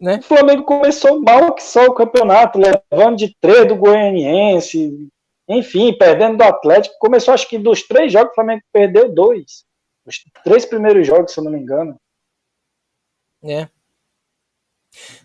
Né? 0.00 0.16
O 0.18 0.22
Flamengo 0.22 0.64
começou 0.64 1.20
mal 1.20 1.54
que 1.54 1.62
só 1.62 1.84
o 1.84 1.94
campeonato, 1.94 2.58
levando 2.58 3.16
de 3.16 3.36
três 3.40 3.66
do 3.66 3.76
Goianiense, 3.76 5.08
enfim, 5.48 5.92
perdendo 5.92 6.38
do 6.38 6.44
Atlético. 6.44 6.96
Começou, 6.98 7.34
acho 7.34 7.48
que 7.48 7.58
dos 7.58 7.82
três 7.82 8.12
jogos, 8.12 8.30
o 8.32 8.34
Flamengo 8.34 8.62
perdeu 8.72 9.12
dois. 9.12 9.64
Os 10.06 10.22
três 10.42 10.64
primeiros 10.64 11.06
jogos, 11.06 11.32
se 11.32 11.40
eu 11.40 11.44
não 11.44 11.50
me 11.50 11.58
engano. 11.58 11.96
É. 13.42 13.68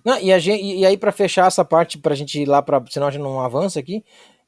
Não, 0.03 0.17
e, 0.19 0.37
gente, 0.39 0.63
e 0.63 0.85
aí, 0.85 0.97
para 0.97 1.11
fechar 1.11 1.47
essa 1.47 1.63
parte, 1.63 1.97
para 1.97 2.13
a 2.13 2.15
gente 2.15 2.41
ir 2.41 2.45
lá, 2.45 2.61
pra, 2.61 2.83
senão 2.89 3.07
a 3.07 3.11
gente 3.11 3.21
não 3.21 3.39
avança 3.39 3.79
aqui, 3.79 4.03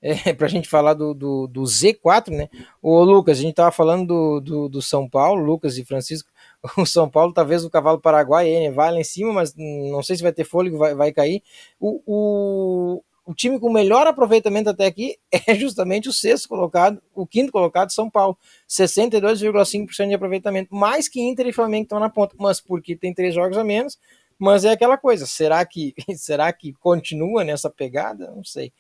é, 0.06 0.34
para 0.34 0.46
a 0.46 0.50
gente 0.50 0.70
falar 0.70 0.94
do, 0.94 1.16
do, 1.16 1.48
do 1.48 1.64
Z4, 1.64 2.30
né? 2.30 2.48
Ô, 2.80 3.04
Lucas, 3.04 3.40
a 3.40 3.42
gente 3.42 3.56
tava 3.56 3.72
falando 3.72 4.06
do, 4.06 4.40
do, 4.40 4.70
do 4.70 4.82
São 4.82 5.10
Paulo, 5.10 5.44
Lucas 5.44 5.78
e 5.78 5.84
Francisco. 5.84 6.30
O 6.78 6.86
São 6.86 7.08
Paulo, 7.08 7.32
talvez 7.32 7.64
o 7.64 7.70
cavalo 7.70 8.02
paraguai 8.02 8.50
né, 8.50 8.72
vai 8.72 8.92
lá 8.92 9.00
em 9.00 9.04
cima, 9.04 9.32
mas 9.32 9.54
não 9.56 10.02
sei 10.02 10.16
se 10.16 10.24
vai 10.24 10.34
ter 10.34 10.44
fôlego, 10.44 10.80
vai, 10.80 10.96
vai 10.96 11.12
cair. 11.12 11.44
O, 11.80 12.02
o, 12.08 13.04
o 13.24 13.36
time 13.36 13.60
com 13.60 13.68
o 13.68 13.74
melhor 13.74 14.08
aproveitamento 14.08 14.72
até 14.72 14.88
aqui 14.88 15.16
é 15.48 15.54
justamente 15.54 16.10
o 16.10 16.14
sexto 16.14 16.50
colocado, 16.50 17.00
o 17.14 17.28
quinto 17.28 17.52
colocado, 17.52 17.92
São 17.92 18.10
Paulo. 18.10 18.36
62,5% 18.68 20.08
de 20.08 20.14
aproveitamento, 20.16 20.74
mais 20.74 21.08
que 21.08 21.22
Inter 21.22 21.46
e 21.46 21.54
Flamengo 21.54 21.84
estão 21.84 22.00
na 22.00 22.10
ponta, 22.10 22.36
mas 22.40 22.60
porque 22.60 22.96
tem 22.96 23.14
três 23.14 23.36
jogos 23.36 23.58
a 23.58 23.64
menos. 23.64 24.00
Mas 24.38 24.66
é 24.66 24.72
aquela 24.72 24.98
coisa, 24.98 25.28
será 25.28 25.64
que 25.66 25.94
será 26.18 26.52
que 26.52 26.74
continua 26.74 27.44
nessa 27.44 27.70
pegada? 27.70 28.32
Não 28.36 28.44
sei. 28.44 28.74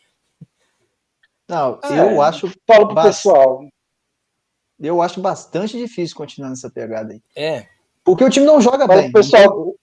Não, 1.47 1.79
É. 1.83 1.99
eu 2.13 2.21
acho, 2.21 2.49
Falo 2.67 2.87
pro 2.87 3.03
pessoal. 3.03 3.61
eu 4.79 5.01
acho 5.01 5.19
bastante 5.21 5.77
difícil 5.77 6.15
continuar 6.17 6.49
nessa 6.49 6.69
pegada 6.69 7.13
aí. 7.13 7.21
É, 7.35 7.67
Porque 8.03 8.23
o 8.23 8.29
time 8.29 8.45
não 8.45 8.61
joga 8.61 8.85
Mas 8.87 8.99
bem. 9.01 9.09
o 9.09 9.13
pessoal- 9.13 9.43
Então, 9.43 9.75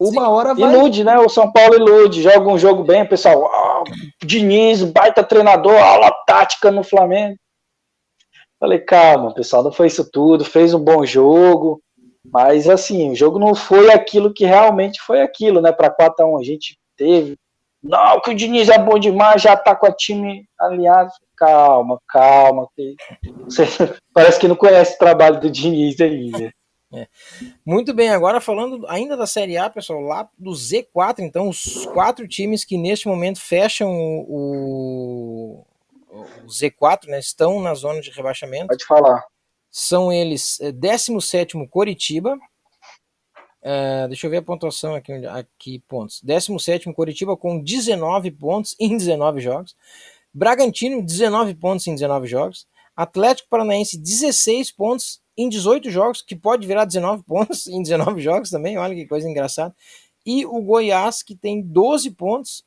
uma 0.00 0.28
hora 0.28 0.54
vai. 0.54 0.72
Ilude, 0.72 1.02
né? 1.04 1.18
O 1.18 1.28
São 1.28 1.50
Paulo 1.52 1.74
ilude, 1.74 2.22
joga 2.22 2.48
um 2.48 2.58
jogo 2.58 2.82
bem, 2.84 3.02
o 3.02 3.08
pessoal. 3.08 3.46
Ah, 3.46 3.84
Diniz, 4.24 4.82
baita 4.82 5.22
treinador, 5.24 5.76
aula 5.76 6.10
tática 6.26 6.70
no 6.70 6.82
Flamengo. 6.84 7.36
Falei, 8.60 8.78
calma, 8.80 9.32
pessoal, 9.34 9.62
não 9.62 9.70
foi 9.72 9.86
isso 9.88 10.08
tudo, 10.10 10.44
fez 10.44 10.74
um 10.74 10.80
bom 10.82 11.04
jogo, 11.06 11.80
mas 12.24 12.68
assim, 12.68 13.10
o 13.12 13.14
jogo 13.14 13.38
não 13.38 13.54
foi 13.54 13.90
aquilo 13.92 14.32
que 14.34 14.44
realmente 14.44 15.00
foi 15.00 15.20
aquilo, 15.22 15.60
né? 15.60 15.70
Para 15.70 15.90
4x1 15.90 16.40
a 16.40 16.42
gente 16.44 16.76
teve. 16.96 17.36
Não, 17.82 18.20
que 18.20 18.30
o 18.30 18.34
Diniz 18.34 18.68
é 18.68 18.78
bom 18.78 18.98
demais, 18.98 19.40
já 19.40 19.56
tá 19.56 19.74
com 19.74 19.86
o 19.86 19.92
time 19.92 20.44
aliado. 20.58 21.10
Calma, 21.36 22.00
calma. 22.08 22.68
que 22.74 22.96
Você 23.44 23.64
parece 24.12 24.40
que 24.40 24.48
não 24.48 24.56
conhece 24.56 24.96
o 24.96 24.98
trabalho 24.98 25.40
do 25.40 25.50
Diniz 25.50 26.00
ainda. 26.00 26.52
muito 27.64 27.94
bem. 27.94 28.10
Agora 28.10 28.40
falando 28.40 28.84
ainda 28.88 29.16
da 29.16 29.26
Série 29.26 29.56
A, 29.56 29.70
pessoal, 29.70 30.00
lá 30.00 30.28
do 30.36 30.50
Z4, 30.50 31.20
então 31.20 31.48
os 31.48 31.86
quatro 31.86 32.26
times 32.26 32.64
que 32.64 32.76
neste 32.76 33.06
momento 33.06 33.40
fecham 33.40 33.88
o, 33.90 35.64
o 36.10 36.46
Z4, 36.46 37.06
né, 37.06 37.18
estão 37.20 37.60
na 37.60 37.74
zona 37.74 38.00
de 38.00 38.10
rebaixamento. 38.10 38.68
Pode 38.68 38.84
falar. 38.84 39.24
São 39.70 40.12
eles 40.12 40.58
eh, 40.60 40.72
17º 40.72 41.68
Coritiba. 41.68 42.36
Eh, 43.62 44.06
deixa 44.08 44.26
eu 44.26 44.30
ver 44.30 44.38
a 44.38 44.42
pontuação 44.42 44.94
aqui, 44.94 45.12
aqui 45.26 45.78
pontos. 45.88 46.22
17º 46.24 46.92
Coritiba 46.94 47.36
com 47.36 47.62
19 47.62 48.30
pontos 48.32 48.74
em 48.78 48.96
19 48.96 49.40
jogos. 49.40 49.76
Bragantino 50.32 51.02
19 51.02 51.54
pontos 51.54 51.86
em 51.86 51.94
19 51.94 52.26
jogos. 52.26 52.66
Atlético 52.96 53.48
Paranaense 53.48 53.96
16 53.96 54.72
pontos 54.72 55.20
em 55.36 55.48
18 55.48 55.88
jogos, 55.90 56.20
que 56.20 56.34
pode 56.34 56.66
virar 56.66 56.84
19 56.84 57.22
pontos 57.28 57.66
em 57.68 57.82
19 57.82 58.20
jogos 58.20 58.50
também, 58.50 58.76
olha 58.76 58.94
que 58.94 59.06
coisa 59.06 59.28
engraçada. 59.28 59.74
E 60.26 60.44
o 60.44 60.60
Goiás 60.60 61.22
que 61.22 61.36
tem 61.36 61.62
12 61.62 62.10
pontos 62.10 62.64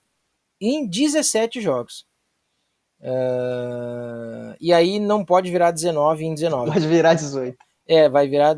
em 0.60 0.88
17 0.88 1.60
jogos. 1.60 2.06
Eh, 3.02 4.56
e 4.62 4.74
aí 4.74 5.00
não 5.00 5.26
pode 5.26 5.50
virar 5.52 5.72
19 5.72 6.24
em 6.26 6.34
19. 6.34 6.72
Pode 6.72 6.88
virar 6.88 7.14
18. 7.14 7.58
É, 7.88 8.08
vai 8.08 8.28
virar. 8.28 8.56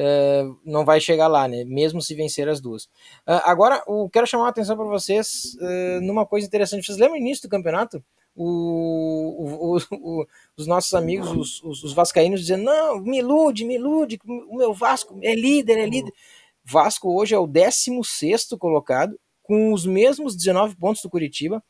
É, 0.00 0.44
não 0.64 0.84
vai 0.84 1.00
chegar 1.00 1.26
lá, 1.28 1.48
né? 1.48 1.64
Mesmo 1.64 2.00
se 2.00 2.14
vencer 2.14 2.48
as 2.48 2.60
duas. 2.60 2.88
Ah, 3.26 3.50
agora, 3.50 3.82
eu 3.88 4.08
quero 4.12 4.26
chamar 4.26 4.46
a 4.46 4.50
atenção 4.50 4.76
para 4.76 4.86
vocês 4.86 5.56
eh, 5.60 6.00
numa 6.02 6.24
coisa 6.24 6.46
interessante. 6.46 6.86
Vocês 6.86 6.98
lembram 6.98 7.16
no 7.18 7.22
início 7.26 7.42
do 7.48 7.50
campeonato? 7.50 8.02
O, 8.36 9.74
o- 9.74 9.76
o- 9.76 10.20
o- 10.20 10.26
os 10.56 10.66
nossos 10.66 10.94
amigos, 10.94 11.30
os, 11.32 11.62
os, 11.64 11.82
os 11.82 11.92
vascaínos, 11.92 12.40
dizendo: 12.40 12.62
Não, 12.64 13.00
me 13.00 13.18
ilude, 13.18 13.64
me 13.64 13.74
ilude, 13.74 14.18
o 14.24 14.56
meu 14.56 14.72
Vasco 14.72 15.18
é 15.22 15.34
líder, 15.34 15.78
é 15.78 15.86
líder. 15.86 16.12
Vasco 16.64 17.12
hoje 17.18 17.34
é 17.34 17.38
o 17.38 17.46
16 17.46 18.48
colocado, 18.58 19.18
com 19.42 19.72
os 19.72 19.84
mesmos 19.86 20.36
19 20.36 20.76
pontos 20.76 21.02
do 21.02 21.10
Curitiba, 21.10 21.62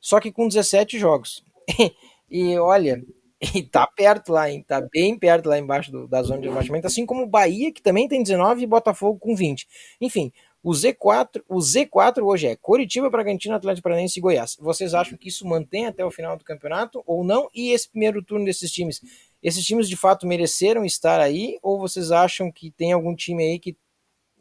só 0.00 0.18
que 0.18 0.32
com 0.32 0.48
17 0.48 0.98
jogos. 0.98 1.44
e 2.30 2.58
olha, 2.58 3.00
e 3.54 3.62
tá 3.62 3.86
perto 3.86 4.32
lá, 4.32 4.50
hein? 4.50 4.64
Tá 4.66 4.80
bem 4.80 5.18
perto 5.18 5.48
lá 5.48 5.58
embaixo 5.58 5.90
do- 5.92 6.08
da 6.08 6.22
zona 6.22 6.40
de 6.40 6.48
rebaixamento, 6.48 6.86
assim 6.86 7.04
como 7.04 7.22
o 7.22 7.26
Bahia, 7.26 7.72
que 7.72 7.82
também 7.82 8.08
tem 8.08 8.22
19, 8.22 8.62
e 8.62 8.66
Botafogo 8.66 9.18
com 9.18 9.34
20. 9.36 9.66
Enfim, 10.00 10.32
o 10.62 10.72
Z4, 10.72 11.42
o 11.48 11.60
Z4 11.60 12.24
hoje 12.24 12.48
é 12.48 12.56
Coritiba, 12.56 13.08
Bragantino, 13.10 13.54
Atlético 13.54 13.84
Paranaense 13.84 14.18
e 14.18 14.22
Goiás. 14.22 14.56
Vocês 14.58 14.94
acham 14.94 15.16
que 15.16 15.28
isso 15.28 15.46
mantém 15.46 15.86
até 15.86 16.04
o 16.04 16.10
final 16.10 16.36
do 16.36 16.44
campeonato 16.44 17.02
ou 17.06 17.22
não? 17.22 17.48
E 17.54 17.70
esse 17.72 17.88
primeiro 17.88 18.22
turno 18.22 18.44
desses 18.44 18.70
times, 18.72 19.00
esses 19.42 19.64
times 19.64 19.88
de 19.88 19.96
fato 19.96 20.26
mereceram 20.26 20.84
estar 20.84 21.20
aí 21.20 21.58
ou 21.62 21.78
vocês 21.78 22.10
acham 22.10 22.50
que 22.50 22.70
tem 22.72 22.92
algum 22.92 23.14
time 23.14 23.44
aí 23.44 23.58
que 23.58 23.76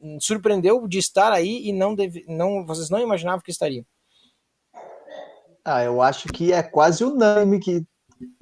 hum, 0.01 0.17
surpreendeu 0.19 0.88
de 0.88 0.99
estar 0.99 1.31
aí 1.31 1.67
e 1.67 1.73
não 1.73 1.93
deve, 1.95 2.25
não 2.27 2.65
vocês 2.65 2.89
não 2.89 2.99
imaginavam 2.99 3.41
que 3.41 3.51
estariam? 3.51 3.86
Ah, 5.63 5.84
eu 5.84 6.01
acho 6.01 6.27
que 6.29 6.53
é 6.53 6.62
quase 6.63 7.03
unânime 7.03 7.60
que. 7.60 7.84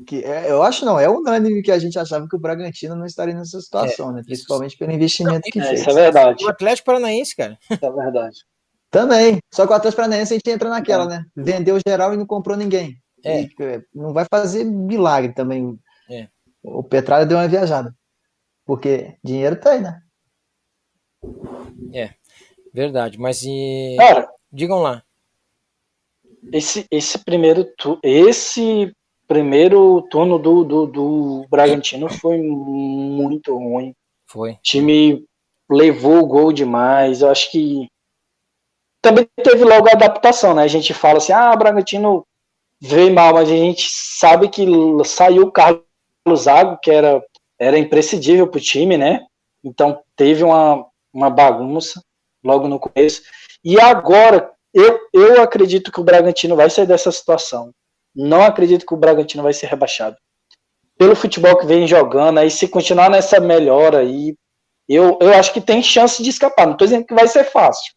Que 0.05 0.23
é, 0.23 0.51
eu 0.51 0.61
acho 0.61 0.85
não, 0.85 0.99
é 0.99 1.09
unânime 1.09 1.61
que 1.61 1.71
a 1.71 1.79
gente 1.79 1.97
achava 1.97 2.27
que 2.27 2.35
o 2.35 2.39
Bragantino 2.39 2.95
não 2.95 3.05
estaria 3.05 3.33
nessa 3.33 3.59
situação, 3.59 4.11
né? 4.11 4.21
Principalmente 4.23 4.77
pelo 4.77 4.91
investimento 4.91 5.41
que 5.51 5.59
É, 5.59 5.63
fez. 5.63 5.81
isso 5.81 5.89
é 5.89 5.93
verdade. 5.93 6.45
O 6.45 6.49
Atlético 6.49 6.85
Paranaense, 6.85 7.35
cara. 7.35 7.57
Isso 7.69 7.85
é 7.85 7.91
verdade. 7.91 8.37
Também. 8.91 9.39
Só 9.53 9.65
que 9.65 9.73
o 9.73 9.75
Atlético 9.75 10.01
Paranaense 10.01 10.33
a 10.33 10.37
gente 10.37 10.49
entra 10.49 10.69
naquela, 10.69 11.07
né? 11.07 11.25
Vendeu 11.35 11.77
geral 11.87 12.13
e 12.13 12.17
não 12.17 12.25
comprou 12.25 12.55
ninguém. 12.55 12.95
É. 13.25 13.41
E, 13.41 13.49
é, 13.59 13.81
não 13.93 14.13
vai 14.13 14.25
fazer 14.31 14.63
milagre 14.63 15.33
também. 15.33 15.79
É. 16.09 16.27
O 16.61 16.83
Petralha 16.83 17.25
deu 17.25 17.37
uma 17.37 17.47
viajada. 17.47 17.93
Porque 18.65 19.17
dinheiro 19.23 19.59
tem, 19.59 19.81
né? 19.81 19.99
Verdade, 22.73 23.19
mas 23.19 23.43
e 23.43 23.95
Cara, 23.99 24.27
digam 24.51 24.79
lá. 24.79 25.03
esse, 26.51 26.87
esse 26.89 27.19
primeiro 27.19 27.65
tu, 27.77 27.99
esse 28.03 28.91
primeiro 29.33 30.03
turno 30.11 30.37
do, 30.37 30.63
do, 30.63 30.85
do 30.85 31.45
Bragantino 31.49 32.07
foi 32.07 32.37
muito 32.39 33.57
ruim. 33.57 33.95
Foi. 34.27 34.51
O 34.51 34.59
time 34.61 35.25
levou 35.67 36.19
o 36.19 36.27
gol 36.27 36.53
demais. 36.53 37.23
Eu 37.23 37.31
acho 37.31 37.49
que 37.49 37.87
também 39.01 39.27
teve 39.43 39.65
logo 39.65 39.89
a 39.89 39.93
adaptação, 39.93 40.53
né? 40.53 40.61
A 40.61 40.67
gente 40.67 40.93
fala 40.93 41.17
assim, 41.17 41.33
ah, 41.33 41.51
o 41.51 41.57
Bragantino 41.57 42.23
veio 42.79 43.11
mal, 43.11 43.33
mas 43.33 43.49
a 43.49 43.55
gente 43.55 43.87
sabe 43.89 44.49
que 44.49 44.67
saiu 45.03 45.47
o 45.47 45.51
Carlos 45.51 45.83
Zago, 46.35 46.77
que 46.79 46.91
era, 46.91 47.23
era 47.57 47.79
imprescindível 47.79 48.47
para 48.47 48.59
o 48.59 48.61
time, 48.61 48.99
né? 48.99 49.25
Então 49.63 49.99
teve 50.15 50.43
uma, 50.43 50.85
uma 51.11 51.31
bagunça 51.31 52.03
logo 52.43 52.67
no 52.67 52.79
começo. 52.79 53.23
E 53.63 53.81
agora, 53.81 54.51
eu, 54.71 54.99
eu 55.11 55.41
acredito 55.41 55.91
que 55.91 55.99
o 55.99 56.03
Bragantino 56.03 56.55
vai 56.55 56.69
sair 56.69 56.85
dessa 56.85 57.11
situação. 57.11 57.71
Não 58.15 58.43
acredito 58.43 58.85
que 58.85 58.93
o 58.93 58.97
Bragantino 58.97 59.43
vai 59.43 59.53
ser 59.53 59.67
rebaixado. 59.67 60.15
Pelo 60.97 61.15
futebol 61.15 61.57
que 61.57 61.65
vem 61.65 61.87
jogando, 61.87 62.39
aí 62.39 62.49
se 62.51 62.67
continuar 62.67 63.09
nessa 63.09 63.39
melhora 63.39 63.99
aí, 63.99 64.35
eu, 64.87 65.17
eu 65.21 65.33
acho 65.33 65.53
que 65.53 65.61
tem 65.61 65.81
chance 65.81 66.21
de 66.21 66.29
escapar. 66.29 66.65
Não 66.65 66.73
estou 66.73 66.87
dizendo 66.87 67.05
que 67.05 67.13
vai 67.13 67.27
ser 67.27 67.45
fácil, 67.45 67.93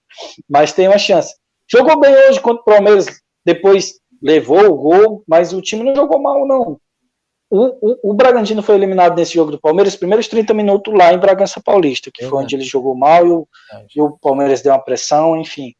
mas 0.48 0.72
tem 0.72 0.88
uma 0.88 0.98
chance. 0.98 1.34
Jogou 1.70 1.98
bem 2.00 2.14
hoje 2.14 2.40
contra 2.40 2.62
o 2.62 2.64
Palmeiras, 2.64 3.06
depois 3.44 3.94
levou 4.22 4.64
o 4.64 4.76
gol, 4.76 5.24
mas 5.26 5.52
o 5.52 5.60
time 5.60 5.84
não 5.84 5.94
jogou 5.94 6.20
mal, 6.20 6.46
não. 6.46 6.80
O, 7.48 7.66
o, 7.80 8.10
o, 8.10 8.14
Bragantino 8.14 8.60
foi 8.60 8.74
eliminado 8.74 9.16
nesse 9.16 9.34
jogo 9.34 9.52
do 9.52 9.60
Palmeiras, 9.60 9.92
os 9.92 9.98
primeiros 9.98 10.26
30 10.26 10.52
minutos 10.52 10.92
lá 10.92 11.12
em 11.12 11.18
Bragança 11.18 11.62
Paulista, 11.62 12.10
que 12.12 12.24
foi 12.24 12.42
onde 12.42 12.56
ele 12.56 12.64
jogou 12.64 12.96
mal 12.96 13.24
e 13.24 13.30
o, 13.30 13.48
e 13.94 14.00
o 14.02 14.18
Palmeiras 14.18 14.62
deu 14.62 14.72
uma 14.72 14.82
pressão, 14.82 15.40
enfim. 15.40 15.72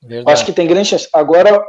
Verdade. 0.00 0.32
Acho 0.32 0.46
que 0.46 0.52
tem 0.52 0.68
grande 0.68 0.90
chance. 0.90 1.08
Agora, 1.12 1.60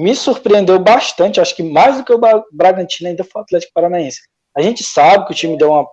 me 0.00 0.14
surpreendeu 0.14 0.78
bastante, 0.78 1.40
acho 1.40 1.54
que 1.54 1.62
mais 1.62 1.98
do 1.98 2.04
que 2.04 2.12
o 2.12 2.20
Bragantino 2.52 3.08
ainda 3.08 3.24
foi 3.24 3.40
o 3.40 3.44
Atlético 3.44 3.72
Paranaense. 3.74 4.20
A 4.56 4.62
gente 4.62 4.82
sabe 4.82 5.26
que 5.26 5.32
o 5.32 5.34
time 5.34 5.56
deu 5.56 5.70
uma, 5.70 5.86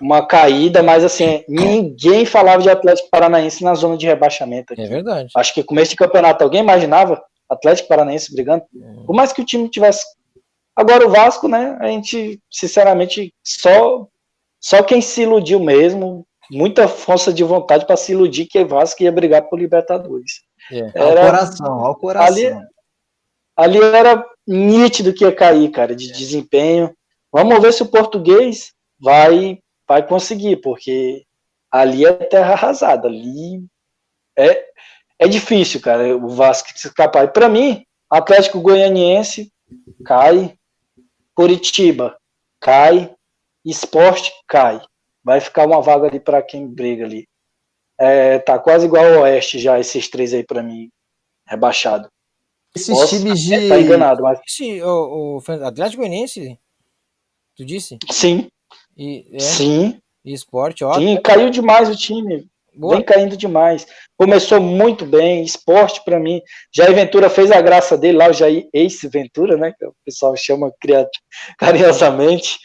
uma 0.00 0.26
caída, 0.26 0.82
mas 0.82 1.04
assim, 1.04 1.44
ninguém 1.48 2.24
falava 2.24 2.62
de 2.62 2.70
Atlético 2.70 3.10
Paranaense 3.10 3.62
na 3.62 3.74
zona 3.74 3.96
de 3.96 4.06
rebaixamento. 4.06 4.72
Aqui. 4.72 4.82
É 4.82 4.86
verdade. 4.86 5.28
Acho 5.36 5.54
que 5.54 5.62
começo 5.62 5.90
de 5.90 5.96
campeonato, 5.96 6.42
alguém 6.42 6.60
imaginava 6.60 7.22
Atlético 7.48 7.88
Paranaense 7.88 8.32
brigando? 8.32 8.64
Por 9.06 9.14
mais 9.14 9.32
que 9.32 9.42
o 9.42 9.44
time 9.44 9.68
tivesse 9.68 10.04
Agora 10.76 11.06
o 11.06 11.10
Vasco, 11.10 11.48
né? 11.48 11.78
A 11.80 11.86
gente, 11.86 12.38
sinceramente, 12.50 13.32
só 13.42 14.06
só 14.60 14.82
quem 14.82 15.00
se 15.00 15.22
iludiu 15.22 15.58
mesmo, 15.58 16.26
muita 16.50 16.86
força 16.86 17.32
de 17.32 17.42
vontade 17.42 17.86
para 17.86 17.96
se 17.96 18.12
iludir 18.12 18.46
que 18.46 18.58
o 18.58 18.68
Vasco 18.68 19.02
ia 19.02 19.12
brigar 19.12 19.42
por 19.48 19.58
Libertadores. 19.58 20.42
É. 20.70 20.90
Era, 20.94 21.20
ao 21.20 21.26
coração, 21.26 21.86
ao 21.86 21.94
coração. 21.94 22.26
Ali, 22.26 22.66
ali 23.56 23.78
era 23.78 24.24
nítido 24.46 25.12
que 25.12 25.24
ia 25.24 25.34
cair, 25.34 25.70
cara, 25.70 25.94
de 25.96 26.10
é. 26.10 26.12
desempenho. 26.12 26.94
Vamos 27.32 27.60
ver 27.60 27.72
se 27.72 27.82
o 27.82 27.90
português 27.90 28.72
vai 29.00 29.58
vai 29.88 30.06
conseguir, 30.06 30.56
porque 30.56 31.24
ali 31.70 32.04
é 32.04 32.12
terra 32.12 32.54
arrasada, 32.54 33.06
ali 33.06 33.64
é, 34.36 34.64
é 35.18 35.28
difícil, 35.28 35.80
cara, 35.80 36.16
o 36.16 36.28
Vasco 36.28 36.68
se 36.74 36.88
escapar. 36.88 37.24
E 37.24 37.28
para 37.28 37.48
mim, 37.48 37.84
Atlético 38.10 38.60
Goianiense 38.60 39.52
cai, 40.04 40.56
Curitiba 41.34 42.16
cai, 42.60 43.14
esporte 43.64 44.32
cai. 44.46 44.80
Vai 45.22 45.40
ficar 45.40 45.66
uma 45.66 45.80
vaga 45.80 46.06
ali 46.06 46.20
para 46.20 46.42
quem 46.42 46.66
briga 46.66 47.04
ali. 47.04 47.28
É, 47.98 48.38
tá 48.38 48.58
quase 48.58 48.86
igual 48.86 49.04
ao 49.04 49.22
Oeste 49.22 49.58
já, 49.58 49.78
esses 49.78 50.08
três 50.08 50.34
aí 50.34 50.44
para 50.44 50.62
mim, 50.62 50.90
rebaixado. 51.46 52.08
Esses 52.76 52.88
Posso, 52.88 53.16
times 53.16 53.40
de. 53.40 53.68
Tá 53.68 53.80
enganado, 53.80 54.22
mas. 54.22 54.38
Esse, 54.46 54.82
o, 54.82 55.38
o 55.38 55.52
Atlético 55.64 56.02
Goianiense, 56.02 56.58
tu 57.56 57.64
disse? 57.64 57.98
Sim. 58.10 58.48
E, 58.96 59.26
é, 59.32 59.38
Sim. 59.38 59.98
E 60.24 60.32
esporte, 60.32 60.84
ó. 60.84 60.94
Sim, 60.94 61.18
caiu 61.22 61.48
demais 61.50 61.88
o 61.88 61.96
time. 61.96 62.46
Boa. 62.74 62.96
Vem 62.96 63.04
caindo 63.04 63.36
demais. 63.38 63.86
Começou 64.18 64.60
muito 64.60 65.06
bem, 65.06 65.42
esporte 65.42 66.04
para 66.04 66.20
mim. 66.20 66.42
Jair 66.70 66.94
Ventura 66.94 67.30
fez 67.30 67.50
a 67.50 67.62
graça 67.62 67.96
dele 67.96 68.18
lá, 68.18 68.28
o 68.28 68.34
Jair 68.34 68.68
Ace 68.74 69.08
Ventura, 69.08 69.56
né? 69.56 69.72
Que 69.78 69.86
o 69.86 69.94
pessoal 70.04 70.36
chama 70.36 70.70
carinhosamente. 71.58 72.58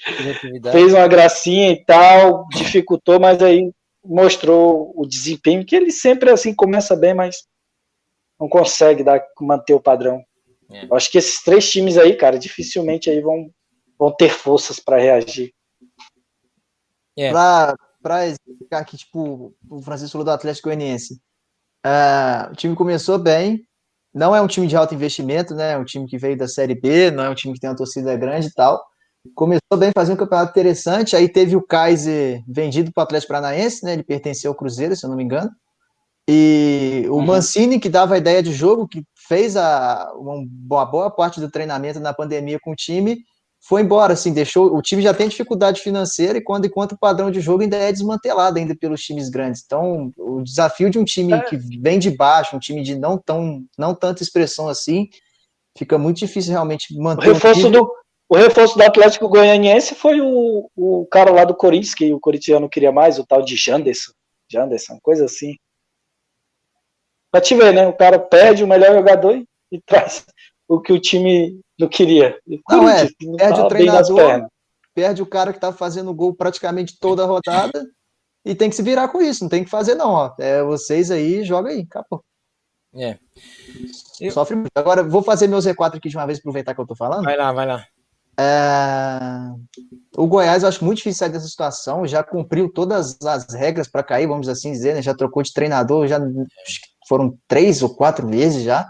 Fez 0.69 0.93
uma 0.93 1.07
gracinha 1.07 1.71
e 1.71 1.85
tal, 1.85 2.45
dificultou, 2.49 3.21
mas 3.21 3.41
aí 3.41 3.71
mostrou 4.03 4.91
o 4.95 5.05
desempenho, 5.05 5.65
que 5.65 5.75
ele 5.75 5.91
sempre 5.91 6.31
assim 6.31 6.53
começa 6.53 6.95
bem, 6.95 7.13
mas 7.13 7.43
não 8.41 8.49
consegue 8.49 9.03
dar, 9.03 9.23
manter 9.39 9.75
o 9.75 9.79
padrão. 9.79 10.19
É. 10.71 10.87
Acho 10.91 11.11
que 11.11 11.19
esses 11.19 11.43
três 11.43 11.69
times 11.69 11.95
aí, 11.95 12.15
cara, 12.15 12.39
dificilmente 12.39 13.07
aí 13.07 13.21
vão, 13.21 13.51
vão 13.99 14.11
ter 14.11 14.29
forças 14.29 14.79
para 14.79 14.97
reagir. 14.97 15.53
É. 17.15 17.29
Pra, 17.29 17.75
para 18.01 18.27
explicar 18.27 18.79
aqui, 18.79 18.97
tipo, 18.97 19.53
o 19.69 19.81
Francisco 19.83 20.13
falou 20.13 20.25
do 20.25 20.31
Atlético 20.31 20.69
Goianiense. 20.69 21.21
Uh, 21.85 22.51
o 22.51 22.55
time 22.55 22.75
começou 22.75 23.19
bem, 23.19 23.63
não 24.13 24.35
é 24.35 24.41
um 24.41 24.47
time 24.47 24.65
de 24.65 24.75
alto 24.75 24.95
investimento, 24.95 25.53
né? 25.53 25.73
É 25.73 25.77
um 25.77 25.85
time 25.85 26.07
que 26.07 26.17
veio 26.17 26.35
da 26.35 26.47
Série 26.47 26.75
B, 26.75 27.11
não 27.11 27.23
é 27.23 27.29
um 27.29 27.35
time 27.35 27.53
que 27.53 27.59
tem 27.59 27.69
uma 27.69 27.75
torcida 27.75 28.15
grande 28.17 28.47
e 28.47 28.53
tal. 28.53 28.83
Começou 29.35 29.77
bem, 29.77 29.91
fazendo 29.93 30.15
um 30.15 30.19
campeonato 30.19 30.49
interessante. 30.49 31.15
Aí 31.15 31.29
teve 31.29 31.55
o 31.55 31.61
Kaiser 31.61 32.43
vendido 32.47 32.91
para 32.91 33.01
o 33.01 33.03
Atlético 33.03 33.33
Paranaense, 33.33 33.85
né? 33.85 33.93
Ele 33.93 34.03
pertenceu 34.03 34.49
ao 34.49 34.57
Cruzeiro, 34.57 34.95
se 34.95 35.05
eu 35.05 35.09
não 35.09 35.17
me 35.17 35.23
engano. 35.23 35.51
E 36.29 37.05
o 37.09 37.15
uhum. 37.15 37.25
Mancini, 37.25 37.79
que 37.79 37.89
dava 37.89 38.15
a 38.15 38.17
ideia 38.17 38.41
de 38.41 38.53
jogo, 38.53 38.87
que 38.87 39.03
fez 39.27 39.57
a, 39.57 40.11
uma 40.15 40.85
boa 40.85 41.09
parte 41.09 41.39
do 41.39 41.49
treinamento 41.49 41.99
na 41.99 42.13
pandemia 42.13 42.59
com 42.61 42.71
o 42.71 42.75
time, 42.75 43.23
foi 43.63 43.81
embora, 43.81 44.13
assim, 44.13 44.33
deixou. 44.33 44.75
O 44.75 44.81
time 44.81 45.01
já 45.01 45.13
tem 45.13 45.27
dificuldade 45.27 45.81
financeira 45.81 46.37
e 46.37 46.43
quando 46.43 46.65
enquanto 46.65 46.93
o 46.93 46.97
padrão 46.97 47.29
de 47.29 47.39
jogo 47.39 47.61
ainda 47.61 47.77
é 47.77 47.91
desmantelado 47.91 48.57
ainda 48.57 48.75
pelos 48.75 49.01
times 49.01 49.29
grandes. 49.29 49.61
Então, 49.63 50.11
o 50.17 50.41
desafio 50.41 50.89
de 50.89 50.97
um 50.97 51.05
time 51.05 51.33
é. 51.33 51.41
que 51.41 51.55
vem 51.57 51.99
de 51.99 52.09
baixo, 52.09 52.55
um 52.55 52.59
time 52.59 52.81
de 52.81 52.95
não 52.95 53.17
tão 53.17 53.63
não 53.77 53.93
tanta 53.93 54.23
expressão 54.23 54.67
assim, 54.67 55.09
fica 55.77 55.97
muito 55.97 56.17
difícil 56.17 56.51
realmente 56.51 56.97
manter. 56.97 57.29
O 57.29 57.33
reforço 57.33 57.67
um 57.67 57.71
do 57.71 57.91
o 58.27 58.35
reforço 58.35 58.77
do 58.77 58.83
Atlético 58.83 59.27
Goianiense 59.27 59.93
foi 59.93 60.21
o, 60.21 60.69
o 60.73 61.05
cara 61.11 61.31
lá 61.31 61.43
do 61.43 61.53
Corinthians, 61.53 61.93
que 61.93 62.13
o 62.13 62.19
Corinthians 62.19 62.61
não 62.61 62.69
queria 62.69 62.89
mais, 62.91 63.19
o 63.19 63.25
tal 63.25 63.41
de 63.41 63.57
Janderson. 63.57 64.13
Janderson, 64.49 64.97
coisa 65.03 65.25
assim. 65.25 65.55
Pra 67.31 67.41
te 67.41 67.55
ver, 67.55 67.73
né? 67.73 67.87
O 67.87 67.93
cara 67.93 68.19
perde 68.19 68.63
o 68.63 68.67
melhor 68.67 68.93
jogador 68.93 69.35
e, 69.35 69.47
e 69.71 69.81
traz 69.81 70.25
o 70.67 70.79
que 70.79 70.91
o 70.91 70.99
time 70.99 71.59
não 71.79 71.87
queria. 71.87 72.37
Não, 72.69 72.87
é, 72.87 73.07
não 73.23 73.35
perde 73.35 73.61
o 73.61 73.67
treinador, 73.67 74.47
perde 74.93 75.21
o 75.21 75.25
cara 75.25 75.53
que 75.53 75.59
tá 75.59 75.71
fazendo 75.71 76.13
gol 76.13 76.33
praticamente 76.33 76.97
toda 76.99 77.23
a 77.23 77.25
rodada 77.25 77.85
e 78.45 78.55
tem 78.55 78.69
que 78.69 78.75
se 78.75 78.81
virar 78.81 79.07
com 79.09 79.21
isso, 79.21 79.43
não 79.43 79.49
tem 79.49 79.63
que 79.63 79.69
fazer 79.69 79.95
não, 79.95 80.11
ó. 80.11 80.33
É 80.39 80.63
vocês 80.63 81.11
aí, 81.11 81.43
joga 81.43 81.69
aí, 81.69 81.81
acabou. 81.81 82.23
É. 82.93 83.17
Eu... 84.19 84.31
Sofre 84.31 84.55
muito. 84.55 84.71
Agora, 84.75 85.03
vou 85.03 85.23
fazer 85.23 85.47
meus 85.47 85.65
Z4 85.65 85.95
aqui 85.95 86.09
de 86.09 86.17
uma 86.17 86.25
vez, 86.25 86.39
aproveitar 86.39 86.75
que 86.75 86.81
eu 86.81 86.87
tô 86.87 86.95
falando. 86.95 87.23
Vai 87.23 87.37
lá, 87.37 87.51
vai 87.51 87.65
lá. 87.65 87.85
É... 88.39 89.19
O 90.17 90.27
Goiás, 90.27 90.63
eu 90.63 90.69
acho 90.69 90.83
muito 90.83 90.97
difícil 90.97 91.19
sair 91.19 91.29
dessa 91.29 91.47
situação, 91.47 92.07
já 92.07 92.23
cumpriu 92.23 92.71
todas 92.71 93.17
as 93.21 93.53
regras 93.53 93.87
para 93.87 94.03
cair, 94.03 94.27
vamos 94.27 94.49
assim 94.49 94.71
dizer, 94.71 94.95
né? 94.95 95.01
Já 95.01 95.13
trocou 95.13 95.43
de 95.43 95.53
treinador, 95.53 96.07
já 96.07 96.19
foram 97.11 97.37
três 97.45 97.83
ou 97.83 97.93
quatro 97.93 98.25
vezes 98.25 98.63
já. 98.63 98.89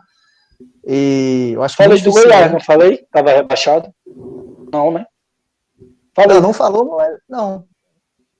E 0.85 1.53
eu 1.55 1.63
acho 1.63 1.75
que. 1.75 1.83
Falei 1.83 1.99
do 1.99 2.11
Goiás, 2.11 2.51
não 2.51 2.59
falei? 2.59 3.03
Tava 3.11 3.31
rebaixado? 3.31 3.91
Não, 4.71 4.91
né? 4.91 5.07
Falei. 6.15 6.35
Não, 6.35 6.43
não 6.43 6.53
falou, 6.53 6.85
não. 6.85 7.01
É, 7.01 7.17
não. 7.27 7.65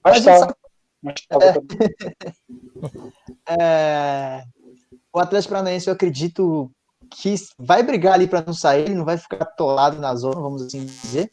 Mas, 0.03 0.23
mas 0.23 0.39
tá. 0.39 0.55
Mas 1.01 1.15
é... 1.31 1.53
é... 3.59 4.43
O 5.11 5.19
Atlético 5.19 5.53
Paranaense, 5.53 5.87
eu 5.87 5.93
acredito 5.93 6.71
que 7.09 7.33
vai 7.57 7.81
brigar 7.81 8.13
ali 8.13 8.27
para 8.27 8.43
não 8.45 8.53
sair, 8.53 8.83
ele 8.83 8.93
não 8.93 9.03
vai 9.03 9.17
ficar 9.17 9.37
atolado 9.37 9.99
na 9.99 10.13
zona, 10.13 10.39
vamos 10.39 10.61
assim 10.61 10.85
dizer. 10.85 11.31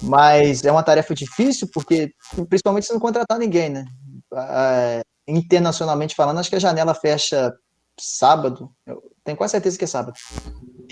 Mas 0.00 0.64
é 0.64 0.70
uma 0.70 0.84
tarefa 0.84 1.12
difícil, 1.12 1.68
porque 1.74 2.12
principalmente 2.48 2.86
se 2.86 2.92
não 2.92 3.00
contratar 3.00 3.36
ninguém, 3.36 3.68
né? 3.68 3.84
É, 4.32 5.02
internacionalmente 5.26 6.14
falando, 6.14 6.38
acho 6.38 6.48
que 6.48 6.56
a 6.56 6.60
janela 6.60 6.94
fecha 6.94 7.52
sábado, 8.00 8.70
tenho 9.24 9.36
quase 9.36 9.52
certeza 9.52 9.78
que 9.78 9.84
é 9.84 9.88
sábado. 9.88 10.16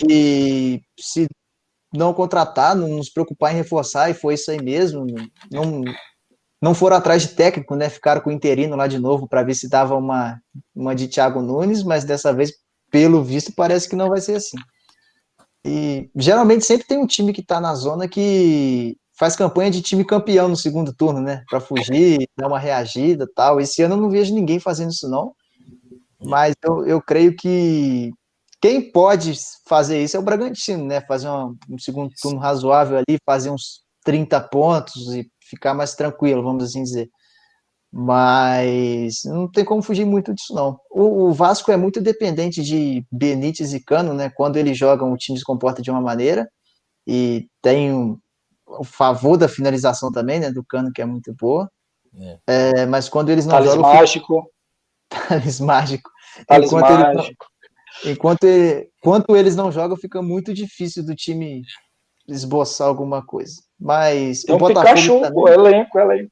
E 0.09 0.81
se 0.99 1.27
não 1.93 2.13
contratar, 2.13 2.75
não 2.75 2.87
nos 2.87 3.09
preocupar 3.09 3.51
em 3.51 3.57
reforçar, 3.57 4.09
e 4.09 4.13
foi 4.13 4.35
isso 4.35 4.51
aí 4.51 4.61
mesmo, 4.61 5.05
não, 5.51 5.83
não 6.61 6.73
foram 6.73 6.97
atrás 6.97 7.21
de 7.23 7.29
técnico, 7.29 7.75
né? 7.75 7.89
Ficaram 7.89 8.21
com 8.21 8.29
o 8.29 8.33
interino 8.33 8.75
lá 8.75 8.87
de 8.87 8.99
novo 8.99 9.27
para 9.27 9.43
ver 9.43 9.55
se 9.55 9.69
dava 9.69 9.95
uma, 9.95 10.39
uma 10.75 10.93
de 10.93 11.07
Thiago 11.07 11.41
Nunes, 11.41 11.83
mas 11.83 12.03
dessa 12.03 12.33
vez, 12.33 12.51
pelo 12.91 13.23
visto, 13.23 13.53
parece 13.55 13.89
que 13.89 13.95
não 13.95 14.09
vai 14.09 14.21
ser 14.21 14.35
assim. 14.35 14.57
E 15.65 16.09
geralmente 16.15 16.65
sempre 16.65 16.87
tem 16.87 16.97
um 16.97 17.07
time 17.07 17.33
que 17.33 17.41
está 17.41 17.59
na 17.59 17.73
zona 17.75 18.07
que 18.07 18.97
faz 19.17 19.35
campanha 19.35 19.69
de 19.69 19.81
time 19.81 20.05
campeão 20.05 20.47
no 20.47 20.55
segundo 20.55 20.93
turno, 20.93 21.19
né? 21.21 21.43
Para 21.49 21.59
fugir, 21.59 22.25
dar 22.37 22.47
uma 22.47 22.59
reagida 22.59 23.27
tal. 23.35 23.59
Esse 23.59 23.81
ano 23.81 23.95
eu 23.95 24.01
não 24.01 24.09
vejo 24.09 24.33
ninguém 24.33 24.59
fazendo 24.59 24.91
isso, 24.91 25.09
não. 25.09 25.33
Mas 26.21 26.55
eu, 26.63 26.85
eu 26.85 27.01
creio 27.01 27.35
que 27.35 28.11
quem 28.61 28.91
pode 28.91 29.33
fazer 29.67 30.03
isso 30.03 30.17
é 30.17 30.19
o 30.19 30.23
Bragantino, 30.23 30.85
né? 30.85 31.01
Fazer 31.01 31.29
um, 31.29 31.55
um 31.69 31.77
segundo 31.77 32.11
turno 32.21 32.39
razoável 32.39 32.97
ali, 32.97 33.17
fazer 33.25 33.49
uns 33.49 33.81
30 34.03 34.39
pontos 34.41 35.13
e 35.13 35.29
ficar 35.41 35.73
mais 35.73 35.95
tranquilo, 35.95 36.43
vamos 36.43 36.63
assim 36.63 36.83
dizer. 36.83 37.09
Mas 37.91 39.21
não 39.25 39.49
tem 39.49 39.65
como 39.65 39.81
fugir 39.81 40.05
muito 40.05 40.33
disso, 40.33 40.53
não. 40.53 40.77
O, 40.91 41.29
o, 41.29 41.33
Vasco 41.33 41.71
é 41.71 41.77
muito 41.77 41.99
dependente 41.99 42.61
de 42.61 43.03
Benítez 43.11 43.73
e 43.73 43.83
Cano, 43.83 44.13
né? 44.13 44.29
Quando 44.29 44.57
eles 44.57 44.77
jogam, 44.77 45.11
o 45.11 45.17
time 45.17 45.39
se 45.39 45.43
comporta 45.43 45.81
de 45.81 45.89
uma 45.89 46.01
maneira 46.01 46.47
e 47.07 47.47
tem 47.63 47.91
um, 47.91 48.19
o 48.67 48.83
favor 48.83 49.37
da 49.37 49.47
finalização 49.47 50.11
também, 50.11 50.39
né? 50.39 50.51
Do 50.51 50.63
Cano, 50.63 50.91
que 50.93 51.01
é 51.01 51.05
muito 51.05 51.33
boa. 51.33 51.69
É. 52.15 52.39
É, 52.47 52.85
mas 52.85 53.09
quando 53.09 53.29
eles 53.29 53.45
não 53.45 53.53
Thales 53.53 53.73
jogam. 53.73 53.93
Mágico. 53.93 54.51
Thales 55.09 55.59
mágico. 55.59 56.09
Thales 56.47 56.67
enquanto 56.67 56.89
mágico. 56.91 57.45
Ele, 58.03 58.13
enquanto, 58.13 58.43
ele, 58.45 58.89
enquanto 58.99 59.35
eles 59.35 59.55
não 59.55 59.71
jogam, 59.71 59.97
fica 59.97 60.21
muito 60.21 60.53
difícil 60.53 61.05
do 61.05 61.15
time 61.15 61.63
esboçar 62.27 62.87
alguma 62.87 63.25
coisa. 63.25 63.61
Mas 63.79 64.43
Tem 64.43 64.53
o 64.53 64.57
um 64.57 64.59
Botafogo 64.59 64.87
Pikachu, 64.87 65.21
também... 65.21 65.43
o 65.43 65.47
elenco, 65.47 65.99
elenco. 65.99 66.31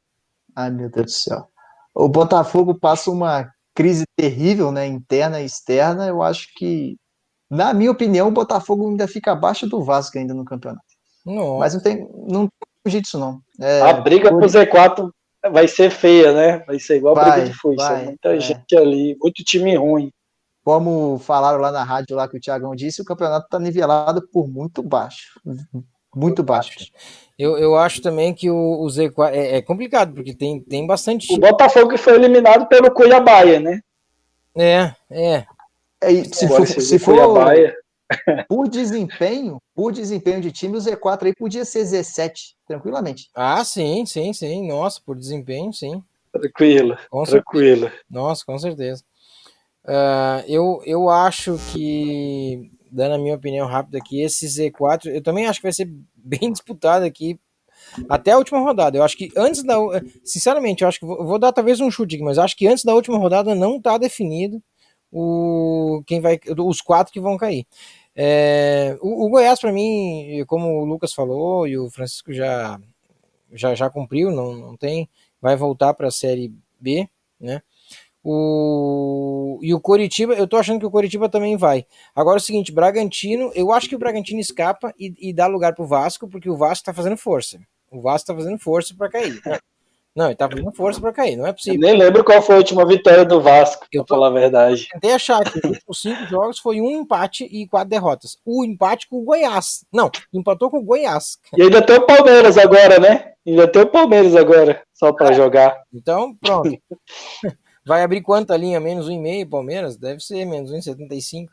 Ai, 0.55 0.69
meu 0.69 0.89
Deus 0.89 1.05
do 1.05 1.11
céu. 1.11 1.47
O 1.93 2.07
Botafogo 2.07 2.79
passa 2.79 3.09
uma 3.09 3.51
crise 3.73 4.05
terrível, 4.15 4.71
né, 4.71 4.85
interna 4.85 5.41
e 5.41 5.45
externa. 5.45 6.07
Eu 6.07 6.21
acho 6.21 6.47
que, 6.55 6.95
na 7.49 7.73
minha 7.73 7.91
opinião, 7.91 8.27
o 8.27 8.31
Botafogo 8.31 8.87
ainda 8.89 9.07
fica 9.07 9.31
abaixo 9.31 9.67
do 9.67 9.83
Vasco 9.83 10.17
ainda 10.17 10.33
no 10.33 10.45
campeonato. 10.45 10.85
Não. 11.25 11.57
Mas 11.57 11.73
não 11.73 11.81
tem, 11.81 12.07
não 12.27 12.47
tem 12.83 13.01
disso, 13.01 13.19
não. 13.19 13.39
É, 13.59 13.81
A 13.81 13.93
briga 13.93 14.29
por- 14.29 14.39
pro 14.39 14.47
Z4 14.47 15.09
vai 15.51 15.67
ser 15.67 15.89
feia, 15.89 16.31
né? 16.33 16.63
Vai 16.65 16.79
ser 16.79 16.97
igual 16.97 17.17
a 17.17 17.21
Vai, 17.21 17.31
briga 17.31 17.47
de 17.49 17.57
foice. 17.57 17.83
vai, 17.83 18.05
Muita 18.05 18.35
é. 18.35 18.39
gente 18.39 18.75
ali, 18.75 19.17
muito 19.21 19.43
time 19.43 19.75
ruim. 19.75 20.11
Como 20.63 21.17
falaram 21.19 21.59
lá 21.59 21.71
na 21.71 21.83
rádio, 21.83 22.15
lá 22.15 22.27
que 22.27 22.37
o 22.37 22.39
Thiagão 22.39 22.75
disse, 22.75 23.01
o 23.01 23.05
campeonato 23.05 23.45
está 23.45 23.57
nivelado 23.57 24.27
por 24.31 24.47
muito 24.47 24.83
baixo. 24.83 25.39
Muito 26.13 26.43
baixo. 26.43 26.91
Eu, 27.37 27.57
eu 27.57 27.77
acho 27.77 28.01
também 28.01 28.33
que 28.33 28.49
o, 28.49 28.81
o 28.81 28.87
Z4 28.87 29.31
é, 29.31 29.57
é 29.57 29.61
complicado, 29.61 30.13
porque 30.13 30.33
tem, 30.33 30.59
tem 30.59 30.85
bastante 30.85 31.31
O. 31.33 31.37
Botafogo 31.37 31.89
que 31.89 31.97
foi 31.97 32.15
eliminado 32.15 32.67
pelo 32.67 32.91
Cuiabaia, 32.91 33.59
né? 33.59 33.79
É, 34.57 34.91
é. 35.09 35.45
É, 36.01 36.23
se 36.23 36.45
Agora, 36.45 36.65
for, 36.65 36.81
se 36.81 36.99
for 36.99 37.13
Cuiabaia, 37.15 37.75
por 38.49 38.67
desempenho, 38.67 39.61
por 39.75 39.91
desempenho 39.93 40.41
de 40.41 40.51
time, 40.51 40.77
o 40.77 40.81
Z4 40.81 41.27
aí 41.27 41.35
podia 41.35 41.63
ser 41.63 41.79
17, 41.79 42.56
tranquilamente. 42.67 43.29
Ah, 43.33 43.63
sim, 43.63 44.05
sim, 44.05 44.33
sim. 44.33 44.67
Nossa, 44.67 45.01
por 45.05 45.15
desempenho, 45.15 45.73
sim. 45.73 46.03
tranquilo, 46.31 46.97
Com 47.09 47.25
certeza. 47.25 47.43
tranquilo. 47.43 47.91
Nossa, 48.09 48.45
com 48.45 48.57
certeza. 48.59 49.03
Ah, 49.85 50.43
eu, 50.47 50.81
eu 50.85 51.09
acho 51.09 51.57
que, 51.71 52.69
dando 52.91 53.15
a 53.15 53.17
minha 53.17 53.35
opinião 53.35 53.67
rápida 53.67 53.97
aqui, 53.97 54.21
esse 54.21 54.45
Z4, 54.45 55.05
eu 55.07 55.23
também 55.23 55.47
acho 55.47 55.59
que 55.59 55.65
vai 55.65 55.73
ser 55.73 55.89
bem 56.15 56.51
disputado 56.51 57.05
aqui 57.05 57.39
até 58.09 58.31
a 58.31 58.37
última 58.37 58.59
rodada. 58.59 58.97
Eu 58.97 59.03
acho 59.03 59.15
que 59.15 59.31
antes 59.37 59.63
da. 59.63 59.75
Sinceramente, 60.23 60.81
eu 60.83 60.87
acho 60.89 60.99
que 60.99 61.05
vou, 61.05 61.25
vou 61.25 61.39
dar 61.39 61.53
talvez 61.53 61.79
um 61.79 61.89
chute 61.89 62.15
aqui, 62.15 62.23
mas 62.23 62.37
eu 62.37 62.43
acho 62.43 62.55
que 62.57 62.67
antes 62.67 62.83
da 62.83 62.93
última 62.93 63.17
rodada 63.17 63.55
não 63.55 63.77
está 63.77 63.97
definido 63.97 64.61
o 65.11 66.03
quem 66.05 66.19
vai 66.19 66.37
os 66.57 66.81
quatro 66.81 67.13
que 67.13 67.19
vão 67.19 67.37
cair. 67.37 67.65
É, 68.19 68.97
o, 68.99 69.27
o 69.27 69.29
Goiás, 69.29 69.59
para 69.59 69.71
mim, 69.71 70.43
como 70.47 70.81
o 70.81 70.85
Lucas 70.85 71.13
falou 71.13 71.67
e 71.67 71.77
o 71.77 71.87
Francisco 71.91 72.33
já, 72.33 72.79
já, 73.53 73.75
já 73.75 73.91
cumpriu, 73.91 74.31
não, 74.31 74.55
não 74.55 74.75
tem, 74.75 75.07
vai 75.39 75.55
voltar 75.55 75.93
para 75.93 76.07
a 76.07 76.11
Série 76.11 76.51
B, 76.79 77.07
né? 77.39 77.61
O, 78.23 79.59
e 79.61 79.71
o 79.73 79.79
Coritiba, 79.79 80.33
eu 80.33 80.47
tô 80.47 80.57
achando 80.57 80.79
que 80.79 80.85
o 80.85 80.91
Coritiba 80.91 81.29
também 81.29 81.55
vai. 81.55 81.85
Agora 82.15 82.37
é 82.37 82.41
o 82.41 82.43
seguinte, 82.43 82.71
Bragantino, 82.71 83.51
eu 83.53 83.71
acho 83.71 83.87
que 83.87 83.95
o 83.95 83.99
Bragantino 83.99 84.39
escapa 84.39 84.91
e, 84.99 85.29
e 85.29 85.31
dá 85.31 85.45
lugar 85.45 85.75
pro 85.75 85.85
Vasco, 85.85 86.27
porque 86.27 86.49
o 86.49 86.57
Vasco 86.57 86.85
tá 86.85 86.93
fazendo 86.93 87.15
força. 87.15 87.59
O 87.91 88.01
Vasco 88.01 88.27
tá 88.27 88.35
fazendo 88.35 88.57
força 88.57 88.95
para 88.97 89.09
cair. 89.09 89.39
Não, 90.17 90.25
ele 90.25 90.35
tá 90.35 90.49
fazendo 90.49 90.71
força 90.71 90.99
para 90.99 91.13
cair, 91.13 91.35
não 91.35 91.45
é 91.45 91.49
Eu 91.49 91.53
possível. 91.53 91.79
nem 91.79 91.95
lembro 91.95 92.23
qual 92.23 92.41
foi 92.41 92.55
a 92.55 92.57
última 92.57 92.83
vitória 92.87 93.23
do 93.23 93.39
Vasco, 93.39 93.85
Eu 93.93 94.03
pra 94.03 94.15
falar 94.15 94.27
a 94.29 94.31
verdade. 94.31 94.87
Tentei 94.91 95.11
achar 95.13 95.43
que 95.43 95.61
os 95.87 96.01
cinco 96.01 96.25
jogos 96.25 96.57
foi 96.57 96.81
um 96.81 96.89
empate 96.89 97.43
e 97.43 97.67
quatro 97.67 97.89
derrotas. 97.89 98.35
O 98.43 98.65
empate 98.65 99.07
com 99.07 99.17
o 99.17 99.23
Goiás. 99.23 99.85
Não, 99.93 100.09
empatou 100.33 100.71
com 100.71 100.79
o 100.79 100.83
Goiás. 100.83 101.37
E 101.55 101.61
ainda 101.61 101.83
tem 101.83 101.97
o 101.97 102.05
Palmeiras 102.07 102.57
agora, 102.57 102.99
né? 102.99 103.33
Ainda 103.45 103.67
tem 103.67 103.83
o 103.83 103.87
Palmeiras 103.91 104.35
agora, 104.35 104.81
só 104.91 105.09
É. 105.09 105.13
pra 105.13 105.31
jogar. 105.33 105.79
Então, 105.93 106.35
pronto. 106.41 106.75
Vai 107.85 108.01
abrir 108.01 108.21
quanta 108.21 108.57
linha? 108.57 108.79
Menos 108.79 109.07
1,5 109.07 109.47
Palmeiras? 109.49 109.97
Deve 109.97 110.19
ser 110.19 110.43
menos 110.45 110.71
1,75. 110.71 111.45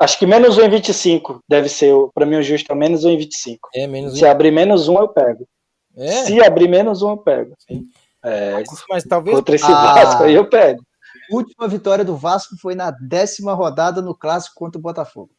Acho 0.00 0.18
que 0.18 0.26
menos 0.26 0.58
1,25 0.58 1.38
deve 1.48 1.68
ser, 1.68 1.94
pra 2.12 2.26
mim 2.26 2.36
o 2.36 2.42
justo 2.42 2.70
é 2.72 2.74
menos 2.74 3.04
1,25. 3.06 3.58
É, 3.74 3.86
menos 3.86 4.18
Se 4.18 4.26
abrir 4.26 4.50
menos 4.50 4.88
um, 4.88 4.98
eu 4.98 5.06
pego. 5.08 5.46
É, 5.96 6.24
Se 6.24 6.42
abrir 6.42 6.68
menos 6.68 7.02
um, 7.02 7.10
eu 7.10 7.16
pego. 7.16 7.54
Sim. 7.66 7.86
É, 8.22 8.52
mas, 8.52 8.66
mas 8.88 9.04
talvez. 9.04 9.36
contra 9.36 9.54
esse 9.54 9.64
Ah. 9.66 9.94
Vasco 9.94 10.24
aí 10.24 10.34
eu 10.34 10.48
pego. 10.48 10.82
A 11.30 11.34
última 11.36 11.68
vitória 11.68 12.04
do 12.04 12.16
Vasco 12.16 12.56
foi 12.56 12.74
na 12.74 12.90
décima 12.90 13.54
rodada 13.54 14.02
no 14.02 14.14
clássico 14.14 14.56
contra 14.56 14.78
o 14.78 14.82
Botafogo. 14.82 15.30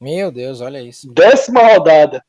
Meu 0.00 0.30
Deus, 0.32 0.60
olha 0.60 0.80
isso. 0.80 1.12
Décima 1.12 1.60
rodada. 1.74 2.22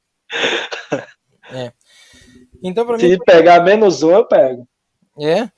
Então, 2.61 2.85
pra 2.85 2.97
mim, 2.97 3.01
Se 3.01 3.17
pegar 3.19 3.63
menos 3.63 4.03
um, 4.03 4.11
eu 4.11 4.25
pego. 4.25 4.67
é. 5.19 5.49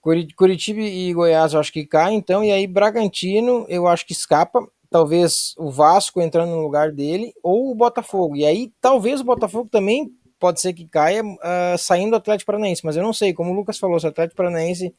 Curi- 0.00 0.34
Curitiba 0.34 0.80
e 0.80 1.14
Goiás 1.14 1.52
eu 1.54 1.60
acho 1.60 1.72
que 1.72 1.86
cai, 1.86 2.12
então, 2.14 2.42
e 2.42 2.50
aí 2.50 2.66
Bragantino 2.66 3.64
eu 3.68 3.86
acho 3.86 4.04
que 4.04 4.12
escapa. 4.12 4.66
Talvez 4.90 5.54
o 5.56 5.70
Vasco 5.70 6.20
entrando 6.20 6.50
no 6.50 6.60
lugar 6.60 6.90
dele, 6.92 7.32
ou 7.42 7.70
o 7.70 7.74
Botafogo. 7.74 8.34
E 8.36 8.44
aí, 8.44 8.70
talvez 8.80 9.20
o 9.20 9.24
Botafogo 9.24 9.68
também 9.70 10.12
pode 10.42 10.60
ser 10.60 10.72
que 10.72 10.88
caia 10.88 11.22
ah, 11.40 11.76
saindo 11.78 12.10
do 12.10 12.16
Atlético 12.16 12.46
Paranaense, 12.46 12.84
mas 12.84 12.96
eu 12.96 13.02
não 13.04 13.12
sei, 13.12 13.32
como 13.32 13.52
o 13.52 13.54
Lucas 13.54 13.78
falou, 13.78 14.00
se 14.00 14.06
o 14.06 14.08
Atlético 14.08 14.36
Paranaense, 14.36 14.92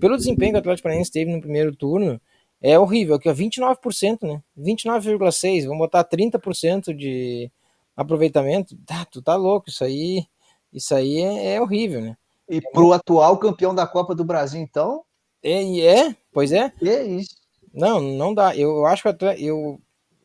pelo 0.00 0.16
desempenho 0.16 0.52
que 0.52 0.56
o 0.56 0.60
Atlético 0.60 0.84
Paranaense 0.84 1.12
teve 1.12 1.30
no 1.30 1.38
primeiro 1.38 1.76
turno, 1.76 2.18
é 2.62 2.78
horrível, 2.78 3.18
que 3.18 3.28
é 3.28 3.34
29%, 3.34 4.22
né? 4.26 4.42
29,6%, 4.58 5.64
vamos 5.64 5.78
botar 5.78 6.02
30% 6.02 6.94
de 6.94 7.50
aproveitamento. 7.94 8.74
Tá, 8.86 9.04
tu 9.04 9.20
tá 9.20 9.36
louco, 9.36 9.68
isso 9.68 9.84
aí, 9.84 10.24
isso 10.72 10.94
aí 10.94 11.18
é, 11.18 11.56
é 11.56 11.60
horrível, 11.60 12.00
né? 12.00 12.16
E 12.48 12.62
pro 12.72 12.94
atual 12.94 13.36
campeão 13.36 13.74
da 13.74 13.86
Copa 13.86 14.14
do 14.14 14.24
Brasil, 14.24 14.62
então, 14.62 15.02
É, 15.42 15.62
é, 15.80 16.16
pois 16.32 16.52
é. 16.52 16.72
é 16.82 17.04
isso. 17.04 17.36
Não, 17.72 18.00
não 18.00 18.32
dá. 18.32 18.56
Eu, 18.56 18.86
acho 18.86 19.02
que 19.02 19.08
o 19.08 19.10
Atlético, 19.10 19.46
eu 19.46 19.80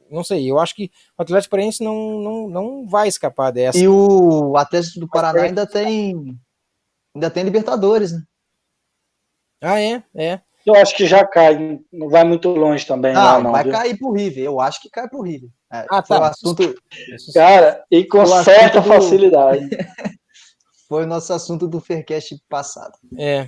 não 0.10 0.24
sei, 0.24 0.50
eu 0.50 0.60
acho 0.60 0.76
que 0.76 0.92
o 1.18 1.22
Atlético 1.22 1.52
Paranaense 1.52 1.84
não, 1.84 2.20
não, 2.20 2.48
não 2.50 2.88
vai 2.88 3.08
escapar 3.08 3.52
dessa. 3.52 3.78
E 3.78 3.88
o 3.88 4.56
Atlético 4.58 5.00
do 5.00 5.08
Paraná 5.10 5.44
ainda 5.44 5.66
tem 5.66 6.38
ainda 7.14 7.30
tem 7.30 7.44
Libertadores, 7.44 8.12
né? 8.12 8.22
Ah, 9.62 9.80
é, 9.82 10.04
é. 10.16 10.42
Eu 10.66 10.76
acho 10.76 10.96
que 10.96 11.06
já 11.06 11.26
cai, 11.26 11.80
não 11.94 12.10
vai 12.10 12.24
muito 12.24 12.50
longe 12.50 12.86
também. 12.86 13.14
Não, 13.14 13.22
lá, 13.24 13.40
não, 13.40 13.52
vai 13.52 13.64
viu? 13.64 13.72
cair 13.72 13.98
pro 13.98 14.12
River. 14.12 14.44
Eu 14.44 14.60
acho 14.60 14.82
que 14.82 14.90
cai 14.90 15.08
pro 15.08 15.22
River. 15.22 15.50
É, 15.72 15.86
Ah, 15.90 16.04
foi 16.04 16.18
tá. 16.18 16.24
o 16.24 16.26
assunto. 16.26 16.76
Cara, 17.34 17.84
e 17.92 18.04
com 18.04 18.20
O 18.24 18.44
certa 18.44 18.82
do- 18.82 18.88
facilidade. 18.88 19.70
foi 20.90 21.04
o 21.04 21.08
nosso 21.08 21.32
assunto 21.34 21.68
do 21.68 21.80
Faircast 21.80 22.36
passado. 22.50 22.94
É. 23.18 23.48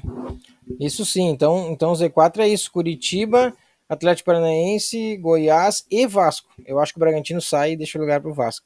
Isso 0.79 1.05
sim. 1.05 1.27
Então, 1.29 1.69
então 1.71 1.91
Z4 1.93 2.39
é 2.39 2.47
isso. 2.47 2.71
Curitiba, 2.71 3.51
Atlético 3.89 4.25
Paranaense, 4.27 5.17
Goiás 5.17 5.85
e 5.89 6.05
Vasco. 6.05 6.49
Eu 6.65 6.79
acho 6.79 6.93
que 6.93 6.99
o 6.99 7.01
Bragantino 7.01 7.41
sai 7.41 7.71
e 7.71 7.77
deixa 7.77 7.97
o 7.97 8.01
lugar 8.01 8.21
pro 8.21 8.33
Vasco. 8.33 8.65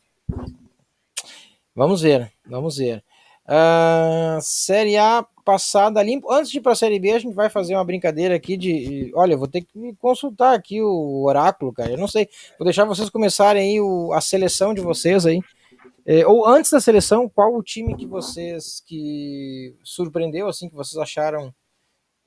Vamos 1.76 2.02
ver, 2.02 2.32
vamos 2.46 2.78
ver. 2.78 3.04
Ah, 3.46 4.38
série 4.42 4.98
A 4.98 5.26
passada 5.44 6.02
limpo. 6.04 6.32
Antes 6.32 6.52
de 6.52 6.58
ir 6.60 6.62
para 6.62 6.74
a 6.74 6.76
Série 6.76 7.00
B, 7.00 7.12
a 7.12 7.20
gente 7.20 7.34
vai 7.34 7.50
fazer 7.50 7.76
uma 7.76 7.84
brincadeira 7.84 8.36
aqui 8.36 8.56
de. 8.56 9.12
Olha, 9.16 9.36
vou 9.36 9.48
ter 9.48 9.62
que 9.62 9.94
consultar 10.00 10.54
aqui 10.54 10.82
o 10.82 11.24
oráculo, 11.26 11.74
cara. 11.74 11.92
Eu 11.92 11.98
não 11.98 12.08
sei. 12.08 12.30
Vou 12.58 12.66
deixar 12.66 12.86
vocês 12.86 13.10
começarem 13.10 13.62
aí 13.72 13.82
o- 13.82 14.14
a 14.14 14.22
seleção 14.22 14.74
de 14.74 14.82
vocês 14.82 15.26
aí. 15.26 15.42
É, 16.06 16.26
ou 16.26 16.48
antes 16.48 16.72
da 16.72 16.80
seleção, 16.80 17.30
qual 17.30 17.56
o 17.56 17.64
time 17.64 17.96
que 17.96 18.06
vocês 18.06 18.82
que 18.86 19.76
surpreendeu, 19.84 20.48
assim, 20.48 20.68
que 20.70 20.76
vocês 20.76 20.98
acharam 21.02 21.54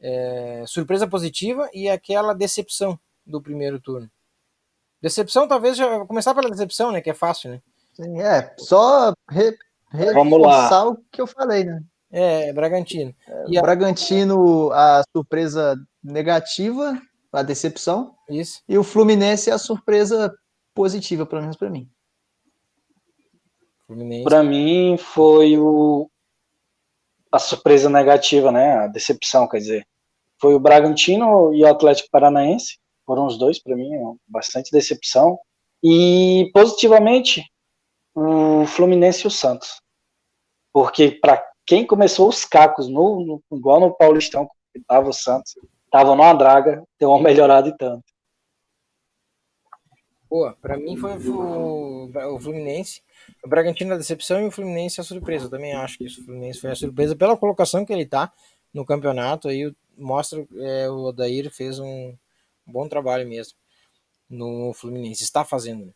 é, 0.00 0.64
surpresa 0.66 1.06
positiva 1.06 1.68
e 1.72 1.88
aquela 1.88 2.34
decepção 2.34 2.98
do 3.26 3.40
primeiro 3.40 3.80
turno? 3.80 4.10
Decepção, 5.00 5.46
talvez 5.46 5.76
já 5.76 5.88
vou 5.98 6.06
começar 6.06 6.34
pela 6.34 6.48
decepção, 6.50 6.90
né? 6.92 7.00
Que 7.00 7.10
é 7.10 7.14
fácil, 7.14 7.50
né? 7.50 7.62
Sim, 7.94 8.20
é, 8.20 8.54
só 8.58 9.12
re, 9.30 9.56
Vamos 10.12 10.40
lá. 10.40 10.54
reforçar 10.64 10.86
o 10.88 10.96
que 11.12 11.20
eu 11.20 11.26
falei, 11.26 11.64
né? 11.64 11.82
É, 12.10 12.52
Bragantino. 12.52 13.14
E 13.48 13.56
O 13.56 13.58
a- 13.58 13.62
Bragantino, 13.62 14.70
a 14.72 15.02
surpresa 15.14 15.76
negativa, 16.02 17.00
a 17.32 17.42
decepção, 17.42 18.14
Isso. 18.28 18.62
e 18.68 18.78
o 18.78 18.84
Fluminense 18.84 19.50
a 19.50 19.58
surpresa 19.58 20.32
positiva, 20.74 21.26
pelo 21.26 21.42
menos 21.42 21.56
para 21.56 21.68
mim. 21.70 21.88
Fluminense. 23.86 24.24
Pra 24.24 24.42
mim 24.42 24.96
foi 24.98 25.58
o 25.58 26.08
a 27.34 27.38
surpresa 27.40 27.90
negativa, 27.90 28.52
né? 28.52 28.76
A 28.76 28.86
decepção, 28.86 29.48
quer 29.48 29.58
dizer. 29.58 29.86
Foi 30.40 30.54
o 30.54 30.60
Bragantino 30.60 31.52
e 31.52 31.64
o 31.64 31.66
Atlético 31.66 32.08
Paranaense. 32.10 32.78
Foram 33.04 33.26
os 33.26 33.36
dois, 33.36 33.60
para 33.60 33.74
mim, 33.74 33.90
bastante 34.28 34.70
decepção. 34.70 35.38
E 35.82 36.48
positivamente, 36.54 37.44
o 38.14 38.64
Fluminense 38.66 39.24
e 39.24 39.26
o 39.26 39.30
Santos. 39.30 39.80
Porque 40.72 41.10
para 41.10 41.44
quem 41.66 41.84
começou 41.84 42.28
os 42.28 42.44
cacos, 42.44 42.88
no, 42.88 43.24
no, 43.50 43.58
igual 43.58 43.80
no 43.80 43.96
Paulistão, 43.96 44.46
que 44.72 44.78
estava 44.78 45.08
o 45.08 45.12
Santos, 45.12 45.54
estava 45.86 46.14
numa 46.14 46.32
draga, 46.34 46.84
deu 47.00 47.10
uma 47.10 47.20
melhorada 47.20 47.68
e 47.68 47.76
tanto. 47.76 48.04
Pô, 50.28 50.52
para 50.60 50.76
mim 50.76 50.96
foi 50.96 51.16
o, 51.28 52.10
o 52.34 52.40
Fluminense. 52.40 53.02
O 53.44 53.48
Bragantino 53.48 53.92
a 53.92 53.98
decepção 53.98 54.40
e 54.40 54.46
o 54.46 54.50
Fluminense 54.50 55.00
a 55.00 55.04
surpresa. 55.04 55.46
Eu 55.46 55.50
também 55.50 55.74
acho 55.74 55.98
que 55.98 56.06
o 56.06 56.24
Fluminense 56.24 56.60
foi 56.60 56.70
a 56.70 56.74
surpresa 56.74 57.14
pela 57.14 57.36
colocação 57.36 57.84
que 57.84 57.92
ele 57.92 58.06
tá 58.06 58.32
no 58.72 58.86
campeonato. 58.86 59.48
Aí 59.48 59.70
mostra 59.96 60.46
é, 60.56 60.88
o 60.88 61.04
Odair 61.04 61.50
fez 61.50 61.78
um 61.78 62.14
bom 62.66 62.88
trabalho 62.88 63.28
mesmo 63.28 63.54
no 64.28 64.72
Fluminense. 64.72 65.22
Está 65.22 65.44
fazendo. 65.44 65.94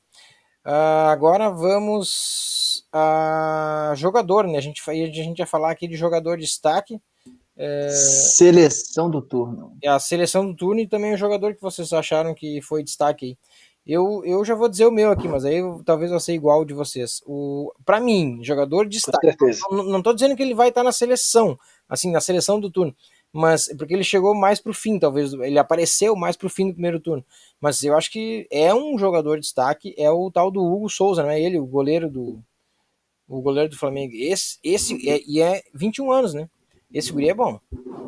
Uh, 0.67 1.09
agora 1.09 1.49
vamos 1.49 2.87
a 2.93 3.95
jogador, 3.97 4.47
né? 4.47 4.59
A 4.59 4.61
gente, 4.61 4.83
a 4.87 4.95
gente 4.95 5.39
ia 5.39 5.47
falar 5.47 5.71
aqui 5.71 5.89
de 5.89 5.97
jogador 5.97 6.37
de 6.37 6.45
destaque. 6.45 7.01
É... 7.57 7.89
Seleção 7.91 9.11
do 9.11 9.21
turno. 9.21 9.77
É 9.83 9.89
a 9.89 9.99
seleção 9.99 10.47
do 10.47 10.55
turno 10.55 10.81
e 10.81 10.87
também 10.87 11.15
o 11.15 11.19
jogador 11.19 11.55
que 11.55 11.63
vocês 11.63 11.93
acharam 11.93 12.35
que 12.35 12.61
foi 12.63 12.85
destaque 12.85 13.25
aí. 13.27 13.39
Eu, 13.89 14.23
eu 14.23 14.45
já 14.45 14.55
vou 14.55 14.69
dizer 14.69 14.85
o 14.85 14.93
meu 14.93 15.11
aqui, 15.11 15.27
mas 15.27 15.47
aí 15.47 15.57
eu, 15.57 15.81
talvez 15.83 16.13
eu 16.13 16.21
ser 16.21 16.35
igual 16.35 16.63
de 16.63 16.75
vocês. 16.75 17.23
O, 17.25 17.73
para 17.87 17.99
mim, 17.99 18.39
jogador 18.43 18.85
de 18.85 18.91
destaque. 18.91 19.35
Não, 19.71 19.83
não 19.83 20.03
tô 20.03 20.13
dizendo 20.13 20.37
que 20.37 20.43
ele 20.43 20.55
vai 20.55 20.69
estar 20.69 20.83
na 20.83 20.93
seleção, 20.93 21.59
assim, 21.89 22.13
na 22.13 22.21
seleção 22.21 22.61
do 22.61 22.71
turno, 22.71 22.95
mas 23.33 23.75
porque 23.79 23.95
ele 23.95 24.05
chegou 24.05 24.35
mais 24.35 24.61
pro 24.61 24.75
fim, 24.75 24.99
talvez 24.99 25.33
ele 25.33 25.59
apareceu 25.59 26.15
mais 26.15 26.37
pro 26.37 26.51
fim 26.51 26.69
do 26.69 26.75
primeiro 26.75 27.01
turno. 27.01 27.25
Mas 27.59 27.83
eu 27.83 27.97
acho 27.97 28.13
que 28.13 28.47
é 28.51 28.75
um 28.75 28.99
jogador 28.99 29.37
de 29.37 29.43
destaque, 29.43 29.95
é 29.97 30.11
o 30.11 30.31
tal 30.31 30.51
do 30.51 30.63
Hugo 30.63 30.91
Souza, 30.91 31.23
não 31.23 31.31
é 31.31 31.41
ele, 31.41 31.59
o 31.59 31.65
goleiro 31.65 32.11
do 32.11 32.39
o 33.27 33.41
goleiro 33.41 33.71
do 33.71 33.79
Flamengo. 33.79 34.13
Esse 34.15 34.59
esse 34.63 35.09
é, 35.09 35.23
e 35.27 35.41
é 35.41 35.63
21 35.73 36.13
anos, 36.13 36.35
né? 36.35 36.47
Esse 36.93 37.11
guri 37.11 37.31
é 37.31 37.35
bom. 37.35 37.59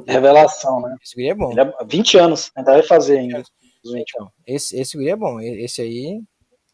Revelação, 0.07 0.81
né? 0.83 0.95
Esse 1.03 1.15
guri 1.15 1.29
é 1.29 1.35
bom. 1.35 1.53
Ele 1.53 1.61
é 1.61 1.73
20 1.87 2.19
anos, 2.19 2.51
ainda 2.55 2.73
vai 2.73 2.83
fazer 2.83 3.19
ainda. 3.19 3.43
Então, 3.85 4.31
esse 4.47 4.79
esse 4.79 4.97
guri 4.97 5.11
é 5.11 5.17
bom. 5.17 5.41
Esse 5.41 5.83
aí, 5.83 6.21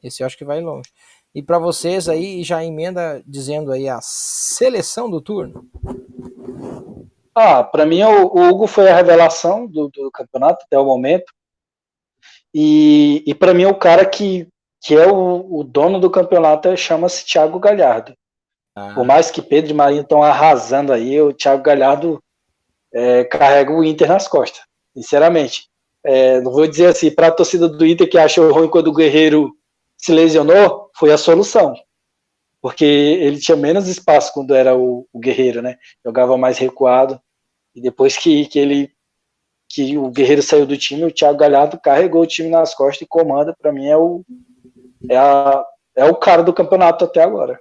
esse 0.03 0.23
eu 0.23 0.27
acho 0.27 0.37
que 0.37 0.45
vai 0.45 0.61
longe. 0.61 0.91
E 1.35 1.43
para 1.43 1.59
vocês 1.59 2.09
aí, 2.09 2.43
já 2.43 2.65
emenda 2.65 3.23
dizendo 3.27 3.71
aí 3.71 3.89
a 3.89 4.01
seleção 4.01 5.11
do 5.11 5.21
turno. 5.21 5.69
Ah, 7.35 7.63
para 7.63 7.85
mim 7.85 8.03
o, 8.03 8.27
o, 8.29 8.49
Hugo 8.49 8.67
foi 8.67 8.89
a 8.89 8.97
revelação 8.97 9.67
do, 9.67 9.89
do 9.89 10.11
campeonato 10.11 10.65
até 10.65 10.79
o 10.79 10.87
momento. 10.87 11.31
E, 12.55 13.23
e 13.27 13.35
para 13.35 13.53
mim 13.53 13.67
o 13.67 13.75
cara 13.75 14.07
que, 14.07 14.49
que 14.83 14.95
é 14.95 15.07
o, 15.07 15.59
o 15.59 15.63
dono 15.63 16.01
do 16.01 16.11
campeonato 16.11 16.75
chama-se 16.75 17.27
Thiago 17.27 17.61
Galhardo. 17.61 18.15
Ah. 18.75 18.95
Por 18.95 19.05
mais 19.05 19.31
que 19.31 19.43
Pedro 19.43 19.73
e 19.73 19.75
Marinho 19.75 20.01
estão 20.01 20.23
arrasando 20.23 20.91
aí, 20.91 21.21
o 21.21 21.35
Thiago 21.35 21.63
Galhardo 21.63 22.23
é, 22.95 23.25
carrega 23.25 23.71
o 23.71 23.85
Inter 23.85 24.09
nas 24.09 24.27
costas, 24.27 24.63
sinceramente. 24.95 25.69
É, 26.09 26.41
não 26.41 26.53
vou 26.53 26.69
dizer 26.69 26.87
assim, 26.87 27.11
para 27.11 27.27
a 27.27 27.33
torcida 27.33 27.69
do 27.69 27.85
Inter 27.85 28.09
que 28.09 28.17
achou 28.17 28.53
ruim 28.53 28.69
quando 28.69 28.87
o 28.87 28.95
Guerreiro 28.95 29.53
se 29.97 30.13
lesionou, 30.13 30.89
foi 30.95 31.13
a 31.13 31.19
solução. 31.19 31.75
Porque 32.63 32.85
ele 32.85 33.41
tinha 33.41 33.57
menos 33.57 33.89
espaço 33.89 34.33
quando 34.33 34.55
era 34.55 34.77
o, 34.77 35.05
o 35.13 35.19
Guerreiro, 35.19 35.61
né? 35.61 35.77
Jogava 36.05 36.39
mais 36.39 36.59
recuado. 36.59 37.21
E 37.75 37.81
depois 37.81 38.17
que, 38.17 38.47
que 38.47 38.57
ele 38.57 38.91
que 39.69 39.99
o 39.99 40.09
Guerreiro 40.11 40.43
saiu 40.43 40.65
do 40.65 40.77
time, 40.77 41.05
o 41.05 41.11
Thiago 41.13 41.39
Galhardo 41.39 41.81
carregou 41.83 42.23
o 42.23 42.27
time 42.27 42.49
nas 42.49 42.73
costas 42.73 43.03
e 43.03 43.09
comanda, 43.09 43.53
para 43.61 43.73
mim 43.73 43.89
é 43.89 43.97
o 43.97 44.25
é, 45.11 45.17
a, 45.17 45.65
é 45.97 46.05
o 46.05 46.15
cara 46.15 46.43
do 46.43 46.53
campeonato 46.53 47.05
até 47.05 47.21
agora. 47.21 47.59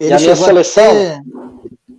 Ele 0.00 0.10
e 0.10 0.14
a 0.14 0.18
minha 0.18 0.34
seleção 0.36 0.90
até... 0.90 1.20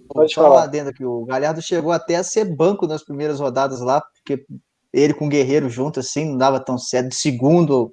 Pode 0.09 0.33
falar 0.33 0.65
dentro 0.67 0.93
que 0.93 1.05
o 1.05 1.23
Galhardo 1.25 1.61
chegou 1.61 1.91
até 1.91 2.15
a 2.15 2.23
ser 2.23 2.45
banco 2.45 2.87
nas 2.87 3.03
primeiras 3.03 3.39
rodadas 3.39 3.79
lá, 3.79 4.01
porque 4.01 4.43
ele 4.93 5.13
com 5.13 5.25
o 5.25 5.29
Guerreiro 5.29 5.69
junto 5.69 5.99
assim 5.99 6.25
não 6.25 6.37
dava 6.37 6.59
tão 6.59 6.77
certo. 6.77 7.15
Segundo 7.15 7.91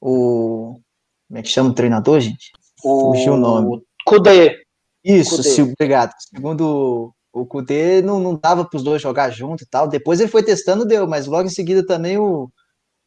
o 0.00 0.80
como 1.28 1.38
é 1.38 1.42
que 1.42 1.48
chama 1.48 1.70
o 1.70 1.74
treinador, 1.74 2.18
gente? 2.20 2.50
O... 2.84 3.12
Fugiu 3.12 3.34
o 3.34 3.36
nome. 3.36 3.82
Kudê. 4.04 4.56
Isso, 5.04 5.36
Kudê. 5.36 5.48
Sim, 5.48 5.62
obrigado. 5.62 6.12
Segundo 6.18 7.14
o 7.32 7.46
Kudê 7.46 8.02
não, 8.02 8.18
não 8.18 8.34
dava 8.34 8.64
para 8.64 8.76
os 8.76 8.82
dois 8.82 9.00
jogar 9.00 9.30
junto 9.30 9.62
e 9.62 9.66
tal. 9.66 9.86
Depois 9.86 10.18
ele 10.18 10.28
foi 10.28 10.42
testando, 10.42 10.84
deu, 10.84 11.06
mas 11.06 11.26
logo 11.26 11.46
em 11.46 11.50
seguida 11.50 11.86
também 11.86 12.18
o, 12.18 12.50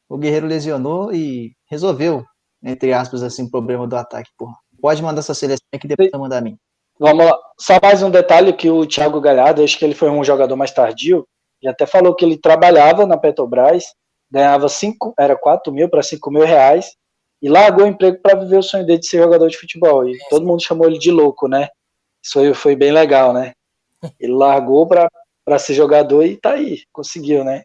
o 0.07 0.17
Guerreiro 0.17 0.47
lesionou 0.47 1.13
e 1.13 1.53
resolveu, 1.69 2.24
entre 2.63 2.93
aspas, 2.93 3.21
assim, 3.24 3.43
o 3.43 3.51
problema 3.51 3.86
do 3.86 3.97
ataque. 3.97 4.30
Porra. 4.38 4.55
Pode 4.82 5.01
mandar 5.01 5.21
sua 5.21 5.36
seleção 5.36 5.65
que 5.80 5.88
depois 5.88 6.09
vai 6.09 6.19
mandar 6.19 6.38
a 6.38 6.41
mim. 6.41 6.57
Vamos 6.99 7.26
lá. 7.26 7.38
Só 7.59 7.80
mais 7.82 8.01
um 8.01 8.09
detalhe 8.09 8.53
que 8.53 8.69
o 8.69 8.86
Thiago 8.86 9.19
Galhardo, 9.19 9.63
acho 9.63 9.78
que 9.78 9.84
ele 9.84 9.95
foi 9.95 10.09
um 10.09 10.24
jogador 10.24 10.55
mais 10.55 10.71
tardio, 10.71 11.28
e 11.64 11.68
até 11.68 11.86
falou 11.86 12.14
que 12.14 12.26
ele 12.26 12.38
trabalhava 12.38 13.05
na 13.07 13.18
Petrobras, 13.18 13.86
ganhava 14.30 14.68
cinco, 14.68 15.14
era 15.18 15.36
4 15.36 15.72
mil 15.72 15.89
para 15.89 16.03
5 16.03 16.30
mil 16.30 16.43
reais, 16.43 16.95
e 17.41 17.47
largou 17.47 17.86
o 17.86 17.88
emprego 17.88 18.20
para 18.22 18.39
viver 18.39 18.57
o 18.57 18.64
sonho 18.64 18.86
dele 18.86 18.99
de 18.99 19.07
ser 19.07 19.18
jogador 19.18 19.49
de 19.49 19.57
futebol. 19.57 20.07
E 20.07 20.18
todo 20.30 20.45
mundo 20.45 20.64
chamou 20.64 20.88
ele 20.88 20.99
de 20.99 21.11
louco, 21.11 21.47
né? 21.47 21.70
Isso 22.22 22.34
foi, 22.34 22.53
foi 22.53 22.76
bem 22.76 22.91
legal, 22.91 23.34
né? 23.34 23.53
Ele 24.20 24.34
largou 24.34 24.88
para 24.88 25.59
ser 25.59 25.74
jogador 25.74 26.24
e 26.26 26.38
tá 26.38 26.51
aí, 26.51 26.84
conseguiu, 26.91 27.43
né? 27.43 27.64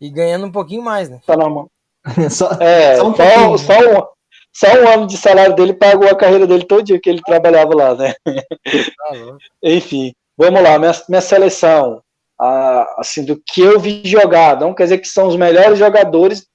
E 0.00 0.08
ganhando 0.08 0.46
um 0.46 0.52
pouquinho 0.52 0.82
mais, 0.82 1.08
né? 1.08 1.20
Tá 1.26 1.36
normal. 1.36 1.68
só, 2.30 2.50
é, 2.60 2.96
só 2.96 3.08
um, 3.08 3.14
só, 3.14 3.58
só, 3.58 3.74
um, 3.78 4.06
só 4.52 4.66
um 4.80 4.88
ano 4.88 5.06
de 5.06 5.16
salário 5.16 5.54
dele 5.54 5.74
pagou 5.74 6.08
a 6.08 6.16
carreira 6.16 6.46
dele 6.46 6.64
todo 6.64 6.82
dia 6.82 7.00
que 7.00 7.10
ele 7.10 7.22
trabalhava 7.22 7.74
lá, 7.74 7.94
né? 7.94 8.14
Tá 8.24 8.32
Enfim, 9.62 10.12
vamos 10.42 10.62
lá, 10.62 10.78
minha, 10.78 10.92
minha 11.08 11.20
seleção. 11.20 12.02
Ah, 12.40 12.96
assim, 12.98 13.24
do 13.24 13.40
que 13.40 13.60
eu 13.60 13.78
vi 13.78 14.02
jogar, 14.04 14.58
não 14.58 14.74
quer 14.74 14.84
dizer 14.84 14.98
que 14.98 15.06
são 15.06 15.28
os 15.28 15.36
melhores 15.36 15.78
jogadores 15.78 16.48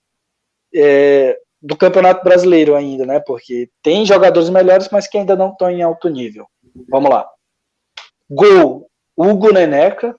é, 0.76 1.38
do 1.62 1.78
Campeonato 1.78 2.24
Brasileiro 2.24 2.76
ainda, 2.76 3.06
né? 3.06 3.22
Porque 3.22 3.70
tem 3.82 4.06
jogadores 4.06 4.50
melhores, 4.50 4.90
mas 4.92 5.08
que 5.08 5.18
ainda 5.18 5.36
não 5.36 5.52
estão 5.52 5.72
em 5.72 5.82
alto 5.82 6.10
nível. 6.10 6.46
Vamos 6.90 7.10
lá. 7.10 7.30
Gol, 8.30 8.90
Hugo 9.16 9.54
Neneca, 9.54 10.14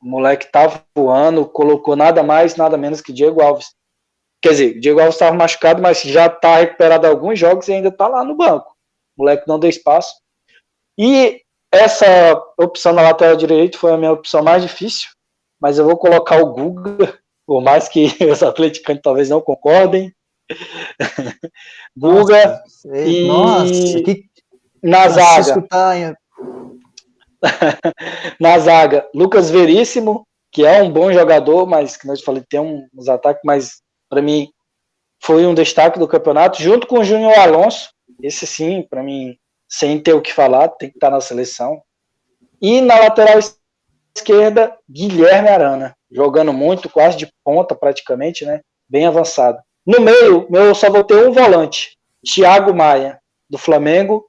o 0.00 0.06
moleque 0.06 0.46
tava 0.46 0.84
voando, 0.94 1.44
colocou 1.44 1.96
nada 1.96 2.22
mais, 2.22 2.54
nada 2.54 2.76
menos 2.76 3.00
que 3.00 3.12
Diego 3.12 3.42
Alves. 3.42 3.74
Quer 4.40 4.50
dizer, 4.50 4.78
Diego 4.78 5.00
Alves 5.00 5.16
estava 5.16 5.36
machucado, 5.36 5.82
mas 5.82 6.02
já 6.02 6.26
está 6.26 6.58
recuperado 6.58 7.08
alguns 7.08 7.38
jogos 7.38 7.66
e 7.66 7.72
ainda 7.72 7.88
está 7.88 8.06
lá 8.06 8.24
no 8.24 8.36
banco. 8.36 8.76
O 9.16 9.22
moleque 9.22 9.48
não 9.48 9.58
deu 9.58 9.68
espaço. 9.68 10.14
E 10.96 11.42
essa 11.72 12.06
opção 12.58 12.92
na 12.92 13.02
lateral 13.02 13.36
direito 13.36 13.78
foi 13.78 13.92
a 13.92 13.96
minha 13.96 14.12
opção 14.12 14.42
mais 14.42 14.62
difícil, 14.62 15.08
mas 15.60 15.78
eu 15.78 15.84
vou 15.84 15.96
colocar 15.96 16.38
o 16.38 16.52
Guga, 16.52 17.18
por 17.46 17.62
mais 17.62 17.88
que 17.88 18.06
os 18.30 18.42
atleticanos 18.42 19.02
talvez 19.02 19.28
não 19.28 19.40
concordem. 19.40 20.12
Guga 21.96 22.48
nossa, 22.48 22.98
e 22.98 23.26
nossa, 23.26 24.02
que... 24.02 24.24
na 24.82 25.08
zaga. 25.08 26.16
Na 28.38 28.58
zaga, 28.58 29.08
Lucas 29.14 29.48
Veríssimo, 29.50 30.26
que 30.52 30.66
é 30.66 30.82
um 30.82 30.92
bom 30.92 31.10
jogador, 31.10 31.66
mas 31.66 31.96
que 31.96 32.06
nós 32.06 32.20
falei, 32.20 32.42
tem 32.48 32.60
uns 32.60 33.08
ataques, 33.08 33.40
mas 33.44 33.80
para 34.10 34.20
mim 34.20 34.50
foi 35.22 35.46
um 35.46 35.54
destaque 35.54 35.98
do 35.98 36.08
campeonato, 36.08 36.62
junto 36.62 36.86
com 36.86 36.98
o 36.98 37.04
Júnior 37.04 37.38
Alonso. 37.38 37.90
Esse 38.22 38.46
sim, 38.46 38.82
para 38.82 39.02
mim, 39.02 39.36
sem 39.70 40.00
ter 40.00 40.14
o 40.14 40.20
que 40.20 40.32
falar, 40.32 40.68
tem 40.68 40.90
que 40.90 40.96
estar 40.96 41.10
na 41.10 41.20
seleção. 41.20 41.80
E 42.60 42.80
na 42.80 42.98
lateral 42.98 43.38
esquerda, 44.14 44.76
Guilherme 44.90 45.48
Arana, 45.48 45.96
jogando 46.10 46.52
muito, 46.52 46.90
quase 46.90 47.16
de 47.16 47.32
ponta 47.44 47.74
praticamente, 47.74 48.44
né? 48.44 48.60
Bem 48.88 49.06
avançado. 49.06 49.58
No 49.86 50.00
meio, 50.00 50.48
eu 50.50 50.74
só 50.74 50.90
vou 50.90 51.04
ter 51.04 51.26
um 51.26 51.32
volante, 51.32 51.96
Thiago 52.22 52.74
Maia, 52.74 53.20
do 53.48 53.56
Flamengo. 53.56 54.28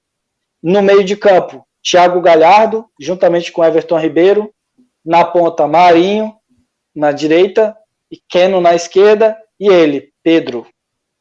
No 0.61 0.81
meio 0.81 1.03
de 1.03 1.17
campo, 1.17 1.65
Thiago 1.83 2.21
Galhardo, 2.21 2.85
juntamente 2.99 3.51
com 3.51 3.65
Everton 3.65 3.97
Ribeiro, 3.97 4.53
na 5.03 5.25
ponta 5.25 5.67
Marinho, 5.67 6.35
na 6.95 7.11
direita, 7.11 7.75
e 8.11 8.21
Keno 8.29 8.61
na 8.61 8.75
esquerda, 8.75 9.35
e 9.59 9.67
ele, 9.67 10.13
Pedro, 10.21 10.67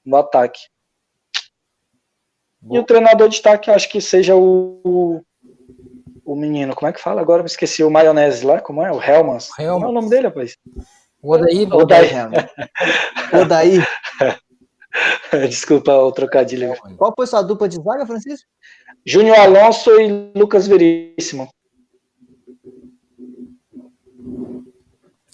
no 0.05 0.17
ataque. 0.17 0.61
E 2.69 2.79
o 2.79 2.85
treinador 2.85 3.29
de 3.29 3.35
destaque, 3.35 3.71
acho 3.71 3.89
que 3.89 4.01
seja 4.01 4.37
o, 4.37 5.23
o, 6.25 6.37
menino, 6.37 6.75
como 6.75 6.89
é 6.89 6.93
que 6.93 7.01
fala 7.01 7.21
agora? 7.21 7.43
Me 7.43 7.49
esqueci, 7.49 7.83
o 7.83 7.91
maionese 7.91 8.45
lá, 8.45 8.61
como 8.61 8.83
é? 8.85 8.93
O 8.93 9.03
Helmans. 9.03 9.49
Helmans. 9.59 9.83
Como 9.83 9.87
é 9.87 9.89
o 9.89 9.93
nome 9.93 10.11
dele, 10.11 10.29
rapaz? 10.29 10.57
O 11.23 11.33
Odair. 11.35 11.73
Odair. 11.73 12.31
Odair. 13.41 13.89
Desculpa 15.49 15.95
o 15.95 16.13
trocadilho. 16.13 16.75
Qual 16.97 17.15
foi 17.17 17.27
sua 17.27 17.43
dupla 17.43 17.69
de 17.69 17.77
zaga, 17.77 18.07
Francisco? 18.07 18.47
Júnior 19.07 19.39
Alonso 19.39 19.91
e 20.01 20.33
Lucas 20.37 20.67
Veríssimo. 20.67 21.49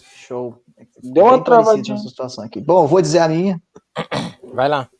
Show. 0.03 0.61
Deu 1.03 1.25
uma 1.25 1.43
travadinha. 1.43 1.97
situação 1.99 2.45
aqui. 2.45 2.61
Bom, 2.61 2.87
vou 2.87 3.01
dizer 3.01 3.21
a 3.21 3.29
minha. 3.29 3.61
Vai 4.43 4.69
lá. 4.69 4.91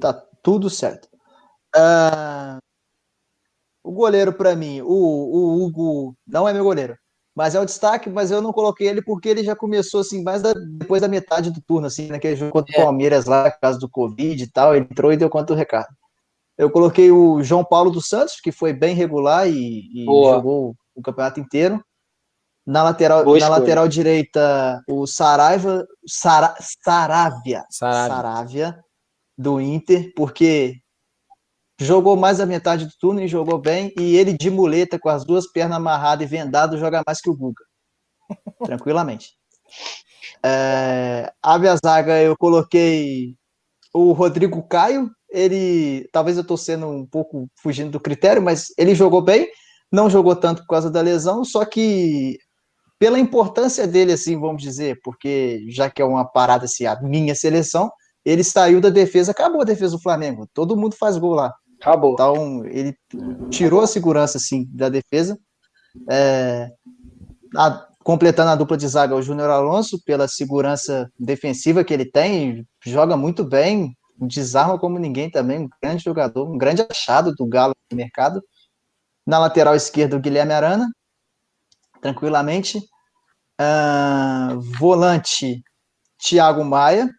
Tá 0.00 0.12
tudo 0.42 0.68
certo. 0.70 1.08
Ah, 1.78 2.58
o 3.82 3.92
goleiro 3.92 4.32
para 4.32 4.54
mim, 4.54 4.80
o, 4.82 4.86
o 4.88 5.64
Hugo 5.64 6.14
não 6.26 6.48
é 6.48 6.52
meu 6.52 6.64
goleiro, 6.64 6.96
mas 7.34 7.54
é 7.54 7.60
o 7.60 7.64
destaque, 7.64 8.10
mas 8.10 8.30
eu 8.30 8.42
não 8.42 8.52
coloquei 8.52 8.88
ele 8.88 9.00
porque 9.02 9.28
ele 9.28 9.42
já 9.44 9.54
começou 9.56 10.00
assim 10.00 10.22
mais 10.22 10.42
da- 10.42 10.52
depois 10.52 11.00
da 11.00 11.08
metade 11.08 11.50
do 11.50 11.60
turno, 11.62 11.86
assim, 11.86 12.08
naquele 12.08 12.36
jogo 12.36 12.52
contra 12.52 12.76
o 12.76 12.80
É. 12.80 12.84
Palmeiras 12.84 13.24
lá, 13.24 13.50
por 13.50 13.60
causa 13.60 13.78
do 13.78 13.88
Covid 13.88 14.42
e 14.42 14.50
tal, 14.50 14.74
ele 14.74 14.86
entrou 14.90 15.12
e 15.12 15.16
deu 15.16 15.30
conta 15.30 15.46
do 15.46 15.54
recado. 15.54 15.88
Eu 16.58 16.70
coloquei 16.70 17.10
o 17.10 17.42
João 17.42 17.64
Paulo 17.64 17.90
dos 17.90 18.08
Santos, 18.08 18.40
que 18.40 18.50
foi 18.50 18.72
bem 18.72 18.94
regular 18.94 19.48
e, 19.48 19.52
e 19.94 20.04
jogou 20.32 20.74
o 20.94 21.00
campeonato 21.00 21.38
inteiro. 21.38 21.80
Na 22.66 22.82
lateral, 22.82 23.24
Boa 23.24 23.38
na 23.38 23.44
escolha. 23.46 23.60
lateral 23.60 23.88
direita, 23.88 24.82
o 24.88 25.06
Saraiva, 25.06 25.86
Sara, 26.06 26.54
Saravia, 26.84 27.64
Saravia. 27.70 28.08
Saravia, 28.08 28.84
do 29.38 29.58
Inter, 29.60 30.12
porque 30.14 30.74
jogou 31.78 32.16
mais 32.16 32.38
da 32.38 32.46
metade 32.46 32.86
do 32.86 32.92
turno 32.98 33.20
e 33.20 33.28
jogou 33.28 33.58
bem, 33.58 33.92
e 33.98 34.16
ele 34.16 34.36
de 34.36 34.50
muleta, 34.50 34.98
com 34.98 35.08
as 35.08 35.24
duas 35.24 35.50
pernas 35.50 35.76
amarradas 35.76 36.26
e 36.26 36.30
vendado, 36.30 36.78
joga 36.78 37.02
mais 37.06 37.20
que 37.20 37.30
o 37.30 37.36
Guga. 37.36 37.62
Tranquilamente. 38.64 39.30
É, 40.44 41.32
abre 41.42 41.68
a 41.68 41.76
zaga, 41.76 42.20
eu 42.20 42.36
coloquei 42.36 43.34
o 43.92 44.12
Rodrigo 44.12 44.62
Caio, 44.68 45.10
ele, 45.30 46.08
talvez 46.12 46.36
eu 46.36 46.42
estou 46.42 46.56
sendo 46.56 46.88
um 46.88 47.06
pouco 47.06 47.48
fugindo 47.62 47.90
do 47.90 48.00
critério, 48.00 48.42
mas 48.42 48.66
ele 48.76 48.94
jogou 48.94 49.22
bem, 49.22 49.48
não 49.90 50.10
jogou 50.10 50.34
tanto 50.36 50.62
por 50.62 50.68
causa 50.68 50.90
da 50.90 51.00
lesão, 51.00 51.44
só 51.44 51.64
que 51.64 52.38
pela 52.98 53.18
importância 53.18 53.86
dele, 53.86 54.12
assim, 54.12 54.38
vamos 54.38 54.62
dizer, 54.62 54.98
porque 55.04 55.64
já 55.68 55.88
que 55.88 56.02
é 56.02 56.04
uma 56.04 56.24
parada 56.24 56.64
assim, 56.64 56.86
a 56.86 57.00
minha 57.00 57.34
seleção, 57.34 57.90
ele 58.24 58.42
saiu 58.42 58.80
da 58.80 58.90
defesa, 58.90 59.30
acabou 59.30 59.60
a 59.62 59.64
defesa 59.64 59.96
do 59.96 60.02
Flamengo, 60.02 60.48
todo 60.52 60.76
mundo 60.76 60.96
faz 60.96 61.16
gol 61.16 61.34
lá. 61.34 61.52
Acabou. 61.80 62.12
Então, 62.14 62.64
ele 62.66 62.96
tirou 63.50 63.80
a 63.80 63.86
segurança 63.86 64.38
assim 64.38 64.66
da 64.72 64.88
defesa. 64.88 65.38
É, 66.10 66.70
a- 67.56 67.86
completando 68.04 68.50
a 68.50 68.56
dupla 68.56 68.76
de 68.76 68.88
zaga, 68.88 69.14
o 69.14 69.22
Júnior 69.22 69.50
Alonso, 69.50 70.02
pela 70.04 70.28
segurança 70.28 71.10
defensiva 71.18 71.84
que 71.84 71.92
ele 71.94 72.06
tem, 72.06 72.66
joga 72.84 73.16
muito 73.16 73.44
bem, 73.44 73.96
desarma 74.18 74.78
como 74.78 74.98
ninguém 74.98 75.30
também, 75.30 75.60
um 75.60 75.68
grande 75.82 76.04
jogador, 76.04 76.50
um 76.50 76.58
grande 76.58 76.82
achado 76.90 77.34
do 77.34 77.46
Galo 77.46 77.74
no 77.90 77.96
mercado. 77.96 78.42
Na 79.26 79.38
lateral 79.38 79.74
esquerda, 79.76 80.16
o 80.16 80.20
Guilherme 80.20 80.52
Arana, 80.54 80.88
tranquilamente. 82.00 82.80
Ah, 83.58 84.54
volante, 84.78 85.62
Thiago 86.18 86.64
Maia, 86.64 87.10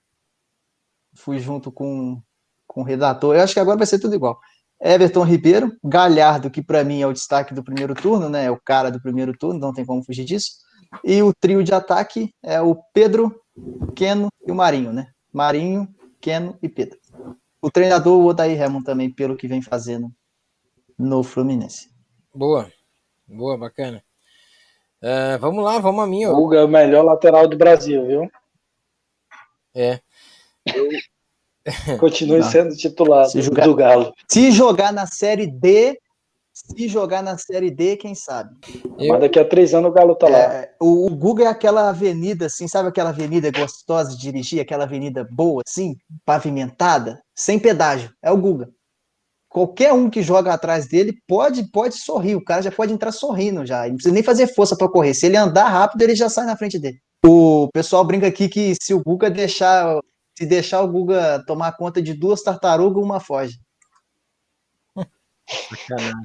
fui 1.16 1.40
junto 1.40 1.72
com, 1.72 2.22
com 2.68 2.82
o 2.82 2.84
redator, 2.84 3.36
eu 3.36 3.42
acho 3.42 3.54
que 3.54 3.60
agora 3.60 3.78
vai 3.78 3.88
ser 3.88 4.00
tudo 4.00 4.16
igual. 4.16 4.40
Everton 4.82 5.24
Ribeiro, 5.24 5.76
Galhardo, 5.84 6.50
que 6.50 6.62
para 6.62 6.84
mim 6.84 7.02
é 7.02 7.08
o 7.08 7.14
destaque 7.14 7.54
do 7.54 7.64
primeiro 7.64 7.94
turno, 7.94 8.30
né? 8.30 8.46
É 8.46 8.52
o 8.52 8.60
cara 8.60 8.90
do 8.90 9.02
primeiro 9.02 9.38
turno, 9.38 9.60
não 9.60 9.74
tem 9.74 9.86
como 9.86 10.04
fugir 10.04 10.26
disso. 10.26 10.52
E 11.04 11.22
o 11.22 11.34
trio 11.34 11.64
de 11.64 11.74
ataque 11.74 12.34
é 12.42 12.62
o 12.62 12.76
Pedro, 12.94 13.40
Keno 13.96 14.30
e 14.46 14.52
o 14.52 14.56
Marinho, 14.56 14.94
né? 14.94 15.08
Marinho, 15.32 15.88
Keno 16.22 16.58
e 16.62 16.70
Pedro. 16.70 16.98
O 17.62 17.70
treinador, 17.70 18.20
o 18.20 18.26
Odair 18.26 18.60
Helmond 18.60 18.86
também, 18.86 19.12
pelo 19.12 19.36
que 19.36 19.48
vem 19.48 19.62
fazendo 19.62 20.10
no 20.98 21.24
Fluminense. 21.24 21.90
Boa. 22.34 22.72
Boa, 23.28 23.58
bacana. 23.58 24.04
É, 25.02 25.38
vamos 25.38 25.64
lá, 25.64 25.80
vamos 25.80 26.04
a 26.04 26.08
minha. 26.08 26.30
ó. 26.32 26.34
Guga 26.36 26.60
é 26.60 26.64
o 26.64 26.68
melhor 26.68 27.04
lateral 27.04 27.48
do 27.48 27.58
Brasil, 27.58 28.06
viu? 28.06 28.32
É. 29.76 30.00
Continue 32.00 32.40
Não. 32.42 32.50
sendo 32.50 32.76
titular 32.76 33.26
Se 33.30 33.38
do, 33.38 33.44
jogar- 33.44 33.66
do 33.66 33.76
Galo. 33.76 34.14
Se 34.28 34.52
jogar 34.52 34.92
na 34.94 35.06
Série 35.08 35.48
D, 35.48 35.98
se 36.54 36.88
jogar 36.88 37.24
na 37.24 37.38
Série 37.38 37.72
D, 37.72 37.96
quem 37.98 38.14
sabe? 38.16 38.54
Eu- 39.00 39.10
Mas 39.14 39.22
daqui 39.22 39.40
a 39.40 39.46
três 39.46 39.74
anos 39.74 39.90
o 39.90 39.94
Galo 39.94 40.16
tá 40.16 40.28
lá. 40.28 40.38
É, 40.38 40.72
o, 40.80 41.06
o 41.08 41.16
Guga 41.16 41.46
é 41.46 41.48
aquela 41.48 41.90
avenida, 41.90 42.48
assim, 42.48 42.68
sabe 42.68 42.90
aquela 42.90 43.10
avenida 43.10 43.50
gostosa 43.52 44.12
de 44.12 44.18
dirigir, 44.22 44.60
aquela 44.60 44.84
avenida 44.84 45.26
boa, 45.32 45.64
assim, 45.66 45.96
pavimentada, 46.26 47.22
sem 47.36 47.60
pedágio. 47.60 48.10
É 48.22 48.32
o 48.32 48.38
Guga. 48.38 48.70
Qualquer 49.52 49.92
um 49.94 50.10
que 50.12 50.22
joga 50.22 50.54
atrás 50.54 50.88
dele 50.88 51.14
pode 51.28 51.64
pode 51.72 51.96
sorrir, 51.98 52.36
o 52.36 52.44
cara 52.44 52.62
já 52.62 52.72
pode 52.72 52.94
entrar 52.94 53.12
sorrindo 53.12 53.66
já, 53.66 53.82
ele 53.82 53.90
não 53.92 53.96
precisa 53.96 54.14
nem 54.14 54.22
fazer 54.24 54.48
força 54.54 54.76
para 54.78 54.88
correr. 54.88 55.14
Se 55.16 55.26
ele 55.26 55.38
andar 55.38 55.68
rápido, 55.68 56.02
ele 56.04 56.16
já 56.16 56.30
sai 56.30 56.46
na 56.46 56.56
frente 56.56 56.78
dele. 56.78 57.00
O 57.26 57.68
pessoal 57.74 58.06
brinca 58.06 58.28
aqui 58.28 58.48
que 58.48 58.76
se 58.82 58.94
o 58.94 59.04
Guga 59.04 59.30
deixar, 59.30 60.00
se 60.40 60.46
deixar 60.48 60.82
o 60.82 60.88
Guga 60.92 61.44
tomar 61.46 61.74
conta 61.78 62.02
de 62.02 62.14
duas 62.16 62.42
tartarugas, 62.42 63.04
uma 63.04 63.20
foge. 63.20 63.60
Sacanagem. 65.70 66.24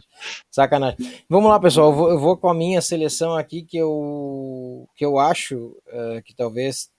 Sacanagem. 0.50 0.98
Vamos 1.28 1.50
lá, 1.50 1.60
pessoal. 1.60 1.90
Eu 1.90 1.96
vou, 1.96 2.10
eu 2.10 2.18
vou 2.18 2.36
com 2.36 2.48
a 2.48 2.54
minha 2.54 2.80
seleção 2.80 3.34
aqui 3.36 3.62
que 3.62 3.76
eu, 3.76 4.88
que 4.94 5.04
eu 5.04 5.18
acho 5.18 5.76
eh, 5.88 6.22
que 6.24 6.34
talvez. 6.34 6.90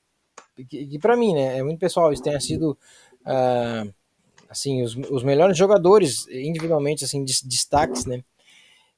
Que, 0.69 0.87
que 0.87 0.99
para 0.99 1.17
mim, 1.17 1.33
né? 1.35 1.57
É 1.59 1.63
muito 1.63 1.79
pessoal. 1.79 2.13
Isso 2.13 2.23
tenha 2.23 2.39
sido. 2.39 2.77
ah, 3.25 3.85
assim, 4.49 4.83
os, 4.83 4.95
os 4.95 5.23
melhores 5.23 5.57
jogadores 5.57 6.27
individualmente, 6.29 7.05
assim, 7.05 7.23
des- 7.25 7.43
destaques, 7.43 8.05
né? 8.05 8.23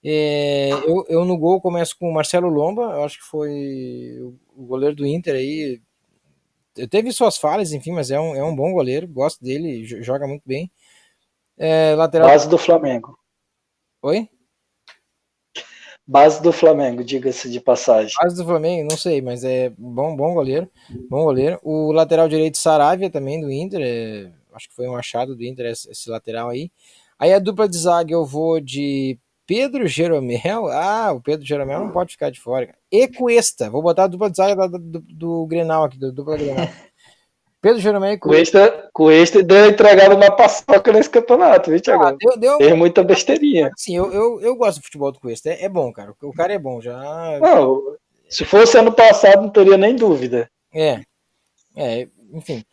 É, 0.03 0.72
eu, 0.72 1.05
eu 1.09 1.26
no 1.26 1.38
gol 1.38 1.61
começo 1.61 1.97
com 1.99 2.09
o 2.09 2.13
Marcelo 2.13 2.49
Lomba, 2.49 2.84
eu 2.84 3.03
acho 3.03 3.20
que 3.20 3.26
foi 3.26 4.18
o 4.55 4.65
goleiro 4.65 4.95
do 4.95 5.05
Inter 5.05 5.36
aí. 5.36 5.82
Teve 6.89 7.11
suas 7.11 7.38
falhas, 7.38 7.71
enfim, 7.71 7.91
mas 7.91 8.11
é 8.11 8.19
um, 8.19 8.36
é 8.36 8.43
um 8.43 8.55
bom 8.55 8.71
goleiro, 8.73 9.07
gosto 9.07 9.43
dele, 9.43 9.84
jo- 9.84 10.03
joga 10.03 10.28
muito 10.28 10.43
bem. 10.45 10.71
É, 11.57 11.95
lateral. 11.95 12.28
Base 12.28 12.47
do 12.47 12.57
Flamengo. 12.57 13.17
Oi? 14.01 14.30
Base 16.05 16.41
do 16.41 16.53
Flamengo, 16.53 17.03
diga-se 17.03 17.49
de 17.49 17.59
passagem. 17.59 18.13
Base 18.21 18.38
do 18.38 18.45
Flamengo, 18.45 18.88
não 18.89 18.97
sei, 18.97 19.21
mas 19.21 19.43
é 19.43 19.69
bom, 19.78 20.15
bom 20.15 20.34
goleiro, 20.34 20.69
bom 21.09 21.23
goleiro. 21.23 21.59
O 21.63 21.91
lateral 21.91 22.30
direito 22.30 22.57
Saravia 22.57 23.09
também 23.09 23.41
do 23.41 23.51
Inter, 23.51 23.82
é, 23.84 24.32
acho 24.53 24.69
que 24.69 24.75
foi 24.75 24.88
um 24.88 24.95
achado 24.95 25.36
do 25.36 25.43
Inter 25.43 25.65
esse, 25.65 25.89
esse 25.91 26.09
lateral 26.09 26.49
aí. 26.49 26.71
Aí 27.19 27.34
a 27.34 27.39
dupla 27.39 27.67
de 27.67 27.78
zaga 27.78 28.13
eu 28.13 28.25
vou 28.25 28.61
de 28.61 29.19
Pedro 29.47 29.87
Jeromel. 29.87 30.67
Ah, 30.67 31.13
o 31.13 31.21
Pedro 31.21 31.45
Jeromel 31.45 31.79
não 31.79 31.89
pode 31.91 32.11
ficar 32.11 32.29
de 32.29 32.39
fora. 32.39 32.67
cara. 32.67 32.77
E 32.91 33.07
Cuesta, 33.07 33.69
vou 33.69 33.81
botar 33.81 34.03
a 34.03 34.07
dupla 34.07 34.29
de 34.29 34.35
zaga 34.37 34.67
do, 34.67 34.77
do, 34.77 34.99
do 35.01 35.45
Grenal 35.47 35.85
aqui, 35.85 35.97
do 35.97 36.11
dupla 36.11 36.37
Grenal. 36.37 36.67
Pedro 37.59 37.79
Jeromel 37.81 38.11
e 38.13 38.17
Cuesta. 38.19 38.89
Cuesta, 38.93 39.41
deu 39.41 39.69
entregado 39.69 40.15
uma 40.15 40.29
paçoca 40.35 40.91
nesse 40.93 41.09
campeonato, 41.09 41.69
viu, 41.71 41.79
Ah, 41.79 41.81
Thiago? 41.81 42.17
deu, 42.19 42.37
deu, 42.37 42.57
Fez 42.57 42.77
muita 42.77 43.03
besteirinha. 43.03 43.71
assim, 43.75 43.95
eu, 43.95 44.11
eu, 44.13 44.41
eu 44.41 44.55
gosto 44.55 44.79
do 44.79 44.83
futebol 44.83 45.11
do 45.11 45.19
Cuesta, 45.19 45.49
é, 45.49 45.63
é 45.63 45.69
bom, 45.69 45.91
cara. 45.91 46.13
O 46.21 46.33
cara 46.33 46.53
é 46.53 46.59
bom, 46.59 46.79
já 46.79 46.95
Não, 47.41 47.81
se 48.29 48.45
fosse 48.45 48.77
ano 48.77 48.91
passado, 48.91 49.41
não 49.41 49.49
teria 49.49 49.77
nem 49.77 49.95
dúvida. 49.95 50.49
É, 50.73 51.01
é, 51.75 52.07
enfim, 52.33 52.63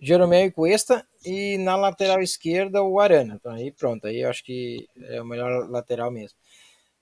Jeromel 0.00 0.46
e 0.46 0.50
Cuesta 0.50 1.04
e 1.24 1.58
na 1.58 1.76
lateral 1.76 2.20
esquerda 2.20 2.82
o 2.82 2.98
Arana. 3.00 3.34
Então 3.38 3.52
aí 3.52 3.70
pronto, 3.70 4.06
aí 4.06 4.20
eu 4.22 4.30
acho 4.30 4.44
que 4.44 4.86
é 5.08 5.20
o 5.20 5.26
melhor 5.26 5.68
lateral 5.70 6.10
mesmo. 6.10 6.36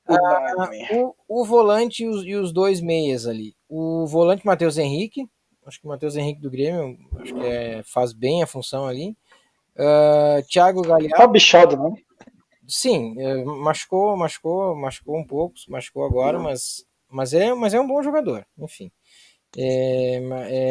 Ah, 0.07 0.71
o, 0.93 1.15
o 1.29 1.45
volante 1.45 2.03
e 2.03 2.09
os, 2.09 2.25
e 2.25 2.35
os 2.35 2.53
dois 2.53 2.81
meias 2.81 3.27
ali. 3.27 3.55
O 3.69 4.07
volante 4.07 4.45
Matheus 4.45 4.77
Henrique, 4.77 5.29
acho 5.65 5.81
que 5.81 5.87
o 5.87 5.89
Matheus 5.89 6.17
Henrique 6.17 6.41
do 6.41 6.51
Grêmio 6.51 6.99
acho 7.21 7.35
que 7.35 7.47
é, 7.47 7.83
faz 7.85 8.13
bem 8.13 8.43
a 8.43 8.47
função 8.47 8.87
ali. 8.87 9.17
Ah, 9.79 10.43
Thiago 10.49 10.83
Galhardo, 10.83 11.17
Tá 11.17 11.27
bichado, 11.27 11.77
não? 11.77 11.97
sim, 12.67 13.15
é, 13.19 13.45
machucou, 13.45 14.17
machucou, 14.17 14.77
machucou 14.77 15.19
um 15.19 15.27
pouco, 15.27 15.55
machucou 15.69 16.05
agora, 16.05 16.39
mas, 16.39 16.85
mas, 17.09 17.33
é, 17.33 17.55
mas 17.55 17.73
é 17.75 17.81
um 17.81 17.87
bom 17.87 18.03
jogador, 18.03 18.45
enfim. 18.59 18.91
É, 19.57 20.21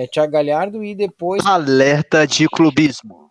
é, 0.03 0.07
Thiago 0.07 0.31
Galhardo 0.31 0.83
e 0.83 0.95
depois 0.95 1.45
Alerta 1.45 2.25
de 2.25 2.47
clubismo. 2.47 3.28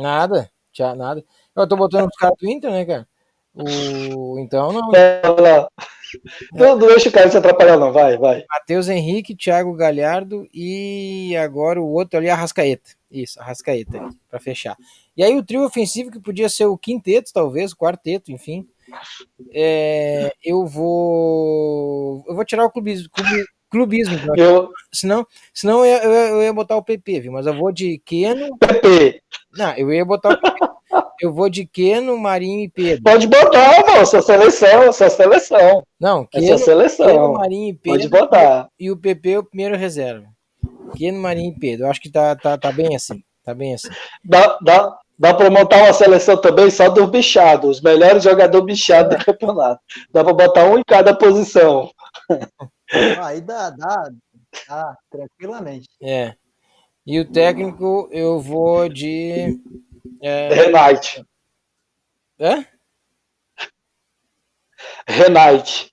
Nada, 0.00 0.50
tchau, 0.72 0.94
nada. 0.94 1.24
Eu 1.56 1.66
tô 1.68 1.76
botando 1.76 2.08
os 2.08 2.16
caras 2.16 2.36
do 2.38 2.48
Inter, 2.48 2.70
né, 2.70 2.84
cara? 2.84 3.08
O, 3.54 4.38
então, 4.38 4.72
não. 4.72 4.90
Lá. 4.90 5.68
Não, 6.52 6.78
não 6.78 6.86
deixa 6.86 7.08
o 7.08 7.12
cara 7.12 7.30
se 7.30 7.36
atrapalhar, 7.36 7.76
não. 7.76 7.92
Vai, 7.92 8.16
vai. 8.16 8.44
Matheus 8.48 8.88
Henrique, 8.88 9.34
Thiago 9.36 9.74
Galhardo 9.74 10.48
e 10.54 11.36
agora 11.36 11.80
o 11.80 11.90
outro 11.90 12.18
ali, 12.18 12.30
Arrascaeta. 12.30 12.90
Isso, 13.10 13.40
Arrascaeta, 13.40 13.98
ali, 13.98 14.16
pra 14.30 14.38
fechar. 14.40 14.76
E 15.16 15.22
aí 15.22 15.36
o 15.36 15.44
trio 15.44 15.64
ofensivo, 15.64 16.10
que 16.10 16.20
podia 16.20 16.48
ser 16.48 16.66
o 16.66 16.78
quinteto, 16.78 17.32
talvez, 17.32 17.72
o 17.72 17.76
quarteto, 17.76 18.30
enfim. 18.30 18.66
É, 19.52 20.32
eu 20.42 20.64
vou. 20.66 22.24
Eu 22.26 22.34
vou 22.34 22.44
tirar 22.44 22.64
o 22.64 22.70
clubismo. 22.70 23.10
clubi- 23.10 23.44
clubismo 23.70 24.14
então. 24.14 24.34
Eu, 24.36 24.70
senão, 24.92 25.26
senão 25.52 25.84
eu, 25.84 25.98
eu, 25.98 26.12
eu 26.12 26.42
ia 26.42 26.52
botar 26.52 26.76
o 26.76 26.82
PP, 26.82 27.20
viu? 27.20 27.32
Mas 27.32 27.46
eu 27.46 27.54
vou 27.54 27.70
de 27.72 27.98
Keno. 28.04 28.56
PP, 28.58 29.20
Não, 29.56 29.72
eu 29.76 29.92
ia 29.92 30.04
botar 30.04 30.30
o 30.34 30.40
PP. 30.40 30.68
Eu 31.20 31.32
vou 31.34 31.50
de 31.50 31.66
Keno, 31.66 32.16
Marinho 32.16 32.60
e 32.64 32.68
Pedro. 32.68 33.02
pode 33.02 33.26
botar, 33.26 33.78
irmão. 33.80 34.06
Sua 34.06 34.22
seleção, 34.22 34.92
sua 34.92 35.10
seleção. 35.10 35.82
Não, 36.00 36.22
É 36.32 36.40
Keno, 36.40 36.46
sua 36.46 36.56
Keno, 36.56 36.64
seleção. 36.88 37.32
Marinho 37.34 37.68
e 37.70 37.74
Pode 37.74 38.08
Pedro. 38.08 38.20
botar. 38.20 38.68
E 38.78 38.90
o 38.90 38.96
PP 38.96 39.30
é 39.32 39.38
o 39.38 39.44
primeiro 39.44 39.76
reserva. 39.76 40.26
Keno, 40.96 41.18
Marinho 41.20 41.52
e 41.54 41.58
Pedro. 41.58 41.86
Eu 41.86 41.90
acho 41.90 42.00
que 42.00 42.10
tá, 42.10 42.34
tá, 42.36 42.56
tá 42.56 42.72
bem 42.72 42.94
assim. 42.96 43.22
Tá 43.44 43.54
bem 43.54 43.74
assim. 43.74 43.88
Dá, 44.24 44.58
dá, 44.62 44.96
dá 45.18 45.34
para 45.34 45.50
montar 45.50 45.82
uma 45.84 45.92
seleção 45.92 46.40
também 46.40 46.70
só 46.70 46.88
dos 46.88 47.10
bichados, 47.10 47.76
os 47.78 47.82
melhores 47.82 48.22
jogadores 48.22 48.66
bichados 48.66 49.16
do 49.18 49.24
campeonato. 49.24 49.80
Dá 50.12 50.22
para 50.24 50.32
botar 50.32 50.64
um 50.66 50.78
em 50.78 50.82
cada 50.86 51.14
posição. 51.14 51.90
Aí 53.22 53.40
dá, 53.40 53.70
dá, 53.70 54.10
dá, 54.68 54.96
tranquilamente. 55.10 55.88
É. 56.02 56.34
E 57.06 57.20
o 57.20 57.30
técnico, 57.30 58.08
eu 58.12 58.40
vou 58.40 58.88
de. 58.88 59.58
É... 60.22 60.48
Renate. 60.48 61.24
Hã? 62.40 62.66
Renate. 65.06 65.92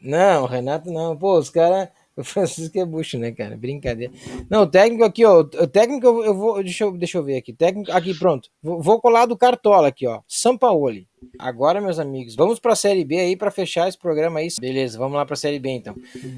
Não, 0.00 0.46
Renato 0.46 0.90
não. 0.90 1.16
Pô, 1.16 1.38
os 1.38 1.50
caras. 1.50 1.88
O 2.16 2.22
Francisco 2.22 2.78
é 2.78 2.84
bucho, 2.84 3.18
né, 3.18 3.32
cara? 3.32 3.56
Brincadeira. 3.56 4.12
Não, 4.48 4.62
o 4.62 4.66
técnico 4.66 5.04
aqui, 5.04 5.24
ó. 5.24 5.40
O 5.40 5.66
técnico 5.66 6.06
eu, 6.06 6.24
eu 6.24 6.34
vou. 6.34 6.62
Deixa 6.62 6.84
eu, 6.84 6.96
deixa 6.96 7.18
eu 7.18 7.24
ver 7.24 7.38
aqui. 7.38 7.52
Técnico. 7.52 7.90
Aqui, 7.90 8.14
pronto. 8.16 8.48
Vou, 8.62 8.80
vou 8.80 9.00
colar 9.00 9.26
do 9.26 9.36
Cartola 9.36 9.88
aqui, 9.88 10.06
ó. 10.06 10.20
Sampaoli. 10.28 11.08
Agora, 11.38 11.80
meus 11.80 11.98
amigos, 11.98 12.36
vamos 12.36 12.60
pra 12.60 12.76
Série 12.76 13.04
B 13.04 13.18
aí 13.18 13.36
pra 13.36 13.50
fechar 13.50 13.88
esse 13.88 13.98
programa 13.98 14.38
aí. 14.38 14.48
Beleza, 14.60 14.98
vamos 14.98 15.16
lá 15.16 15.26
pra 15.26 15.34
Série 15.34 15.58
B 15.58 15.70
então. 15.70 15.94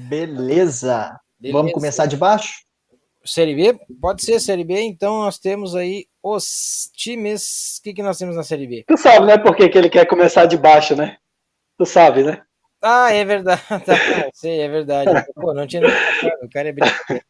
Beleza. 0.09 1.19
Beleza. 1.39 1.57
Vamos 1.57 1.73
começar 1.73 2.05
de 2.07 2.17
baixo? 2.17 2.65
Série 3.23 3.53
B? 3.53 3.79
Pode 4.01 4.23
ser 4.23 4.39
Série 4.39 4.63
B, 4.63 4.79
então 4.81 5.19
nós 5.19 5.37
temos 5.37 5.75
aí 5.75 6.05
os 6.23 6.89
times. 6.95 7.77
O 7.77 7.83
que, 7.83 7.93
que 7.93 8.01
nós 8.01 8.17
temos 8.17 8.35
na 8.35 8.43
Série 8.43 8.65
B? 8.65 8.85
Tu 8.87 8.97
sabe, 8.97 9.25
né, 9.25 9.37
por 9.37 9.55
que, 9.55 9.67
que 9.67 9.77
ele 9.77 9.89
quer 9.89 10.05
começar 10.05 10.45
de 10.45 10.57
baixo, 10.57 10.95
né? 10.95 11.17
Tu 11.77 11.85
sabe, 11.85 12.23
né? 12.23 12.41
Ah, 12.89 13.11
é 13.11 13.25
verdade. 13.25 13.61
Tá, 13.85 14.29
sei, 14.33 14.61
é 14.61 14.69
verdade. 14.69 15.11
Pô, 15.35 15.53
não 15.53 15.67
tinha 15.67 15.81
pensado, 15.81 16.45
O 16.45 16.49
cara 16.49 16.69
é 16.69 16.71
brincadeira. 16.71 17.25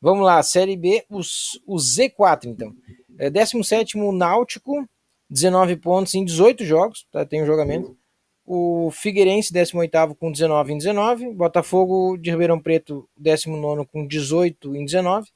Vamos 0.00 0.24
lá, 0.24 0.42
Série 0.42 0.76
B, 0.76 1.04
os, 1.10 1.60
o 1.66 1.76
Z4, 1.76 2.46
então. 2.46 2.74
É, 3.18 3.28
17 3.28 3.98
Náutico, 4.12 4.88
19 5.28 5.76
pontos 5.76 6.14
em 6.14 6.24
18 6.24 6.64
jogos, 6.64 7.06
tá, 7.12 7.26
tem 7.26 7.42
um 7.42 7.46
jogamento. 7.46 7.96
O 8.44 8.90
Figueirense, 8.90 9.52
18 9.52 10.14
com 10.14 10.32
19 10.32 10.72
em 10.72 10.78
19. 10.78 11.34
Botafogo 11.34 12.16
de 12.16 12.30
Ribeirão 12.30 12.60
Preto, 12.60 13.06
19 13.18 13.86
com 13.86 14.06
18 14.06 14.76
em 14.76 14.84
19. 14.84 15.28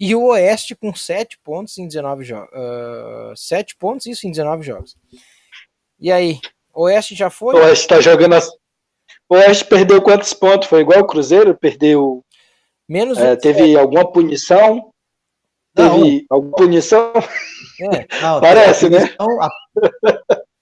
E 0.00 0.14
o 0.14 0.26
Oeste 0.26 0.74
com 0.74 0.94
7 0.94 1.38
pontos 1.42 1.78
em 1.78 1.86
19 1.86 2.24
jogos. 2.24 2.50
Uh, 2.52 3.36
7 3.36 3.74
pontos, 3.76 4.06
isso, 4.06 4.26
em 4.26 4.30
19 4.30 4.64
jogos. 4.64 4.96
E 5.98 6.12
aí, 6.12 6.40
Oeste 6.74 7.14
já 7.14 7.30
foi? 7.30 7.54
O 7.54 7.58
Oeste 7.58 7.88
tá 7.88 8.00
jogando. 8.00 8.34
As... 8.34 8.57
O 9.28 9.34
Oeste 9.34 9.64
perdeu 9.64 10.00
quantos 10.00 10.32
pontos? 10.32 10.68
Foi 10.68 10.80
igual 10.80 11.00
o 11.00 11.06
Cruzeiro? 11.06 11.56
Perdeu. 11.56 12.24
Menos 12.88 13.18
é, 13.18 13.36
teve 13.36 13.76
alguma 13.76 14.10
punição? 14.10 14.90
Não. 15.76 16.02
Teve 16.02 16.26
alguma 16.30 16.56
punição? 16.56 17.12
É. 17.92 18.06
Não, 18.22 18.40
Parece, 18.40 18.86
a 18.86 18.90
né? 18.90 18.98
punição, 19.06 19.42
A, 19.42 19.50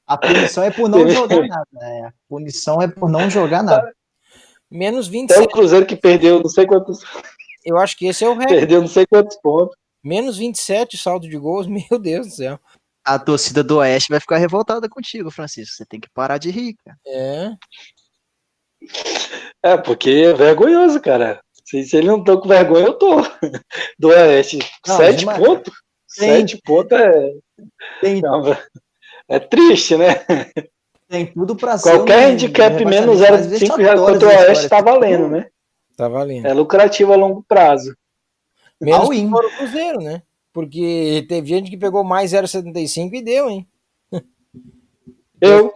a 0.07 0.19
punição 0.19 0.64
é 0.64 0.71
por 0.71 0.89
não 0.89 1.09
jogar 1.09 1.47
nada. 1.47 1.67
né? 1.73 2.07
A 2.09 2.12
punição 2.29 2.83
é 2.83 2.89
por 2.89 3.09
não 3.09 3.31
jogar 3.31 3.62
nada. 3.62 3.93
Menos 4.71 5.07
Até 5.07 5.17
o 5.17 5.21
27. 5.21 5.49
Cruzeiro 5.53 5.87
que 5.87 5.97
perdeu 5.97 6.41
não 6.41 6.49
sei 6.51 6.67
quantos. 6.67 7.01
Eu 7.64 7.79
acho 7.79 7.97
que 7.97 8.07
esse 8.07 8.25
é 8.25 8.29
o 8.29 8.33
recorde. 8.35 8.55
Perdeu 8.55 8.81
não 8.81 8.89
sei 8.89 9.07
quantos 9.07 9.37
pontos. 9.39 9.77
Menos 10.05 10.37
27 10.37 10.99
saldo 10.99 11.29
de 11.29 11.39
gols. 11.39 11.67
Meu 11.71 11.99
Deus 11.99 12.27
do 12.27 12.33
céu. 12.33 12.59
A 13.05 13.19
torcida 13.21 13.62
do 13.62 13.79
Oeste 13.79 14.11
vai 14.11 14.19
ficar 14.19 14.37
revoltada 14.37 14.89
contigo, 14.89 15.31
Francisco. 15.31 15.77
Você 15.77 15.87
tem 15.87 16.01
que 16.01 16.11
parar 16.11 16.39
de 16.39 16.51
rir, 16.51 16.75
cara. 16.85 16.99
É. 17.07 17.51
É, 19.62 19.76
porque 19.76 20.11
é 20.11 20.32
vergonhoso, 20.32 21.01
cara. 21.01 21.41
Se, 21.64 21.84
se 21.84 21.97
ele 21.97 22.07
não 22.07 22.22
tá 22.22 22.37
com 22.37 22.49
vergonha, 22.49 22.87
eu 22.87 22.95
tô. 22.95 23.16
Do 23.99 24.09
Oeste. 24.09 24.59
Não, 24.87 24.97
Sete 24.97 25.24
pontos? 25.24 25.74
Sete 26.07 26.61
pontos 26.64 26.99
é. 26.99 27.32
Tem, 28.01 28.20
não, 28.22 28.57
é 29.28 29.39
triste, 29.39 29.97
né? 29.97 30.24
tem 31.09 31.26
tudo 31.26 31.57
pra 31.57 31.76
ser. 31.76 31.91
Qualquer 31.91 32.28
um 32.28 32.30
handicap 32.32 32.84
menos 32.84 33.20
rebaixamento 33.20 33.20
mais 33.20 33.47
0,5 33.47 33.82
já 33.82 33.97
vexatório 33.97 34.05
contra 34.05 34.28
o 34.28 34.30
Oeste 34.30 34.64
história. 34.64 34.68
tá 34.68 34.80
valendo, 34.82 35.28
né? 35.28 35.47
Tá 35.97 36.09
valendo. 36.09 36.47
É 36.47 36.53
lucrativo 36.53 37.12
a 37.12 37.16
longo 37.16 37.45
prazo. 37.49 37.97
Menos 38.80 39.01
All 39.01 39.11
que 39.11 39.24
o 39.24 39.57
Cruzeiro, 39.57 39.99
né? 40.01 40.22
Porque 40.53 41.24
teve 41.28 41.49
gente 41.49 41.70
que 41.70 41.76
pegou 41.76 42.05
mais 42.05 42.32
0,75 42.32 43.14
e 43.14 43.22
deu, 43.22 43.49
hein? 43.49 43.66
Eu, 45.41 45.72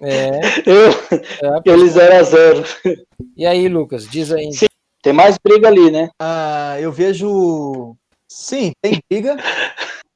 É, 0.00 0.40
eu, 0.66 0.90
é. 1.42 1.58
aquele 1.58 1.88
0x0. 1.88 2.64
E 3.36 3.46
aí, 3.46 3.68
Lucas, 3.68 4.06
diz 4.08 4.32
aí. 4.32 4.52
Sim. 4.52 4.66
Tem 5.02 5.12
mais 5.12 5.36
briga 5.38 5.68
ali, 5.68 5.90
né? 5.90 6.08
Ah, 6.20 6.76
eu 6.80 6.90
vejo. 6.92 7.96
Sim, 8.28 8.72
tem 8.82 9.00
briga. 9.10 9.36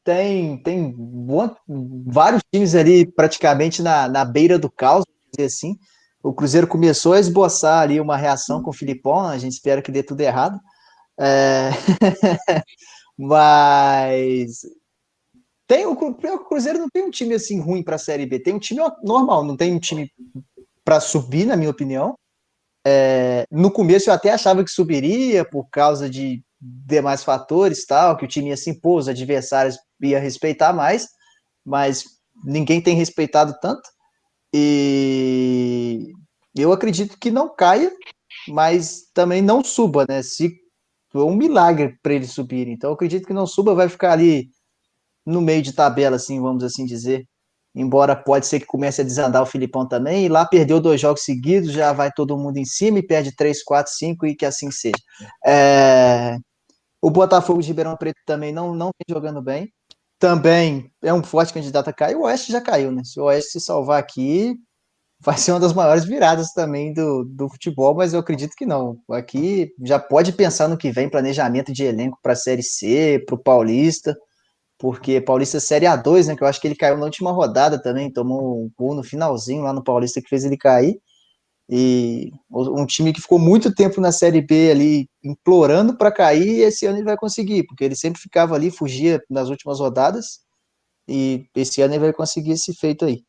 Tem, 0.04 0.58
tem 0.62 0.92
boa- 0.96 1.56
vários 2.06 2.42
times 2.52 2.74
ali 2.74 3.06
praticamente 3.06 3.82
na, 3.82 4.08
na 4.08 4.24
beira 4.24 4.58
do 4.58 4.70
caos, 4.70 5.04
vamos 5.06 5.30
dizer 5.36 5.46
assim. 5.46 5.76
O 6.22 6.32
Cruzeiro 6.32 6.66
começou 6.66 7.12
a 7.14 7.20
esboçar 7.20 7.80
ali 7.82 8.00
uma 8.00 8.16
reação 8.16 8.62
com 8.62 8.70
o 8.70 8.74
Filipão, 8.74 9.20
a 9.26 9.38
gente 9.38 9.52
espera 9.52 9.82
que 9.82 9.92
dê 9.92 10.02
tudo 10.02 10.20
errado. 10.20 10.58
É, 11.20 11.70
Mas 13.18 14.60
tem 15.72 15.86
o, 15.86 15.96
Cru- 15.96 16.34
o 16.34 16.38
Cruzeiro 16.44 16.78
não 16.78 16.90
tem 16.90 17.02
um 17.02 17.10
time 17.10 17.32
assim 17.32 17.58
ruim 17.58 17.82
para 17.82 17.96
a 17.96 17.98
Série 17.98 18.26
B, 18.26 18.38
tem 18.38 18.52
um 18.52 18.58
time 18.58 18.82
normal, 19.02 19.42
não 19.42 19.56
tem 19.56 19.72
um 19.72 19.78
time 19.78 20.12
para 20.84 21.00
subir, 21.00 21.46
na 21.46 21.56
minha 21.56 21.70
opinião. 21.70 22.14
É, 22.86 23.46
no 23.50 23.70
começo 23.70 24.10
eu 24.10 24.14
até 24.14 24.30
achava 24.32 24.62
que 24.62 24.70
subiria 24.70 25.46
por 25.46 25.70
causa 25.70 26.10
de 26.10 26.44
demais 26.60 27.24
fatores, 27.24 27.86
tal, 27.86 28.18
que 28.18 28.24
o 28.26 28.28
time 28.28 28.50
ia 28.50 28.56
se 28.56 28.68
impor, 28.68 28.98
os 28.98 29.08
adversários 29.08 29.78
ia 30.02 30.20
respeitar 30.20 30.74
mais, 30.74 31.08
mas 31.64 32.04
ninguém 32.44 32.78
tem 32.82 32.94
respeitado 32.94 33.54
tanto. 33.58 33.88
E 34.54 36.12
eu 36.54 36.70
acredito 36.70 37.16
que 37.18 37.30
não 37.30 37.48
caia, 37.48 37.90
mas 38.46 39.04
também 39.14 39.40
não 39.40 39.64
suba, 39.64 40.04
né? 40.06 40.22
Se 40.22 40.54
foi 41.10 41.22
um 41.22 41.34
milagre 41.34 41.96
para 42.02 42.12
eles 42.12 42.32
subirem. 42.32 42.74
Então 42.74 42.90
eu 42.90 42.94
acredito 42.94 43.26
que 43.26 43.32
não 43.32 43.46
suba, 43.46 43.74
vai 43.74 43.88
ficar 43.88 44.12
ali 44.12 44.50
no 45.26 45.40
meio 45.40 45.62
de 45.62 45.72
tabela, 45.72 46.16
assim, 46.16 46.40
vamos 46.40 46.64
assim 46.64 46.84
dizer. 46.84 47.26
Embora 47.74 48.14
pode 48.14 48.46
ser 48.46 48.60
que 48.60 48.66
comece 48.66 49.00
a 49.00 49.04
desandar 49.04 49.42
o 49.42 49.46
Filipão 49.46 49.88
também, 49.88 50.26
e 50.26 50.28
lá 50.28 50.44
perdeu 50.46 50.80
dois 50.80 51.00
jogos 51.00 51.24
seguidos, 51.24 51.72
já 51.72 51.92
vai 51.92 52.10
todo 52.12 52.36
mundo 52.36 52.58
em 52.58 52.64
cima 52.66 52.98
e 52.98 53.06
perde 53.06 53.34
três, 53.34 53.62
quatro, 53.64 53.92
cinco 53.92 54.26
e 54.26 54.34
que 54.36 54.44
assim 54.46 54.70
seja. 54.70 54.94
É, 55.46 56.36
O 57.02 57.10
Botafogo 57.10 57.60
de 57.62 57.68
Ribeirão 57.68 57.96
Preto 57.96 58.20
também 58.26 58.52
não, 58.52 58.74
não 58.74 58.86
vem 58.88 59.14
jogando 59.14 59.42
bem. 59.42 59.72
Também 60.18 60.90
é 61.02 61.12
um 61.12 61.22
forte 61.22 61.52
candidato 61.52 61.88
a 61.88 61.92
cair. 61.92 62.16
O 62.16 62.22
Oeste 62.22 62.52
já 62.52 62.60
caiu, 62.60 62.92
né? 62.92 63.02
Se 63.04 63.20
o 63.20 63.24
Oeste 63.24 63.52
se 63.52 63.60
salvar 63.60 64.00
aqui, 64.00 64.54
vai 65.20 65.36
ser 65.38 65.52
uma 65.52 65.60
das 65.60 65.72
maiores 65.72 66.04
viradas 66.04 66.52
também 66.52 66.92
do, 66.92 67.24
do 67.24 67.48
futebol, 67.48 67.94
mas 67.94 68.12
eu 68.14 68.20
acredito 68.20 68.54
que 68.56 68.66
não. 68.66 68.98
Aqui 69.10 69.72
já 69.84 69.98
pode 69.98 70.32
pensar 70.32 70.68
no 70.68 70.76
que 70.78 70.90
vem, 70.92 71.08
planejamento 71.10 71.72
de 71.72 71.84
elenco 71.84 72.18
para 72.22 72.32
a 72.34 72.36
Série 72.36 72.62
C, 72.62 73.22
para 73.26 73.34
o 73.36 73.42
Paulista, 73.42 74.16
porque 74.82 75.20
Paulista 75.20 75.60
Série 75.60 75.86
A2, 75.86 76.26
né, 76.26 76.34
que 76.34 76.42
eu 76.42 76.48
acho 76.48 76.60
que 76.60 76.66
ele 76.66 76.74
caiu 76.74 76.98
na 76.98 77.04
última 77.04 77.30
rodada 77.30 77.80
também, 77.80 78.12
tomou 78.12 78.64
um 78.64 78.70
gol 78.76 78.96
no 78.96 79.04
finalzinho 79.04 79.62
lá 79.62 79.72
no 79.72 79.84
Paulista 79.84 80.20
que 80.20 80.28
fez 80.28 80.44
ele 80.44 80.56
cair, 80.56 80.98
e 81.70 82.32
um 82.50 82.84
time 82.84 83.12
que 83.12 83.20
ficou 83.20 83.38
muito 83.38 83.72
tempo 83.72 84.00
na 84.00 84.10
Série 84.10 84.42
B 84.42 84.72
ali, 84.72 85.08
implorando 85.22 85.96
para 85.96 86.10
cair, 86.10 86.58
e 86.58 86.62
esse 86.62 86.84
ano 86.84 86.98
ele 86.98 87.04
vai 87.04 87.16
conseguir, 87.16 87.64
porque 87.64 87.84
ele 87.84 87.94
sempre 87.94 88.20
ficava 88.20 88.56
ali, 88.56 88.72
fugia 88.72 89.22
nas 89.30 89.48
últimas 89.50 89.78
rodadas, 89.78 90.40
e 91.08 91.46
esse 91.54 91.80
ano 91.80 91.94
ele 91.94 92.00
vai 92.02 92.12
conseguir 92.12 92.50
esse 92.50 92.74
feito 92.74 93.04
aí. 93.04 93.22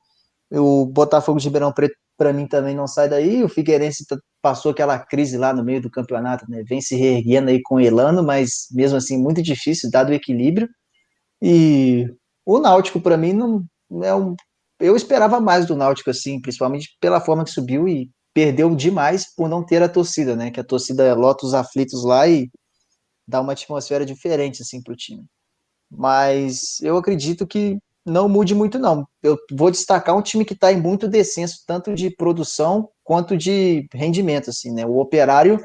O 0.51 0.87
Botafogo 0.87 1.37
de 1.39 1.45
Ribeirão 1.45 1.71
Preto, 1.71 1.93
para 2.17 2.33
mim, 2.33 2.47
também 2.47 2.75
não 2.75 2.87
sai 2.87 3.07
daí. 3.07 3.43
O 3.43 3.49
Figueirense 3.49 4.05
passou 4.41 4.71
aquela 4.71 4.97
crise 4.97 5.37
lá 5.37 5.53
no 5.53 5.63
meio 5.63 5.81
do 5.81 5.89
campeonato, 5.91 6.45
né? 6.49 6.63
Vem 6.67 6.81
se 6.81 6.95
reerguendo 6.95 7.51
aí 7.51 7.61
com 7.61 7.79
Elano, 7.79 8.23
mas 8.23 8.67
mesmo 8.71 8.97
assim, 8.97 9.17
muito 9.17 9.41
difícil, 9.41 9.89
dado 9.91 10.09
o 10.09 10.13
equilíbrio. 10.13 10.67
E 11.45 12.07
o 12.45 12.57
Náutico, 12.57 13.01
para 13.01 13.17
mim, 13.17 13.33
não 13.33 13.65
é 14.01 14.15
um. 14.15 14.33
Eu 14.79 14.95
esperava 14.95 15.41
mais 15.41 15.65
do 15.65 15.75
Náutico, 15.75 16.09
assim, 16.09 16.39
principalmente 16.39 16.95
pela 17.01 17.19
forma 17.19 17.43
que 17.43 17.51
subiu 17.51 17.85
e 17.85 18.09
perdeu 18.33 18.73
demais 18.73 19.27
por 19.35 19.49
não 19.49 19.61
ter 19.63 19.83
a 19.83 19.89
torcida, 19.89 20.37
né? 20.37 20.51
Que 20.51 20.61
a 20.61 20.63
torcida 20.63 21.13
lota 21.13 21.45
os 21.45 21.53
aflitos 21.53 22.05
lá 22.05 22.29
e 22.29 22.49
dá 23.27 23.41
uma 23.41 23.51
atmosfera 23.51 24.05
diferente, 24.05 24.61
assim, 24.61 24.81
pro 24.81 24.95
time. 24.95 25.25
Mas 25.91 26.79
eu 26.81 26.95
acredito 26.95 27.45
que 27.45 27.77
não 28.05 28.29
mude 28.29 28.55
muito, 28.55 28.79
não. 28.79 29.05
Eu 29.21 29.37
vou 29.51 29.69
destacar 29.69 30.15
um 30.15 30.21
time 30.21 30.45
que 30.45 30.53
está 30.53 30.71
em 30.71 30.81
muito 30.81 31.09
descenso, 31.09 31.63
tanto 31.67 31.93
de 31.93 32.09
produção 32.09 32.89
quanto 33.03 33.37
de 33.37 33.85
rendimento, 33.93 34.49
assim, 34.49 34.71
né? 34.71 34.85
O 34.85 34.97
Operário 34.97 35.59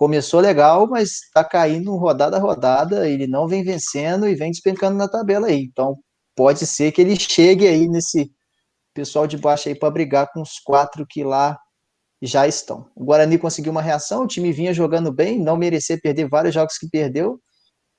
começou 0.00 0.40
legal, 0.40 0.86
mas 0.88 1.24
está 1.24 1.44
caindo 1.44 1.94
rodada 1.94 2.38
a 2.38 2.40
rodada, 2.40 3.06
ele 3.06 3.26
não 3.26 3.46
vem 3.46 3.62
vencendo 3.62 4.26
e 4.26 4.34
vem 4.34 4.50
despencando 4.50 4.96
na 4.96 5.06
tabela 5.06 5.48
aí. 5.48 5.60
Então, 5.64 5.98
pode 6.34 6.66
ser 6.66 6.90
que 6.90 7.02
ele 7.02 7.14
chegue 7.20 7.68
aí 7.68 7.86
nesse 7.86 8.32
pessoal 8.94 9.26
de 9.26 9.36
baixo 9.36 9.68
aí 9.68 9.74
para 9.74 9.90
brigar 9.90 10.32
com 10.32 10.40
os 10.40 10.58
quatro 10.58 11.06
que 11.06 11.22
lá 11.22 11.58
já 12.22 12.48
estão. 12.48 12.90
O 12.96 13.04
Guarani 13.04 13.36
conseguiu 13.36 13.72
uma 13.72 13.82
reação, 13.82 14.22
o 14.22 14.26
time 14.26 14.50
vinha 14.52 14.72
jogando 14.72 15.12
bem, 15.12 15.38
não 15.38 15.54
merecer 15.54 16.00
perder 16.00 16.30
vários 16.30 16.54
jogos 16.54 16.78
que 16.78 16.88
perdeu, 16.88 17.38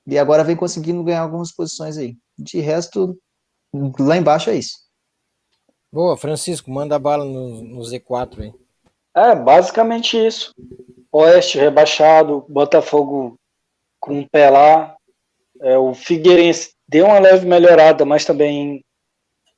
e 0.04 0.18
agora 0.18 0.42
vem 0.42 0.56
conseguindo 0.56 1.04
ganhar 1.04 1.22
algumas 1.22 1.54
posições 1.54 1.96
aí. 1.96 2.16
De 2.36 2.58
resto, 2.58 3.16
lá 4.00 4.16
embaixo 4.16 4.50
é 4.50 4.56
isso. 4.56 4.74
Boa, 5.92 6.16
Francisco, 6.16 6.68
manda 6.68 6.98
bala 6.98 7.24
no, 7.24 7.62
no 7.62 7.80
Z4 7.82 8.40
aí. 8.40 8.52
É, 9.14 9.36
basicamente 9.36 10.16
isso. 10.16 10.52
Oeste 11.12 11.58
rebaixado, 11.58 12.46
Botafogo 12.48 13.36
com 14.00 14.20
um 14.20 14.26
pé 14.26 14.48
lá. 14.48 14.96
É, 15.60 15.76
o 15.76 15.92
Figueirense 15.92 16.72
deu 16.88 17.06
uma 17.06 17.18
leve 17.18 17.46
melhorada, 17.46 18.04
mas 18.04 18.24
também 18.24 18.82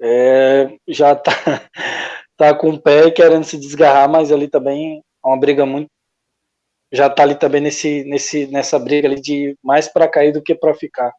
é, 0.03 0.77
já 0.89 1.15
tá, 1.15 1.33
tá 2.37 2.55
com 2.55 2.71
o 2.71 2.81
pé 2.81 3.11
querendo 3.11 3.45
se 3.45 3.57
desgarrar, 3.57 4.09
mas 4.09 4.33
ali 4.33 4.49
também 4.49 4.99
é 4.99 5.29
uma 5.29 5.39
briga 5.39 5.65
muito. 5.65 5.89
Já 6.93 7.09
tá 7.09 7.23
ali 7.23 7.37
também 7.37 7.61
nesse, 7.61 8.05
nesse, 8.05 8.47
nessa 8.49 8.79
briga 8.79 9.09
ali 9.09 9.21
de 9.21 9.57
mais 9.63 9.89
para 9.89 10.09
cair 10.09 10.33
do 10.33 10.43
que 10.43 10.55
para 10.55 10.75
ficar. 10.75 11.13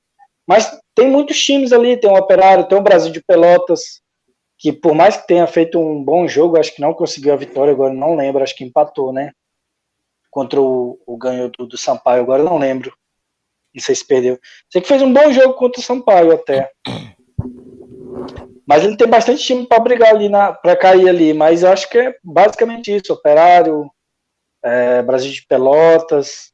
Mas 0.47 0.71
tem 0.93 1.09
muitos 1.09 1.41
times 1.43 1.73
ali, 1.73 1.97
tem 1.97 2.09
o 2.09 2.15
Operário, 2.15 2.67
tem 2.67 2.77
o 2.77 2.83
Brasil 2.83 3.11
de 3.11 3.23
Pelotas, 3.23 4.01
que 4.57 4.71
por 4.71 4.93
mais 4.93 5.17
que 5.17 5.27
tenha 5.27 5.47
feito 5.47 5.79
um 5.79 6.03
bom 6.03 6.27
jogo, 6.27 6.57
acho 6.57 6.73
que 6.73 6.81
não 6.81 6.93
conseguiu 6.93 7.33
a 7.33 7.37
vitória, 7.37 7.73
agora 7.73 7.93
não 7.93 8.15
lembro, 8.15 8.43
acho 8.43 8.55
que 8.55 8.63
empatou, 8.63 9.11
né? 9.11 9.31
Contra 10.35 10.61
o, 10.61 10.99
o 11.05 11.15
ganho 11.15 11.49
do, 11.49 11.65
do 11.65 11.77
Sampaio, 11.77 12.21
agora 12.21 12.43
não 12.43 12.57
lembro. 12.57 12.93
Sei 13.79 13.95
se 13.95 14.05
perdeu. 14.05 14.37
Sei 14.69 14.81
que 14.81 14.87
fez 14.89 15.01
um 15.01 15.13
bom 15.13 15.31
jogo 15.31 15.53
contra 15.53 15.79
o 15.79 15.83
Sampaio 15.83 16.33
até. 16.33 16.69
Mas 18.67 18.83
ele 18.83 18.97
tem 18.97 19.07
bastante 19.07 19.41
time 19.41 19.65
para 19.65 19.79
brigar 19.79 20.13
ali, 20.13 20.29
para 20.61 20.75
cair 20.75 21.07
ali. 21.07 21.33
Mas 21.33 21.63
eu 21.63 21.69
acho 21.71 21.89
que 21.89 21.97
é 21.97 22.17
basicamente 22.21 22.93
isso: 22.93 23.13
Operário, 23.13 23.89
é, 24.61 25.01
Brasil 25.01 25.31
de 25.31 25.45
Pelotas, 25.47 26.51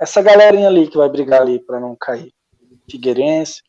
essa 0.00 0.22
galerinha 0.22 0.68
ali 0.68 0.86
que 0.86 0.96
vai 0.96 1.08
brigar 1.08 1.42
ali 1.42 1.58
para 1.58 1.80
não 1.80 1.96
cair. 1.96 2.32
Figueirense. 2.88 3.64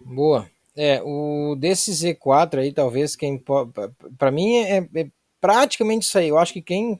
Boa. 0.00 0.50
É, 0.76 1.00
o 1.04 1.54
desse 1.56 1.92
Z4 1.92 2.58
aí, 2.58 2.72
talvez 2.72 3.14
quem 3.14 3.40
para 4.18 4.32
mim 4.32 4.56
é, 4.56 4.78
é, 4.96 5.06
praticamente 5.40 6.06
isso 6.06 6.18
aí. 6.18 6.26
Eu 6.26 6.38
acho 6.38 6.52
que 6.52 6.60
quem 6.60 6.98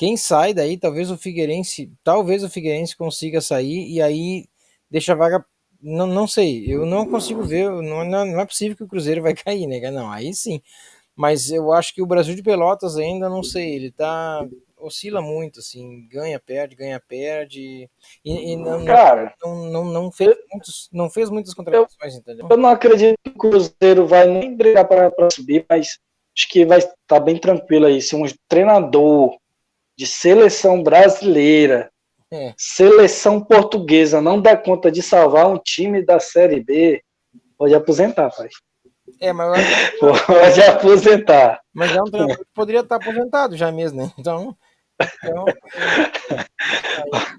quem 0.00 0.16
sai 0.16 0.54
daí, 0.54 0.78
talvez 0.78 1.10
o 1.10 1.18
Figueirense, 1.18 1.92
talvez 2.02 2.42
o 2.42 2.48
Figueirense 2.48 2.96
consiga 2.96 3.38
sair 3.38 3.86
e 3.86 4.00
aí 4.00 4.46
deixa 4.90 5.12
a 5.12 5.14
vaga 5.14 5.44
não, 5.78 6.06
não 6.06 6.26
sei, 6.26 6.64
eu 6.66 6.86
não 6.86 7.06
consigo 7.06 7.42
ver, 7.42 7.70
não, 7.70 8.02
não 8.02 8.40
é 8.40 8.46
possível 8.46 8.74
que 8.74 8.82
o 8.82 8.88
Cruzeiro 8.88 9.20
vai 9.20 9.34
cair, 9.44 9.66
né? 9.66 9.90
Não, 9.90 10.10
aí 10.10 10.32
sim. 10.32 10.62
Mas 11.14 11.50
eu 11.50 11.70
acho 11.70 11.94
que 11.94 12.00
o 12.00 12.06
Brasil 12.06 12.34
de 12.34 12.42
Pelotas 12.42 12.96
ainda 12.96 13.28
não 13.28 13.42
sei, 13.42 13.74
ele 13.74 13.90
tá 13.90 14.42
oscila 14.78 15.20
muito, 15.20 15.60
assim, 15.60 16.08
ganha, 16.08 16.40
perde, 16.40 16.76
ganha, 16.76 16.98
perde. 17.06 17.86
E, 18.24 18.52
e 18.52 18.56
não, 18.56 18.82
Cara, 18.86 19.34
não, 19.44 19.66
não, 19.66 19.84
não, 19.84 20.10
fez 20.10 20.34
muitos, 20.50 20.88
não 20.90 21.10
fez 21.10 21.28
muitas 21.28 21.52
contratações, 21.52 22.14
entendeu? 22.14 22.48
Eu 22.50 22.56
não 22.56 22.70
acredito 22.70 23.18
que 23.22 23.32
o 23.32 23.34
Cruzeiro 23.34 24.06
vai 24.06 24.26
nem 24.26 24.56
brigar 24.56 24.88
para 24.88 25.12
subir, 25.30 25.66
mas 25.68 25.98
acho 26.34 26.48
que 26.48 26.64
vai 26.64 26.78
estar 26.78 26.96
tá 27.06 27.20
bem 27.20 27.36
tranquilo 27.36 27.84
aí. 27.84 28.00
Se 28.00 28.16
um 28.16 28.24
treinador 28.48 29.38
de 30.00 30.06
seleção 30.06 30.82
brasileira 30.82 31.90
é. 32.32 32.54
Seleção 32.56 33.42
portuguesa 33.44 34.20
não 34.22 34.40
dá 34.40 34.56
conta 34.56 34.90
de 34.90 35.02
salvar 35.02 35.46
um 35.48 35.58
time 35.58 36.02
da 36.02 36.18
Série 36.18 36.62
B, 36.62 37.02
pode 37.58 37.74
aposentar, 37.74 38.30
pai. 38.30 38.48
É, 39.20 39.30
mas 39.32 39.66
pode 39.98 40.62
aposentar. 40.62 41.60
Mas 41.74 41.94
é 41.94 42.00
um 42.00 42.04
treinador 42.04 42.38
que 42.38 42.52
poderia 42.54 42.80
estar 42.80 42.96
aposentado 42.96 43.56
já 43.56 43.70
mesmo, 43.72 44.00
né? 44.00 44.12
Então, 44.16 44.56
então 45.02 45.44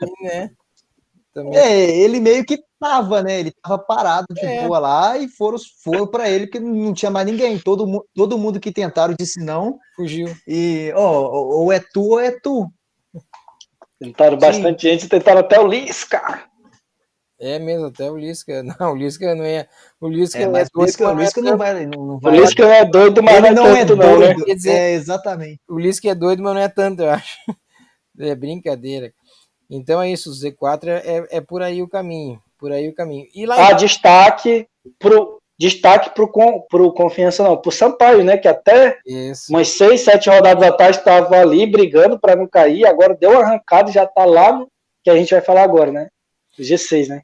aí, 0.02 0.24
né? 0.24 0.52
Também... 1.34 1.56
É, 1.56 1.90
ele 1.98 2.20
meio 2.20 2.46
que 2.46 2.62
tava, 2.80 3.24
né? 3.24 3.40
Ele 3.40 3.52
tava 3.52 3.78
parado 3.78 4.28
de 4.34 4.46
é. 4.46 4.68
boa 4.68 4.80
lá 4.80 5.18
e 5.18 5.28
foram, 5.28 5.58
foram 5.84 6.06
para 6.08 6.30
ele 6.30 6.48
porque 6.48 6.60
não 6.60 6.94
tinha 6.94 7.12
mais 7.12 7.26
ninguém. 7.26 7.58
Todo, 7.58 8.06
todo 8.14 8.38
mundo 8.38 8.60
que 8.60 8.72
tentaram 8.72 9.16
disse 9.18 9.40
não. 9.44 9.80
Fugiu. 9.96 10.36
E, 10.48 10.92
ó, 10.96 11.30
ou 11.30 11.72
é 11.72 11.80
tu 11.80 12.02
ou 12.02 12.20
é 12.20 12.32
tu. 12.32 12.68
Tentaram 14.00 14.40
Sim. 14.40 14.46
bastante 14.46 14.82
gente, 14.90 15.08
tentaram 15.08 15.42
até 15.42 15.60
o 15.60 15.68
Lisca. 15.68 16.50
É 17.40 17.58
mesmo, 17.58 17.88
até 17.88 18.10
o 18.10 18.18
Lisca. 18.18 18.62
Não, 18.80 18.94
o 18.94 18.96
Lisca 18.96 19.34
não 19.34 19.44
é. 19.44 19.68
O 20.00 20.08
Lisca 20.08 20.40
é, 20.40 20.48
mas 20.48 20.68
é 20.68 20.72
doido. 20.72 20.86
Lisca, 20.86 21.12
o 21.12 21.20
Lisca 21.20 21.42
não 21.42 21.58
vai, 21.58 21.86
não, 21.88 22.20
vai. 22.20 22.38
O 22.38 22.42
Lisca 22.42 22.64
não 22.64 22.72
é 22.72 22.86
doido, 22.86 23.24
mas 23.24 23.36
Ele 23.36 23.50
não, 23.50 23.66
é, 23.66 23.80
tanto, 23.80 23.96
doido. 23.96 24.20
Não, 24.20 24.20
né? 24.20 24.46
Quer 24.46 24.56
dizer, 24.56 24.72
é, 24.72 24.92
exatamente. 24.92 25.60
O 25.68 25.80
Lisca 25.80 26.10
é 26.10 26.14
doido, 26.14 26.44
mas 26.44 26.54
não 26.54 26.62
é 26.62 26.70
tanto, 26.70 27.02
eu 27.02 27.10
acho. 27.10 27.38
É 28.20 28.36
brincadeira. 28.36 29.14
Então 29.72 30.02
é 30.02 30.12
isso, 30.12 30.30
o 30.30 30.34
Z4 30.34 30.88
é, 30.90 31.38
é 31.38 31.40
por 31.40 31.62
aí 31.62 31.82
o 31.82 31.88
caminho. 31.88 32.42
Por 32.60 32.74
aí 32.74 32.90
o 32.90 32.94
caminho. 32.94 33.26
E 33.34 33.46
lá 33.46 33.70
ah, 33.70 33.72
em... 33.72 33.78
destaque 33.78 34.68
pro, 35.00 35.42
destaque 35.58 36.10
para 36.10 36.24
o 36.24 36.92
Confiança, 36.92 37.42
não, 37.42 37.56
para 37.56 37.70
o 37.70 37.72
Sampaio, 37.72 38.24
né? 38.24 38.38
Que 38.38 38.50
até 38.50 39.00
Isso. 39.06 39.46
umas 39.50 39.70
seis, 39.70 40.02
sete 40.02 40.30
rodadas 40.30 40.62
atrás 40.64 40.98
estava 40.98 41.40
ali 41.40 41.66
brigando 41.66 42.20
para 42.20 42.36
não 42.36 42.46
cair, 42.46 42.86
agora 42.86 43.16
deu 43.16 43.32
uma 43.32 43.42
arrancada 43.42 43.90
e 43.90 43.94
já 43.94 44.04
está 44.04 44.26
lá 44.26 44.52
no 44.52 44.68
que 45.04 45.10
a 45.10 45.16
gente 45.16 45.34
vai 45.34 45.42
falar 45.42 45.64
agora, 45.64 45.92
né? 45.92 46.10
O 46.60 46.62
G6, 46.62 47.08
né? 47.08 47.22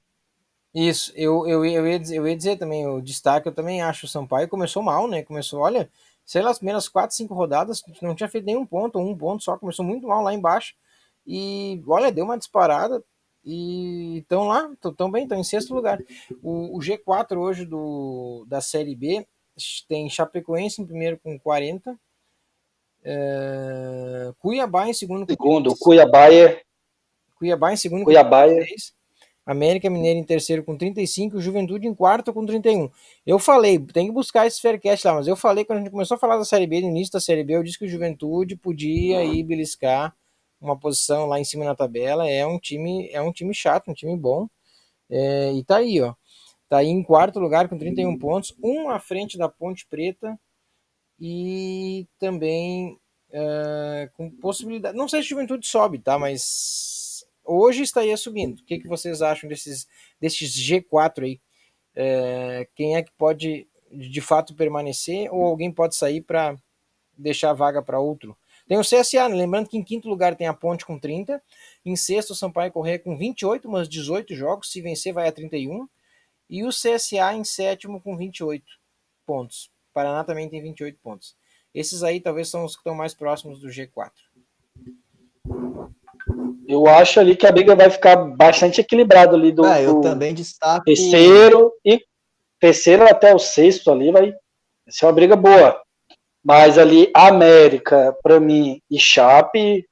Isso, 0.74 1.12
eu, 1.16 1.48
eu, 1.48 1.66
eu, 1.66 1.88
ia, 1.88 2.00
dizer, 2.00 2.18
eu 2.18 2.28
ia 2.28 2.38
dizer 2.38 2.58
também, 2.58 2.88
o 2.88 3.02
destaque, 3.02 3.48
eu 3.48 3.54
também 3.54 3.82
acho 3.82 4.06
o 4.06 4.10
Sampaio 4.10 4.48
começou 4.48 4.82
mal, 4.82 5.08
né? 5.08 5.24
Começou, 5.24 5.60
olha, 5.60 5.90
sei 6.24 6.42
lá, 6.42 6.52
as 6.52 6.60
primeiras 6.60 6.88
quatro, 6.88 7.16
cinco 7.16 7.34
rodadas, 7.34 7.84
não 8.02 8.16
tinha 8.16 8.30
feito 8.30 8.46
nenhum 8.46 8.66
ponto, 8.66 9.00
um 9.00 9.18
ponto 9.18 9.44
só, 9.44 9.58
começou 9.58 9.84
muito 9.84 10.08
mal 10.08 10.22
lá 10.22 10.34
embaixo. 10.34 10.76
E 11.28 11.84
olha, 11.86 12.12
deu 12.12 12.24
uma 12.24 12.38
disparada, 12.38 13.04
e 13.44 14.20
estão 14.20 14.46
lá, 14.46 14.70
estão 14.74 15.12
bem, 15.12 15.24
estão 15.24 15.38
em 15.38 15.44
sexto 15.44 15.74
lugar. 15.74 16.04
O, 16.42 16.78
o, 16.78 16.80
G4 16.80 17.38
hoje 17.38 17.66
do, 17.66 18.46
da 18.48 18.62
Série 18.62 18.96
B 18.96 19.26
tem 19.88 20.10
Chapecoense 20.10 20.82
em 20.82 20.86
primeiro 20.86 21.18
com 21.18 21.40
40, 21.40 21.98
é, 23.04 24.34
Cuiabá 24.40 24.90
em 24.90 24.94
segundo 24.94 25.26
com 25.26 25.32
Segundo, 25.32 25.76
Cuiabá 25.78 26.34
é... 26.34 26.62
Cuiabá 27.36 27.72
em 27.72 27.78
segundo 27.78 28.04
Cuiabá 28.04 28.44
com 28.44 28.56
36, 28.56 28.94
é... 28.94 29.52
América 29.52 29.90
Mineiro 29.90 30.20
em 30.20 30.26
terceiro 30.26 30.62
com 30.62 30.76
35 30.78 31.40
Juventude 31.40 31.88
em 31.88 31.96
quarto 31.96 32.34
com 32.34 32.46
31. 32.46 32.92
Eu 33.26 33.40
falei, 33.40 33.80
tem 33.80 34.08
que 34.08 34.12
buscar 34.12 34.46
esse 34.46 34.62
Faircast 34.62 35.08
lá, 35.08 35.14
mas 35.14 35.28
eu 35.28 35.38
falei 35.38 35.64
quando 35.64 35.80
a 35.80 35.82
gente 35.84 35.92
começou 35.92 36.16
a 36.16 36.20
falar 36.20 36.38
da 36.38 36.44
Série 36.44 36.68
B, 36.68 36.82
no 36.82 36.88
início 36.88 37.14
da 37.14 37.22
Série 37.22 37.46
B, 37.46 37.56
eu 37.56 37.64
disse 37.64 37.80
que 37.80 37.86
o 37.86 37.90
Juventude 37.90 38.58
podia 38.58 39.24
ir 39.24 39.42
beliscar 39.44 40.14
uma 40.60 40.78
posição 40.78 41.26
lá 41.26 41.40
em 41.40 41.44
cima 41.44 41.66
na 41.66 41.76
tabela. 41.76 42.30
É 42.30 42.46
um 42.46 42.60
time, 42.60 43.10
é 43.12 43.22
um 43.22 43.32
time 43.32 43.54
chato, 43.54 43.90
um 43.90 43.94
time 43.94 44.16
bom. 44.18 44.48
É, 45.10 45.54
e 45.54 45.64
tá 45.64 45.78
aí, 45.78 46.02
ó. 46.02 46.14
Tá 46.70 46.78
aí 46.80 46.88
em 46.88 47.04
quarto 47.04 47.40
lugar 47.40 47.70
com 47.70 47.78
31 47.78 48.18
pontos, 48.18 48.54
um 48.62 48.90
à 48.90 49.00
frente 49.00 49.38
da 49.38 49.48
Ponte 49.48 49.88
Preta 49.88 50.38
e 51.20 52.06
também 52.20 53.00
é, 53.32 54.10
com 54.14 54.30
possibilidade. 54.30 54.98
Não 54.98 55.08
sei 55.08 55.22
se 55.22 55.28
a 55.28 55.30
Juventude 55.30 55.66
sobe, 55.66 56.00
tá? 56.00 56.20
Mas 56.20 57.26
hoje 57.44 57.84
estaria 57.84 58.18
subindo. 58.18 58.60
O 58.60 58.66
que, 58.66 58.80
que 58.80 58.88
vocês 58.88 59.22
acham 59.22 59.48
desses, 59.48 59.88
desses 60.20 60.52
G4 60.52 61.24
aí? 61.24 61.42
É, 61.96 62.68
quem 62.76 62.96
é 62.96 63.04
que 63.04 63.12
pode 63.18 63.68
de 63.92 64.22
fato 64.22 64.54
permanecer 64.54 65.34
ou 65.34 65.44
alguém 65.44 65.72
pode 65.72 65.96
sair 65.96 66.22
para 66.22 66.56
deixar 67.18 67.52
a 67.52 67.54
vaga 67.54 67.82
para 67.82 68.00
outro? 68.00 68.38
Tem 68.68 68.78
o 68.78 68.82
CSA, 68.82 69.30
né? 69.30 69.36
lembrando 69.36 69.70
que 69.70 69.78
em 69.78 69.84
quinto 69.84 70.10
lugar 70.10 70.36
tem 70.36 70.48
a 70.48 70.54
Ponte 70.54 70.86
com 70.86 71.00
30, 71.00 71.42
em 71.86 71.96
sexto 71.96 72.32
o 72.32 72.36
Sampaio 72.36 72.72
Correia 72.72 73.00
com 73.00 73.18
28, 73.18 73.70
mas 73.70 73.88
18 73.88 74.36
jogos, 74.36 74.72
se 74.72 74.82
vencer 74.82 75.14
vai 75.14 75.28
a 75.28 75.32
31, 75.32 75.88
e 76.50 76.64
o 76.64 76.70
CSA 76.70 77.34
em 77.34 77.44
sétimo 77.44 78.02
com 78.02 78.18
28 78.18 78.64
pontos. 79.26 79.70
Paraná 79.94 80.24
também 80.24 80.50
tem 80.50 80.62
28 80.62 81.00
pontos. 81.02 81.36
Esses 81.74 82.04
aí 82.04 82.20
talvez 82.20 82.50
são 82.50 82.66
os 82.66 82.76
que 82.76 82.80
estão 82.80 82.96
mais 82.96 83.14
próximos 83.14 83.60
do 83.60 83.68
G4. 83.68 84.12
Eu 86.68 86.88
acho 86.88 87.20
ali 87.20 87.36
que 87.36 87.48
a 87.48 87.52
briga 87.52 87.76
vai 87.76 87.90
ficar 87.90 88.16
bastante 88.18 88.82
equilibrada 88.82 89.36
ali 89.36 89.52
do, 89.52 89.64
ah, 89.66 89.82
eu 89.82 89.96
do 89.96 90.02
também 90.02 90.34
destaco 90.34 90.84
terceiro 90.84 91.72
e 91.86 92.02
terceiro 92.60 93.04
até 93.04 93.34
o 93.34 93.40
sexto 93.40 93.90
ali 93.90 94.12
vai 94.12 94.34
ser 94.90 95.06
uma 95.06 95.14
briga 95.14 95.36
boa. 95.36 95.82
Mas 96.48 96.78
ali, 96.78 97.12
América, 97.14 98.18
para 98.24 98.40
mim, 98.40 98.82
e 98.90 98.98
Chape 98.98 99.86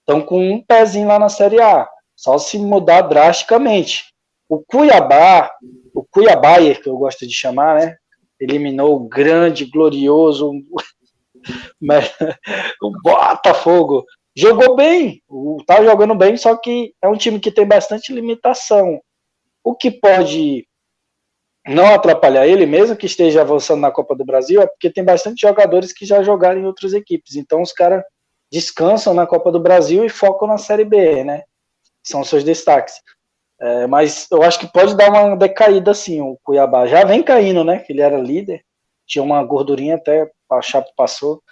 estão 0.00 0.20
com 0.20 0.54
um 0.54 0.60
pezinho 0.60 1.06
lá 1.06 1.20
na 1.20 1.28
Série 1.28 1.60
A. 1.60 1.88
Só 2.16 2.36
se 2.36 2.58
mudar 2.58 3.02
drasticamente. 3.02 4.12
O 4.48 4.58
Cuiabá, 4.58 5.48
o 5.94 6.02
Cuiabá, 6.02 6.56
que 6.74 6.88
eu 6.88 6.96
gosto 6.96 7.24
de 7.24 7.32
chamar, 7.32 7.78
né? 7.78 7.96
Eliminou 8.40 8.96
o 8.96 9.08
grande, 9.08 9.66
glorioso, 9.66 10.50
o 12.82 12.90
Botafogo. 13.04 14.04
Jogou 14.34 14.74
bem, 14.74 15.22
tá 15.64 15.80
jogando 15.84 16.16
bem, 16.16 16.36
só 16.36 16.56
que 16.56 16.92
é 17.00 17.06
um 17.06 17.16
time 17.16 17.38
que 17.38 17.52
tem 17.52 17.64
bastante 17.64 18.12
limitação. 18.12 19.00
O 19.62 19.76
que 19.76 19.92
pode 19.92 20.66
não 21.66 21.86
atrapalhar 21.86 22.46
ele, 22.46 22.64
mesmo 22.66 22.96
que 22.96 23.06
esteja 23.06 23.42
avançando 23.42 23.80
na 23.80 23.90
Copa 23.90 24.14
do 24.14 24.24
Brasil, 24.24 24.60
é 24.62 24.66
porque 24.66 24.90
tem 24.90 25.04
bastante 25.04 25.40
jogadores 25.40 25.92
que 25.92 26.06
já 26.06 26.22
jogaram 26.22 26.60
em 26.60 26.66
outras 26.66 26.92
equipes. 26.92 27.36
Então 27.36 27.62
os 27.62 27.72
caras 27.72 28.02
descansam 28.50 29.14
na 29.14 29.26
Copa 29.26 29.52
do 29.52 29.60
Brasil 29.60 30.04
e 30.04 30.08
focam 30.08 30.48
na 30.48 30.58
Série 30.58 30.84
B, 30.84 31.22
né? 31.22 31.42
São 32.02 32.24
seus 32.24 32.42
destaques. 32.42 32.94
É, 33.60 33.86
mas 33.86 34.26
eu 34.32 34.42
acho 34.42 34.58
que 34.58 34.72
pode 34.72 34.96
dar 34.96 35.10
uma 35.10 35.36
decaída 35.36 35.90
assim, 35.90 36.20
o 36.20 36.38
Cuiabá. 36.42 36.86
Já 36.86 37.04
vem 37.04 37.22
caindo, 37.22 37.62
né? 37.62 37.84
Ele 37.88 38.00
era 38.00 38.18
líder, 38.18 38.62
tinha 39.06 39.22
uma 39.22 39.44
gordurinha 39.44 39.96
até 39.96 40.30
a 40.50 40.62
Chape 40.62 40.90
passou. 40.96 41.42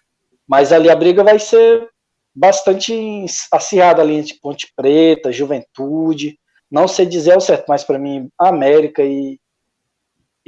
Mas 0.47 0.73
ali 0.73 0.89
a 0.89 0.97
briga 0.97 1.23
vai 1.23 1.39
ser 1.39 1.87
bastante 2.35 3.27
acirrada 3.53 4.01
ali 4.01 4.15
entre 4.15 4.39
Ponte 4.41 4.73
Preta, 4.75 5.31
Juventude. 5.31 6.39
Não 6.71 6.89
sei 6.89 7.05
dizer 7.05 7.33
ao 7.33 7.41
certo, 7.41 7.67
mas 7.69 7.85
para 7.85 7.99
mim, 7.99 8.31
América 8.39 9.03
e, 9.03 9.39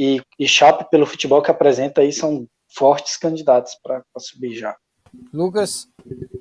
e, 0.00 0.22
e 0.38 0.48
Chape, 0.48 0.88
pelo 0.90 1.04
futebol 1.04 1.42
que 1.42 1.50
apresenta 1.50 2.00
aí, 2.00 2.10
são 2.10 2.46
fortes 2.74 3.18
candidatos 3.18 3.76
para 3.82 4.02
subir 4.16 4.54
já. 4.54 4.74
Lucas? 5.30 5.88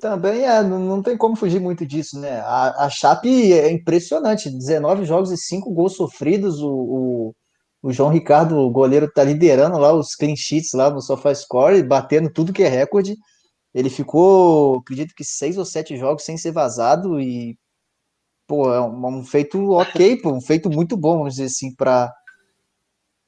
Também 0.00 0.44
é, 0.46 0.62
não, 0.62 1.02
tem 1.02 1.14
como 1.14 1.36
fugir 1.36 1.60
muito 1.60 1.84
disso, 1.84 2.18
né? 2.18 2.40
A, 2.40 2.86
a 2.86 2.88
Chape 2.88 3.52
é 3.52 3.70
impressionante, 3.70 4.48
19 4.48 5.04
jogos 5.04 5.30
e 5.30 5.36
5 5.36 5.70
gols 5.74 5.94
sofridos, 5.94 6.62
o, 6.62 6.70
o, 6.70 7.34
o 7.82 7.92
João 7.92 8.08
Ricardo, 8.08 8.56
o 8.56 8.70
goleiro, 8.70 9.12
tá 9.12 9.22
liderando 9.22 9.76
lá 9.76 9.92
os 9.92 10.14
clean 10.14 10.36
sheets 10.36 10.72
lá 10.72 10.88
no 10.88 11.02
SofaScore, 11.02 11.82
batendo 11.82 12.32
tudo 12.32 12.54
que 12.54 12.62
é 12.62 12.68
recorde. 12.68 13.14
Ele 13.74 13.90
ficou, 13.90 14.78
acredito 14.78 15.12
que 15.14 15.22
seis 15.22 15.58
ou 15.58 15.66
sete 15.66 15.98
jogos 15.98 16.24
sem 16.24 16.38
ser 16.38 16.52
vazado 16.52 17.20
e, 17.20 17.58
pô, 18.46 18.72
é 18.72 18.80
um, 18.80 19.18
um 19.18 19.24
feito 19.24 19.72
ok, 19.72 20.16
pô, 20.22 20.32
um 20.32 20.40
feito 20.40 20.70
muito 20.70 20.96
bom, 20.96 21.18
vamos 21.18 21.34
dizer 21.34 21.44
assim, 21.44 21.74
para 21.74 22.10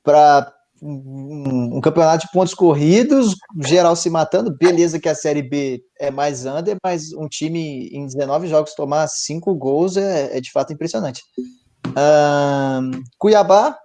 para 0.03 0.53
um, 0.83 1.77
um, 1.77 1.81
campeonato 1.81 2.27
de 2.27 2.33
pontos 2.33 2.55
corridos, 2.55 3.35
geral 3.65 3.95
se 3.95 4.11
matando. 4.11 4.57
Beleza 4.57 4.99
que 4.99 5.09
a 5.09 5.15
Série 5.15 5.43
B 5.43 5.81
é 5.99 6.11
mais 6.11 6.45
under, 6.45 6.77
mas 6.83 7.13
um 7.13 7.29
time 7.29 7.89
em 7.89 8.05
19 8.07 8.49
jogos 8.49 8.75
tomar 8.75 9.07
5 9.09 9.55
gols 9.55 9.97
é, 9.97 10.37
é, 10.37 10.41
de 10.41 10.51
fato 10.51 10.73
impressionante. 10.73 11.23
Um, 11.87 13.03
Cuiabá, 13.19 13.79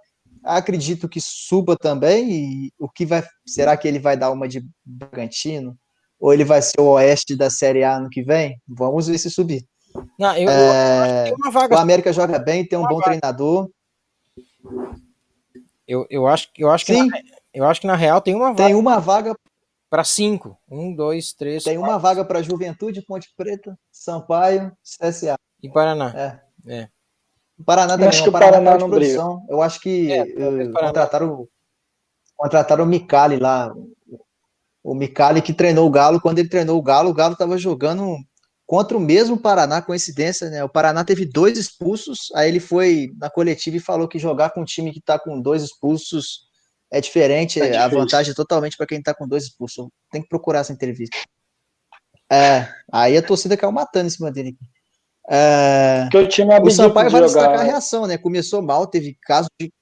acredito 0.44 1.08
que 1.08 1.20
suba 1.20 1.76
também. 1.76 2.30
E 2.30 2.72
o 2.78 2.88
que 2.88 3.06
vai 3.06 3.22
será 3.46 3.76
que 3.76 3.86
ele 3.86 4.00
vai 4.00 4.16
dar 4.16 4.32
uma 4.32 4.48
de 4.48 4.66
Bragantino? 4.84 5.76
Ou 6.18 6.34
ele 6.34 6.44
vai 6.44 6.60
ser 6.60 6.80
o 6.80 6.94
oeste 6.94 7.36
da 7.36 7.48
Série 7.48 7.84
A 7.84 8.00
no 8.00 8.08
que 8.08 8.22
vem? 8.22 8.60
Vamos 8.66 9.06
ver 9.06 9.18
se 9.18 9.30
subir. 9.30 9.64
Não, 10.18 10.36
eu, 10.36 10.48
é, 10.48 11.30
eu 11.30 11.36
o 11.70 11.78
América 11.78 12.12
joga 12.12 12.38
bem, 12.38 12.66
tem 12.66 12.78
um 12.78 12.86
bom 12.86 12.98
vaga. 12.98 13.04
treinador. 13.04 13.70
Eu, 15.88 16.06
eu 16.10 16.26
acho, 16.26 16.48
eu 16.58 16.70
acho 16.70 16.84
que. 16.84 17.02
Na, 17.02 17.18
eu 17.54 17.64
acho 17.64 17.80
que 17.80 17.86
na 17.86 17.96
real 17.96 18.20
tem 18.20 18.34
uma 18.34 18.50
vaga. 18.50 18.64
Tem 18.64 18.74
uma 18.74 19.00
vaga 19.00 19.34
para 19.88 20.04
cinco. 20.04 20.56
Um, 20.70 20.94
dois, 20.94 21.32
três. 21.32 21.64
Tem 21.64 21.78
quatro. 21.78 21.90
uma 21.90 21.98
vaga 21.98 22.24
para 22.24 22.42
Juventude, 22.42 23.00
Ponte 23.00 23.32
Preta, 23.34 23.76
Sampaio, 23.90 24.70
CSA. 24.82 25.36
E 25.62 25.70
Paraná. 25.70 26.12
É. 26.14 26.40
é. 26.72 26.88
O 27.58 27.64
Paraná 27.64 27.94
também. 27.94 28.08
Acho 28.08 28.22
que 28.22 28.28
o 28.28 28.32
Paraná, 28.32 28.58
Paraná 28.58 28.78
não 28.78 28.90
produção. 28.90 29.46
Eu 29.48 29.62
acho 29.62 29.80
que 29.80 30.12
é, 30.12 30.22
uh, 30.22 30.72
contrataram, 30.72 31.48
contrataram 32.36 32.84
o 32.84 32.86
Micali 32.86 33.38
lá. 33.38 33.74
O 34.84 34.94
Micali 34.94 35.40
que 35.40 35.54
treinou 35.54 35.86
o 35.86 35.90
Galo. 35.90 36.20
Quando 36.20 36.38
ele 36.38 36.50
treinou 36.50 36.78
o 36.78 36.82
Galo, 36.82 37.08
o 37.08 37.14
Galo 37.14 37.32
estava 37.32 37.56
jogando 37.56 38.18
contra 38.68 38.98
o 38.98 39.00
mesmo 39.00 39.38
Paraná, 39.38 39.80
coincidência, 39.80 40.50
né? 40.50 40.62
O 40.62 40.68
Paraná 40.68 41.02
teve 41.02 41.24
dois 41.24 41.56
expulsos, 41.56 42.28
aí 42.34 42.50
ele 42.50 42.60
foi 42.60 43.10
na 43.16 43.30
coletiva 43.30 43.78
e 43.78 43.80
falou 43.80 44.06
que 44.06 44.18
jogar 44.18 44.50
com 44.50 44.60
um 44.60 44.64
time 44.64 44.92
que 44.92 44.98
está 44.98 45.18
com 45.18 45.40
dois 45.40 45.62
expulsos 45.62 46.46
é 46.92 47.00
diferente, 47.00 47.58
é 47.58 47.78
a 47.78 47.88
vantagem 47.88 48.32
é 48.32 48.34
totalmente 48.34 48.76
para 48.76 48.86
quem 48.86 48.98
está 48.98 49.14
com 49.14 49.26
dois 49.26 49.44
expulsos. 49.44 49.88
Tem 50.12 50.20
que 50.20 50.28
procurar 50.28 50.60
essa 50.60 50.72
entrevista. 50.72 51.16
É, 52.30 52.68
aí 52.92 53.16
a 53.16 53.22
torcida 53.22 53.56
caiu 53.56 53.72
matando 53.72 54.08
em 54.08 54.10
cima 54.10 54.30
dele. 54.30 54.54
É, 55.30 56.06
que 56.10 56.18
o 56.18 56.28
time 56.28 56.54
o 56.60 56.70
Sampaio 56.70 57.10
vai 57.10 57.22
destacar 57.22 57.60
a 57.60 57.62
reação, 57.62 58.06
né? 58.06 58.18
Começou 58.18 58.60
mal, 58.60 58.86
teve 58.86 59.16
caso 59.22 59.48
de 59.58 59.72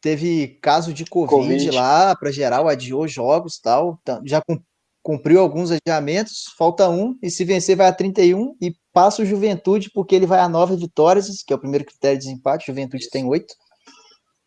teve 0.00 0.58
caso 0.62 0.92
de 0.94 1.04
Covid, 1.04 1.36
COVID. 1.36 1.70
lá 1.70 2.16
para 2.16 2.32
geral, 2.32 2.66
adiou 2.66 3.06
jogos 3.06 3.58
tal, 3.58 4.00
já 4.24 4.40
com 4.40 4.58
cumpriu 5.02 5.40
alguns 5.40 5.70
adiamentos, 5.70 6.44
falta 6.56 6.88
um, 6.88 7.18
e 7.22 7.30
se 7.30 7.44
vencer 7.44 7.76
vai 7.76 7.88
a 7.88 7.92
31 7.92 8.56
e 8.60 8.74
passa 8.92 9.22
o 9.22 9.26
Juventude, 9.26 9.90
porque 9.92 10.14
ele 10.14 10.26
vai 10.26 10.38
a 10.40 10.48
nove 10.48 10.76
vitórias, 10.76 11.42
que 11.42 11.52
é 11.52 11.56
o 11.56 11.58
primeiro 11.58 11.84
critério 11.84 12.18
de 12.18 12.26
desempate, 12.26 12.66
Juventude 12.66 13.10
tem 13.10 13.24
oito. 13.24 13.54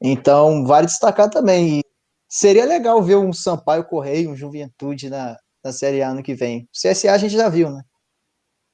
Então, 0.01 0.65
vale 0.65 0.87
destacar 0.87 1.29
também. 1.29 1.79
E 1.79 1.81
seria 2.29 2.65
legal 2.65 3.01
ver 3.01 3.17
um 3.17 3.33
Sampaio 3.33 3.85
Correio, 3.85 4.31
um 4.31 4.35
Juventude 4.35 5.09
na, 5.09 5.37
na 5.63 5.71
Série 5.73 6.01
A 6.01 6.09
ano 6.09 6.23
que 6.23 6.33
vem. 6.33 6.63
O 6.63 6.67
CSA 6.71 7.11
a 7.11 7.17
gente 7.17 7.33
já 7.33 7.49
viu, 7.49 7.69
né? 7.69 7.81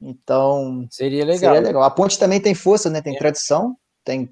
Então. 0.01 0.85
Seria 0.89 1.23
legal. 1.23 1.53
Seria 1.53 1.67
legal. 1.67 1.83
A 1.83 1.91
Ponte 1.91 2.17
também 2.17 2.41
tem 2.41 2.53
força, 2.53 2.89
né? 2.89 3.01
Tem 3.01 3.15
é. 3.15 3.19
tradição, 3.19 3.75
tem, 4.03 4.29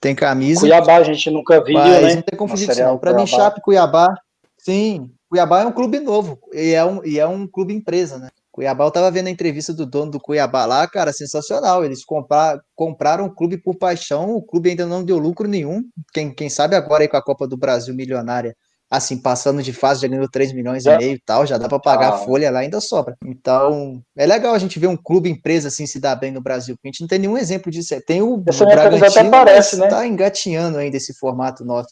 tem 0.00 0.14
camisa. 0.14 0.60
Cuiabá 0.60 0.96
a 0.96 1.02
gente 1.02 1.30
nunca 1.30 1.62
viu, 1.62 1.74
mas 1.74 2.02
né? 2.02 2.14
Não 2.16 2.22
tem 2.22 2.48
fugir 2.48 2.98
Para 2.98 3.14
mim, 3.14 3.26
Chape, 3.26 3.60
Cuiabá, 3.60 4.14
sim, 4.58 5.10
Cuiabá 5.30 5.60
é 5.60 5.66
um 5.66 5.72
clube 5.72 6.00
novo 6.00 6.40
e 6.52 6.72
é 6.72 6.84
um, 6.84 7.04
e 7.04 7.20
é 7.20 7.26
um 7.26 7.46
clube 7.46 7.72
empresa, 7.72 8.18
né? 8.18 8.30
Cuiabá, 8.50 8.84
eu 8.84 8.90
tava 8.90 9.12
vendo 9.12 9.28
a 9.28 9.30
entrevista 9.30 9.72
do 9.72 9.86
dono 9.86 10.10
do 10.10 10.20
Cuiabá 10.20 10.66
lá, 10.66 10.88
cara, 10.88 11.12
sensacional. 11.12 11.84
Eles 11.84 12.04
comprar, 12.04 12.60
compraram 12.74 13.26
o 13.26 13.34
clube 13.34 13.56
por 13.56 13.76
paixão, 13.76 14.34
o 14.34 14.42
clube 14.42 14.70
ainda 14.70 14.84
não 14.84 15.04
deu 15.04 15.18
lucro 15.18 15.46
nenhum. 15.46 15.84
Quem, 16.12 16.34
quem 16.34 16.50
sabe 16.50 16.74
agora 16.74 17.04
aí 17.04 17.08
com 17.08 17.16
a 17.16 17.22
Copa 17.22 17.46
do 17.46 17.56
Brasil 17.56 17.94
milionária, 17.94 18.56
assim, 18.90 19.16
passando 19.16 19.62
de 19.62 19.72
fase, 19.72 20.02
já 20.02 20.08
ganhou 20.08 20.28
3 20.28 20.52
milhões 20.52 20.84
é. 20.84 20.94
e 20.94 20.98
meio 20.98 21.14
e 21.14 21.20
tal, 21.20 21.46
já 21.46 21.56
dá 21.56 21.68
para 21.68 21.78
pagar 21.78 22.08
ah. 22.08 22.14
a 22.14 22.18
folha 22.18 22.50
lá, 22.50 22.58
ainda 22.58 22.80
sobra. 22.80 23.16
Então, 23.24 24.02
é 24.16 24.26
legal 24.26 24.52
a 24.52 24.58
gente 24.58 24.80
ver 24.80 24.88
um 24.88 24.96
clube 24.96 25.30
empresa 25.30 25.68
assim 25.68 25.86
se 25.86 26.00
dar 26.00 26.16
bem 26.16 26.32
no 26.32 26.42
Brasil, 26.42 26.74
porque 26.74 26.88
a 26.88 26.90
gente 26.90 27.02
não 27.02 27.08
tem 27.08 27.20
nenhum 27.20 27.38
exemplo 27.38 27.70
disso. 27.70 27.94
Tem 28.04 28.20
o, 28.20 28.34
o 28.34 28.38
Bragantino, 28.40 29.06
até 29.06 29.30
parece, 29.30 29.76
né? 29.76 29.86
tá 29.86 30.04
engatinhando 30.04 30.76
ainda 30.76 30.96
esse 30.96 31.14
formato 31.14 31.64
nosso. 31.64 31.90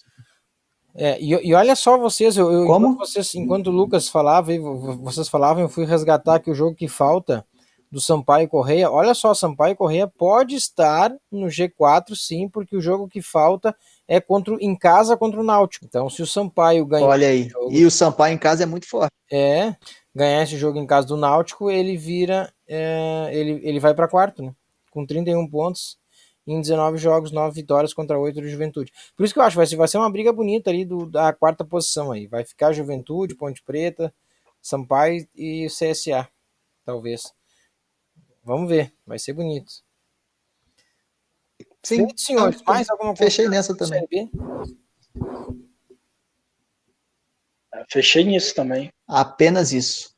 É, 0.98 1.16
e, 1.20 1.30
e, 1.30 1.54
olha 1.54 1.76
só 1.76 1.96
vocês, 1.96 2.36
eu, 2.36 2.50
eu 2.50 2.66
Como? 2.66 2.88
Enquanto, 2.88 2.98
vocês, 2.98 3.34
enquanto 3.36 3.66
o 3.68 3.72
Lucas 3.72 4.08
falava, 4.08 4.50
vocês 5.00 5.28
falavam, 5.28 5.62
eu 5.62 5.68
fui 5.68 5.84
resgatar 5.84 6.40
que 6.40 6.50
o 6.50 6.54
jogo 6.54 6.74
que 6.74 6.88
falta 6.88 7.46
do 7.90 8.00
Sampaio 8.00 8.48
Correia, 8.48 8.90
olha 8.90 9.14
só, 9.14 9.32
Sampaio 9.32 9.76
Correia 9.76 10.08
pode 10.08 10.56
estar 10.56 11.14
no 11.30 11.46
G4 11.46 12.16
sim, 12.16 12.48
porque 12.48 12.76
o 12.76 12.80
jogo 12.80 13.08
que 13.08 13.22
falta 13.22 13.74
é 14.08 14.20
contra, 14.20 14.56
em 14.60 14.74
casa 14.76 15.16
contra 15.16 15.40
o 15.40 15.44
Náutico. 15.44 15.86
Então, 15.86 16.10
se 16.10 16.20
o 16.20 16.26
Sampaio 16.26 16.84
ganhar. 16.84 17.06
Olha 17.06 17.28
aí, 17.28 17.48
jogo, 17.48 17.72
e 17.72 17.84
o 17.84 17.90
Sampaio 17.90 18.34
em 18.34 18.38
casa 18.38 18.64
é 18.64 18.66
muito 18.66 18.88
forte. 18.88 19.12
É, 19.30 19.76
ganhar 20.14 20.42
esse 20.42 20.56
jogo 20.56 20.78
em 20.78 20.86
casa 20.86 21.06
do 21.06 21.16
Náutico, 21.16 21.70
ele 21.70 21.96
vira. 21.96 22.52
É, 22.66 23.30
ele, 23.32 23.60
ele 23.62 23.80
vai 23.80 23.94
para 23.94 24.08
quarto, 24.08 24.42
né? 24.42 24.52
Com 24.90 25.06
31 25.06 25.46
pontos 25.48 25.97
em 26.48 26.62
19 26.62 26.96
jogos, 26.96 27.30
9 27.30 27.54
vitórias 27.54 27.92
contra 27.92 28.18
8 28.18 28.40
do 28.40 28.48
Juventude. 28.48 28.90
Por 29.14 29.22
isso 29.22 29.34
que 29.34 29.38
eu 29.38 29.44
acho 29.44 29.52
que 29.52 29.58
vai 29.58 29.66
ser, 29.66 29.76
vai 29.76 29.86
ser 29.86 29.98
uma 29.98 30.10
briga 30.10 30.32
bonita 30.32 30.70
ali 30.70 30.82
do, 30.82 31.04
da 31.04 31.30
quarta 31.30 31.62
posição 31.62 32.10
aí. 32.10 32.26
Vai 32.26 32.42
ficar 32.42 32.72
Juventude, 32.72 33.34
Ponte 33.34 33.62
Preta, 33.62 34.12
Sampaio 34.62 35.28
e 35.36 35.66
CSA, 35.66 36.26
talvez. 36.86 37.34
Vamos 38.42 38.66
ver, 38.70 38.90
vai 39.06 39.18
ser 39.18 39.34
bonito. 39.34 39.70
Sim, 41.82 42.08
senhores, 42.16 42.62
mais 42.62 42.88
alguma 42.88 43.14
coisa? 43.14 43.24
Fechei 43.24 43.48
nessa 43.48 43.76
também. 43.76 44.08
Fechei 47.90 48.24
nisso 48.24 48.54
também. 48.54 48.90
Apenas 49.06 49.70
isso. 49.70 50.16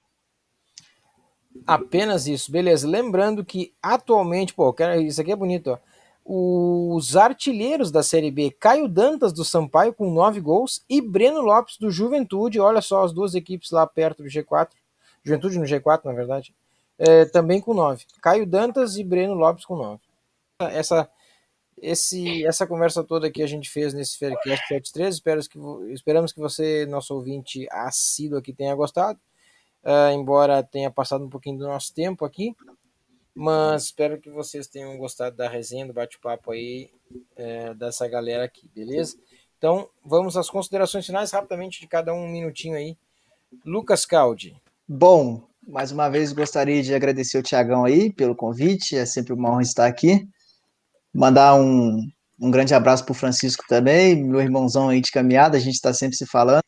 Apenas 1.66 2.28
isso, 2.28 2.52
beleza. 2.52 2.86
Lembrando 2.88 3.44
que 3.44 3.74
atualmente, 3.82 4.54
pô, 4.54 4.74
isso 5.04 5.20
aqui 5.20 5.32
é 5.32 5.36
bonito, 5.36 5.72
ó 5.72 5.89
os 6.24 7.16
artilheiros 7.16 7.90
da 7.90 8.02
Série 8.02 8.30
B, 8.30 8.50
Caio 8.50 8.86
Dantas 8.88 9.32
do 9.32 9.44
Sampaio 9.44 9.92
com 9.92 10.10
nove 10.10 10.40
gols 10.40 10.84
e 10.88 11.00
Breno 11.00 11.40
Lopes 11.40 11.76
do 11.76 11.90
Juventude, 11.90 12.60
olha 12.60 12.80
só 12.80 13.02
as 13.02 13.12
duas 13.12 13.34
equipes 13.34 13.70
lá 13.70 13.86
perto 13.86 14.22
do 14.22 14.28
G4, 14.28 14.68
Juventude 15.24 15.58
no 15.58 15.64
G4 15.64 16.04
na 16.04 16.12
verdade, 16.12 16.54
é, 16.98 17.24
também 17.24 17.60
com 17.60 17.74
nove. 17.74 18.04
Caio 18.22 18.46
Dantas 18.46 18.96
e 18.96 19.04
Breno 19.04 19.34
Lopes 19.34 19.64
com 19.64 19.76
nove. 19.76 20.02
Essa, 20.60 21.08
esse, 21.80 22.44
essa 22.44 22.66
conversa 22.66 23.02
toda 23.02 23.30
que 23.30 23.42
a 23.42 23.46
gente 23.46 23.70
fez 23.70 23.94
nesse 23.94 24.18
Faircast 24.18 24.68
73, 24.68 25.14
espero 25.14 25.40
que, 25.48 25.58
esperamos 25.92 26.32
que 26.32 26.40
você, 26.40 26.86
nosso 26.86 27.14
ouvinte 27.14 27.66
assíduo 27.70 28.38
aqui, 28.38 28.52
tenha 28.52 28.74
gostado, 28.74 29.18
uh, 29.82 30.12
embora 30.12 30.62
tenha 30.62 30.90
passado 30.90 31.24
um 31.24 31.30
pouquinho 31.30 31.58
do 31.58 31.66
nosso 31.66 31.94
tempo 31.94 32.24
aqui. 32.24 32.54
Mas 33.40 33.84
espero 33.84 34.20
que 34.20 34.28
vocês 34.28 34.66
tenham 34.66 34.98
gostado 34.98 35.34
da 35.34 35.48
resenha, 35.48 35.86
do 35.86 35.94
bate-papo 35.94 36.50
aí 36.50 36.90
é, 37.34 37.72
dessa 37.72 38.06
galera 38.06 38.44
aqui, 38.44 38.68
beleza? 38.74 39.16
Então 39.56 39.88
vamos 40.04 40.36
às 40.36 40.50
considerações 40.50 41.06
finais 41.06 41.30
rapidamente 41.30 41.80
de 41.80 41.86
cada 41.86 42.12
um, 42.12 42.24
um 42.24 42.28
minutinho 42.28 42.76
aí. 42.76 42.98
Lucas 43.64 44.04
Caldi. 44.04 44.54
Bom, 44.86 45.42
mais 45.66 45.90
uma 45.90 46.10
vez 46.10 46.34
gostaria 46.34 46.82
de 46.82 46.94
agradecer 46.94 47.38
o 47.38 47.42
Tiagão 47.42 47.82
aí 47.82 48.12
pelo 48.12 48.36
convite, 48.36 48.94
é 48.94 49.06
sempre 49.06 49.32
uma 49.32 49.52
honra 49.52 49.62
estar 49.62 49.86
aqui. 49.86 50.28
Mandar 51.10 51.54
um, 51.54 52.06
um 52.38 52.50
grande 52.50 52.74
abraço 52.74 53.06
para 53.06 53.12
o 53.12 53.14
Francisco 53.14 53.64
também, 53.66 54.22
meu 54.22 54.42
irmãozão 54.42 54.90
aí 54.90 55.00
de 55.00 55.10
caminhada, 55.10 55.56
a 55.56 55.60
gente 55.60 55.76
está 55.76 55.94
sempre 55.94 56.14
se 56.14 56.26
falando. 56.26 56.60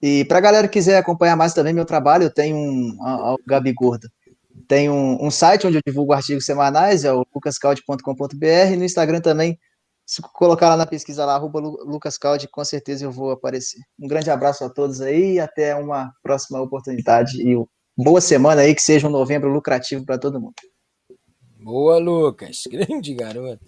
E 0.00 0.24
para 0.24 0.40
galera 0.40 0.68
que 0.68 0.72
quiser 0.72 0.96
acompanhar 0.96 1.36
mais 1.36 1.52
também 1.52 1.74
meu 1.74 1.84
trabalho, 1.84 2.24
eu 2.24 2.32
tenho 2.32 2.56
um, 2.56 2.96
ó, 2.98 3.34
o 3.34 3.38
Gabi 3.46 3.74
Gordo. 3.74 4.08
Tem 4.66 4.88
um, 4.90 5.24
um 5.24 5.30
site 5.30 5.66
onde 5.66 5.76
eu 5.78 5.82
divulgo 5.86 6.12
artigos 6.12 6.44
semanais, 6.44 7.04
é 7.04 7.12
o 7.12 7.24
lucascalde.com.br. 7.34 8.76
No 8.76 8.84
Instagram 8.84 9.20
também, 9.20 9.58
se 10.06 10.22
colocar 10.22 10.70
lá 10.70 10.76
na 10.76 10.86
pesquisa 10.86 11.24
lá, 11.24 11.34
arroba 11.34 11.60
Lu- 11.60 11.84
lucascalde, 11.84 12.48
com 12.48 12.64
certeza 12.64 13.04
eu 13.04 13.12
vou 13.12 13.30
aparecer. 13.30 13.80
Um 14.00 14.08
grande 14.08 14.30
abraço 14.30 14.64
a 14.64 14.70
todos 14.70 15.00
aí 15.00 15.34
e 15.34 15.40
até 15.40 15.74
uma 15.74 16.12
próxima 16.22 16.60
oportunidade. 16.60 17.40
E 17.42 17.54
boa 17.96 18.20
semana 18.20 18.62
aí, 18.62 18.74
que 18.74 18.82
seja 18.82 19.06
um 19.06 19.10
novembro 19.10 19.50
lucrativo 19.52 20.04
para 20.06 20.18
todo 20.18 20.40
mundo. 20.40 20.54
Boa, 21.60 21.98
Lucas. 21.98 22.62
Grande 22.70 23.14
garoto. 23.14 23.64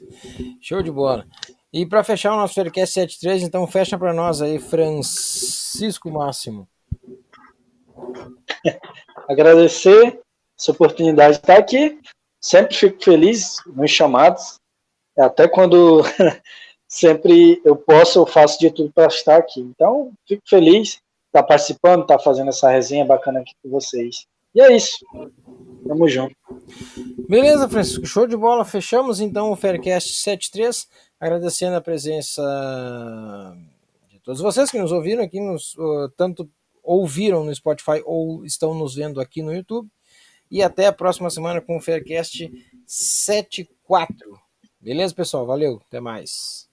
Show 0.62 0.82
de 0.82 0.90
bola. 0.90 1.26
E 1.72 1.84
para 1.84 2.02
fechar 2.02 2.32
o 2.32 2.36
nosso 2.36 2.54
Faircast 2.54 2.94
73, 2.94 3.42
então 3.42 3.66
fecha 3.66 3.98
para 3.98 4.14
nós 4.14 4.40
aí, 4.40 4.58
Francisco 4.58 6.10
Máximo. 6.10 6.68
Agradecer 9.28 10.20
essa 10.60 10.72
oportunidade 10.72 11.36
de 11.36 11.40
estar 11.40 11.56
aqui. 11.56 11.98
Sempre 12.40 12.76
fico 12.76 13.02
feliz 13.02 13.56
nos 13.66 13.90
chamados. 13.90 14.56
Até 15.18 15.48
quando 15.48 16.02
sempre 16.86 17.60
eu 17.64 17.74
posso, 17.74 18.18
eu 18.18 18.26
faço 18.26 18.58
de 18.58 18.70
tudo 18.70 18.92
para 18.92 19.06
estar 19.06 19.36
aqui. 19.36 19.60
Então, 19.60 20.12
fico 20.28 20.42
feliz 20.46 20.88
de 20.88 21.00
estar 21.28 21.42
participando, 21.42 22.02
estar 22.02 22.18
fazendo 22.18 22.48
essa 22.48 22.70
resenha 22.70 23.04
bacana 23.04 23.40
aqui 23.40 23.52
com 23.62 23.70
vocês. 23.70 24.26
E 24.54 24.60
é 24.60 24.74
isso. 24.76 24.98
Tamo 25.86 26.08
junto. 26.08 26.34
Beleza, 27.28 27.68
Francisco, 27.68 28.04
show 28.04 28.26
de 28.26 28.36
bola. 28.36 28.64
Fechamos 28.64 29.20
então 29.20 29.52
o 29.52 29.56
Faircast 29.56 30.12
73, 30.14 30.88
agradecendo 31.18 31.76
a 31.76 31.80
presença 31.80 32.42
de 34.10 34.18
todos 34.20 34.40
vocês 34.40 34.70
que 34.70 34.78
nos 34.78 34.92
ouviram 34.92 35.22
aqui, 35.22 35.40
nos, 35.40 35.74
uh, 35.76 36.08
tanto 36.16 36.50
ouviram 36.82 37.44
no 37.44 37.54
Spotify 37.54 38.02
ou 38.04 38.44
estão 38.44 38.74
nos 38.74 38.94
vendo 38.94 39.20
aqui 39.20 39.42
no 39.42 39.54
YouTube. 39.54 39.88
E 40.50 40.62
até 40.62 40.86
a 40.86 40.92
próxima 40.92 41.30
semana 41.30 41.60
com 41.60 41.76
o 41.76 41.80
Faircast 41.80 42.50
74. 42.86 44.38
Beleza, 44.80 45.14
pessoal? 45.14 45.46
Valeu, 45.46 45.80
até 45.86 46.00
mais. 46.00 46.69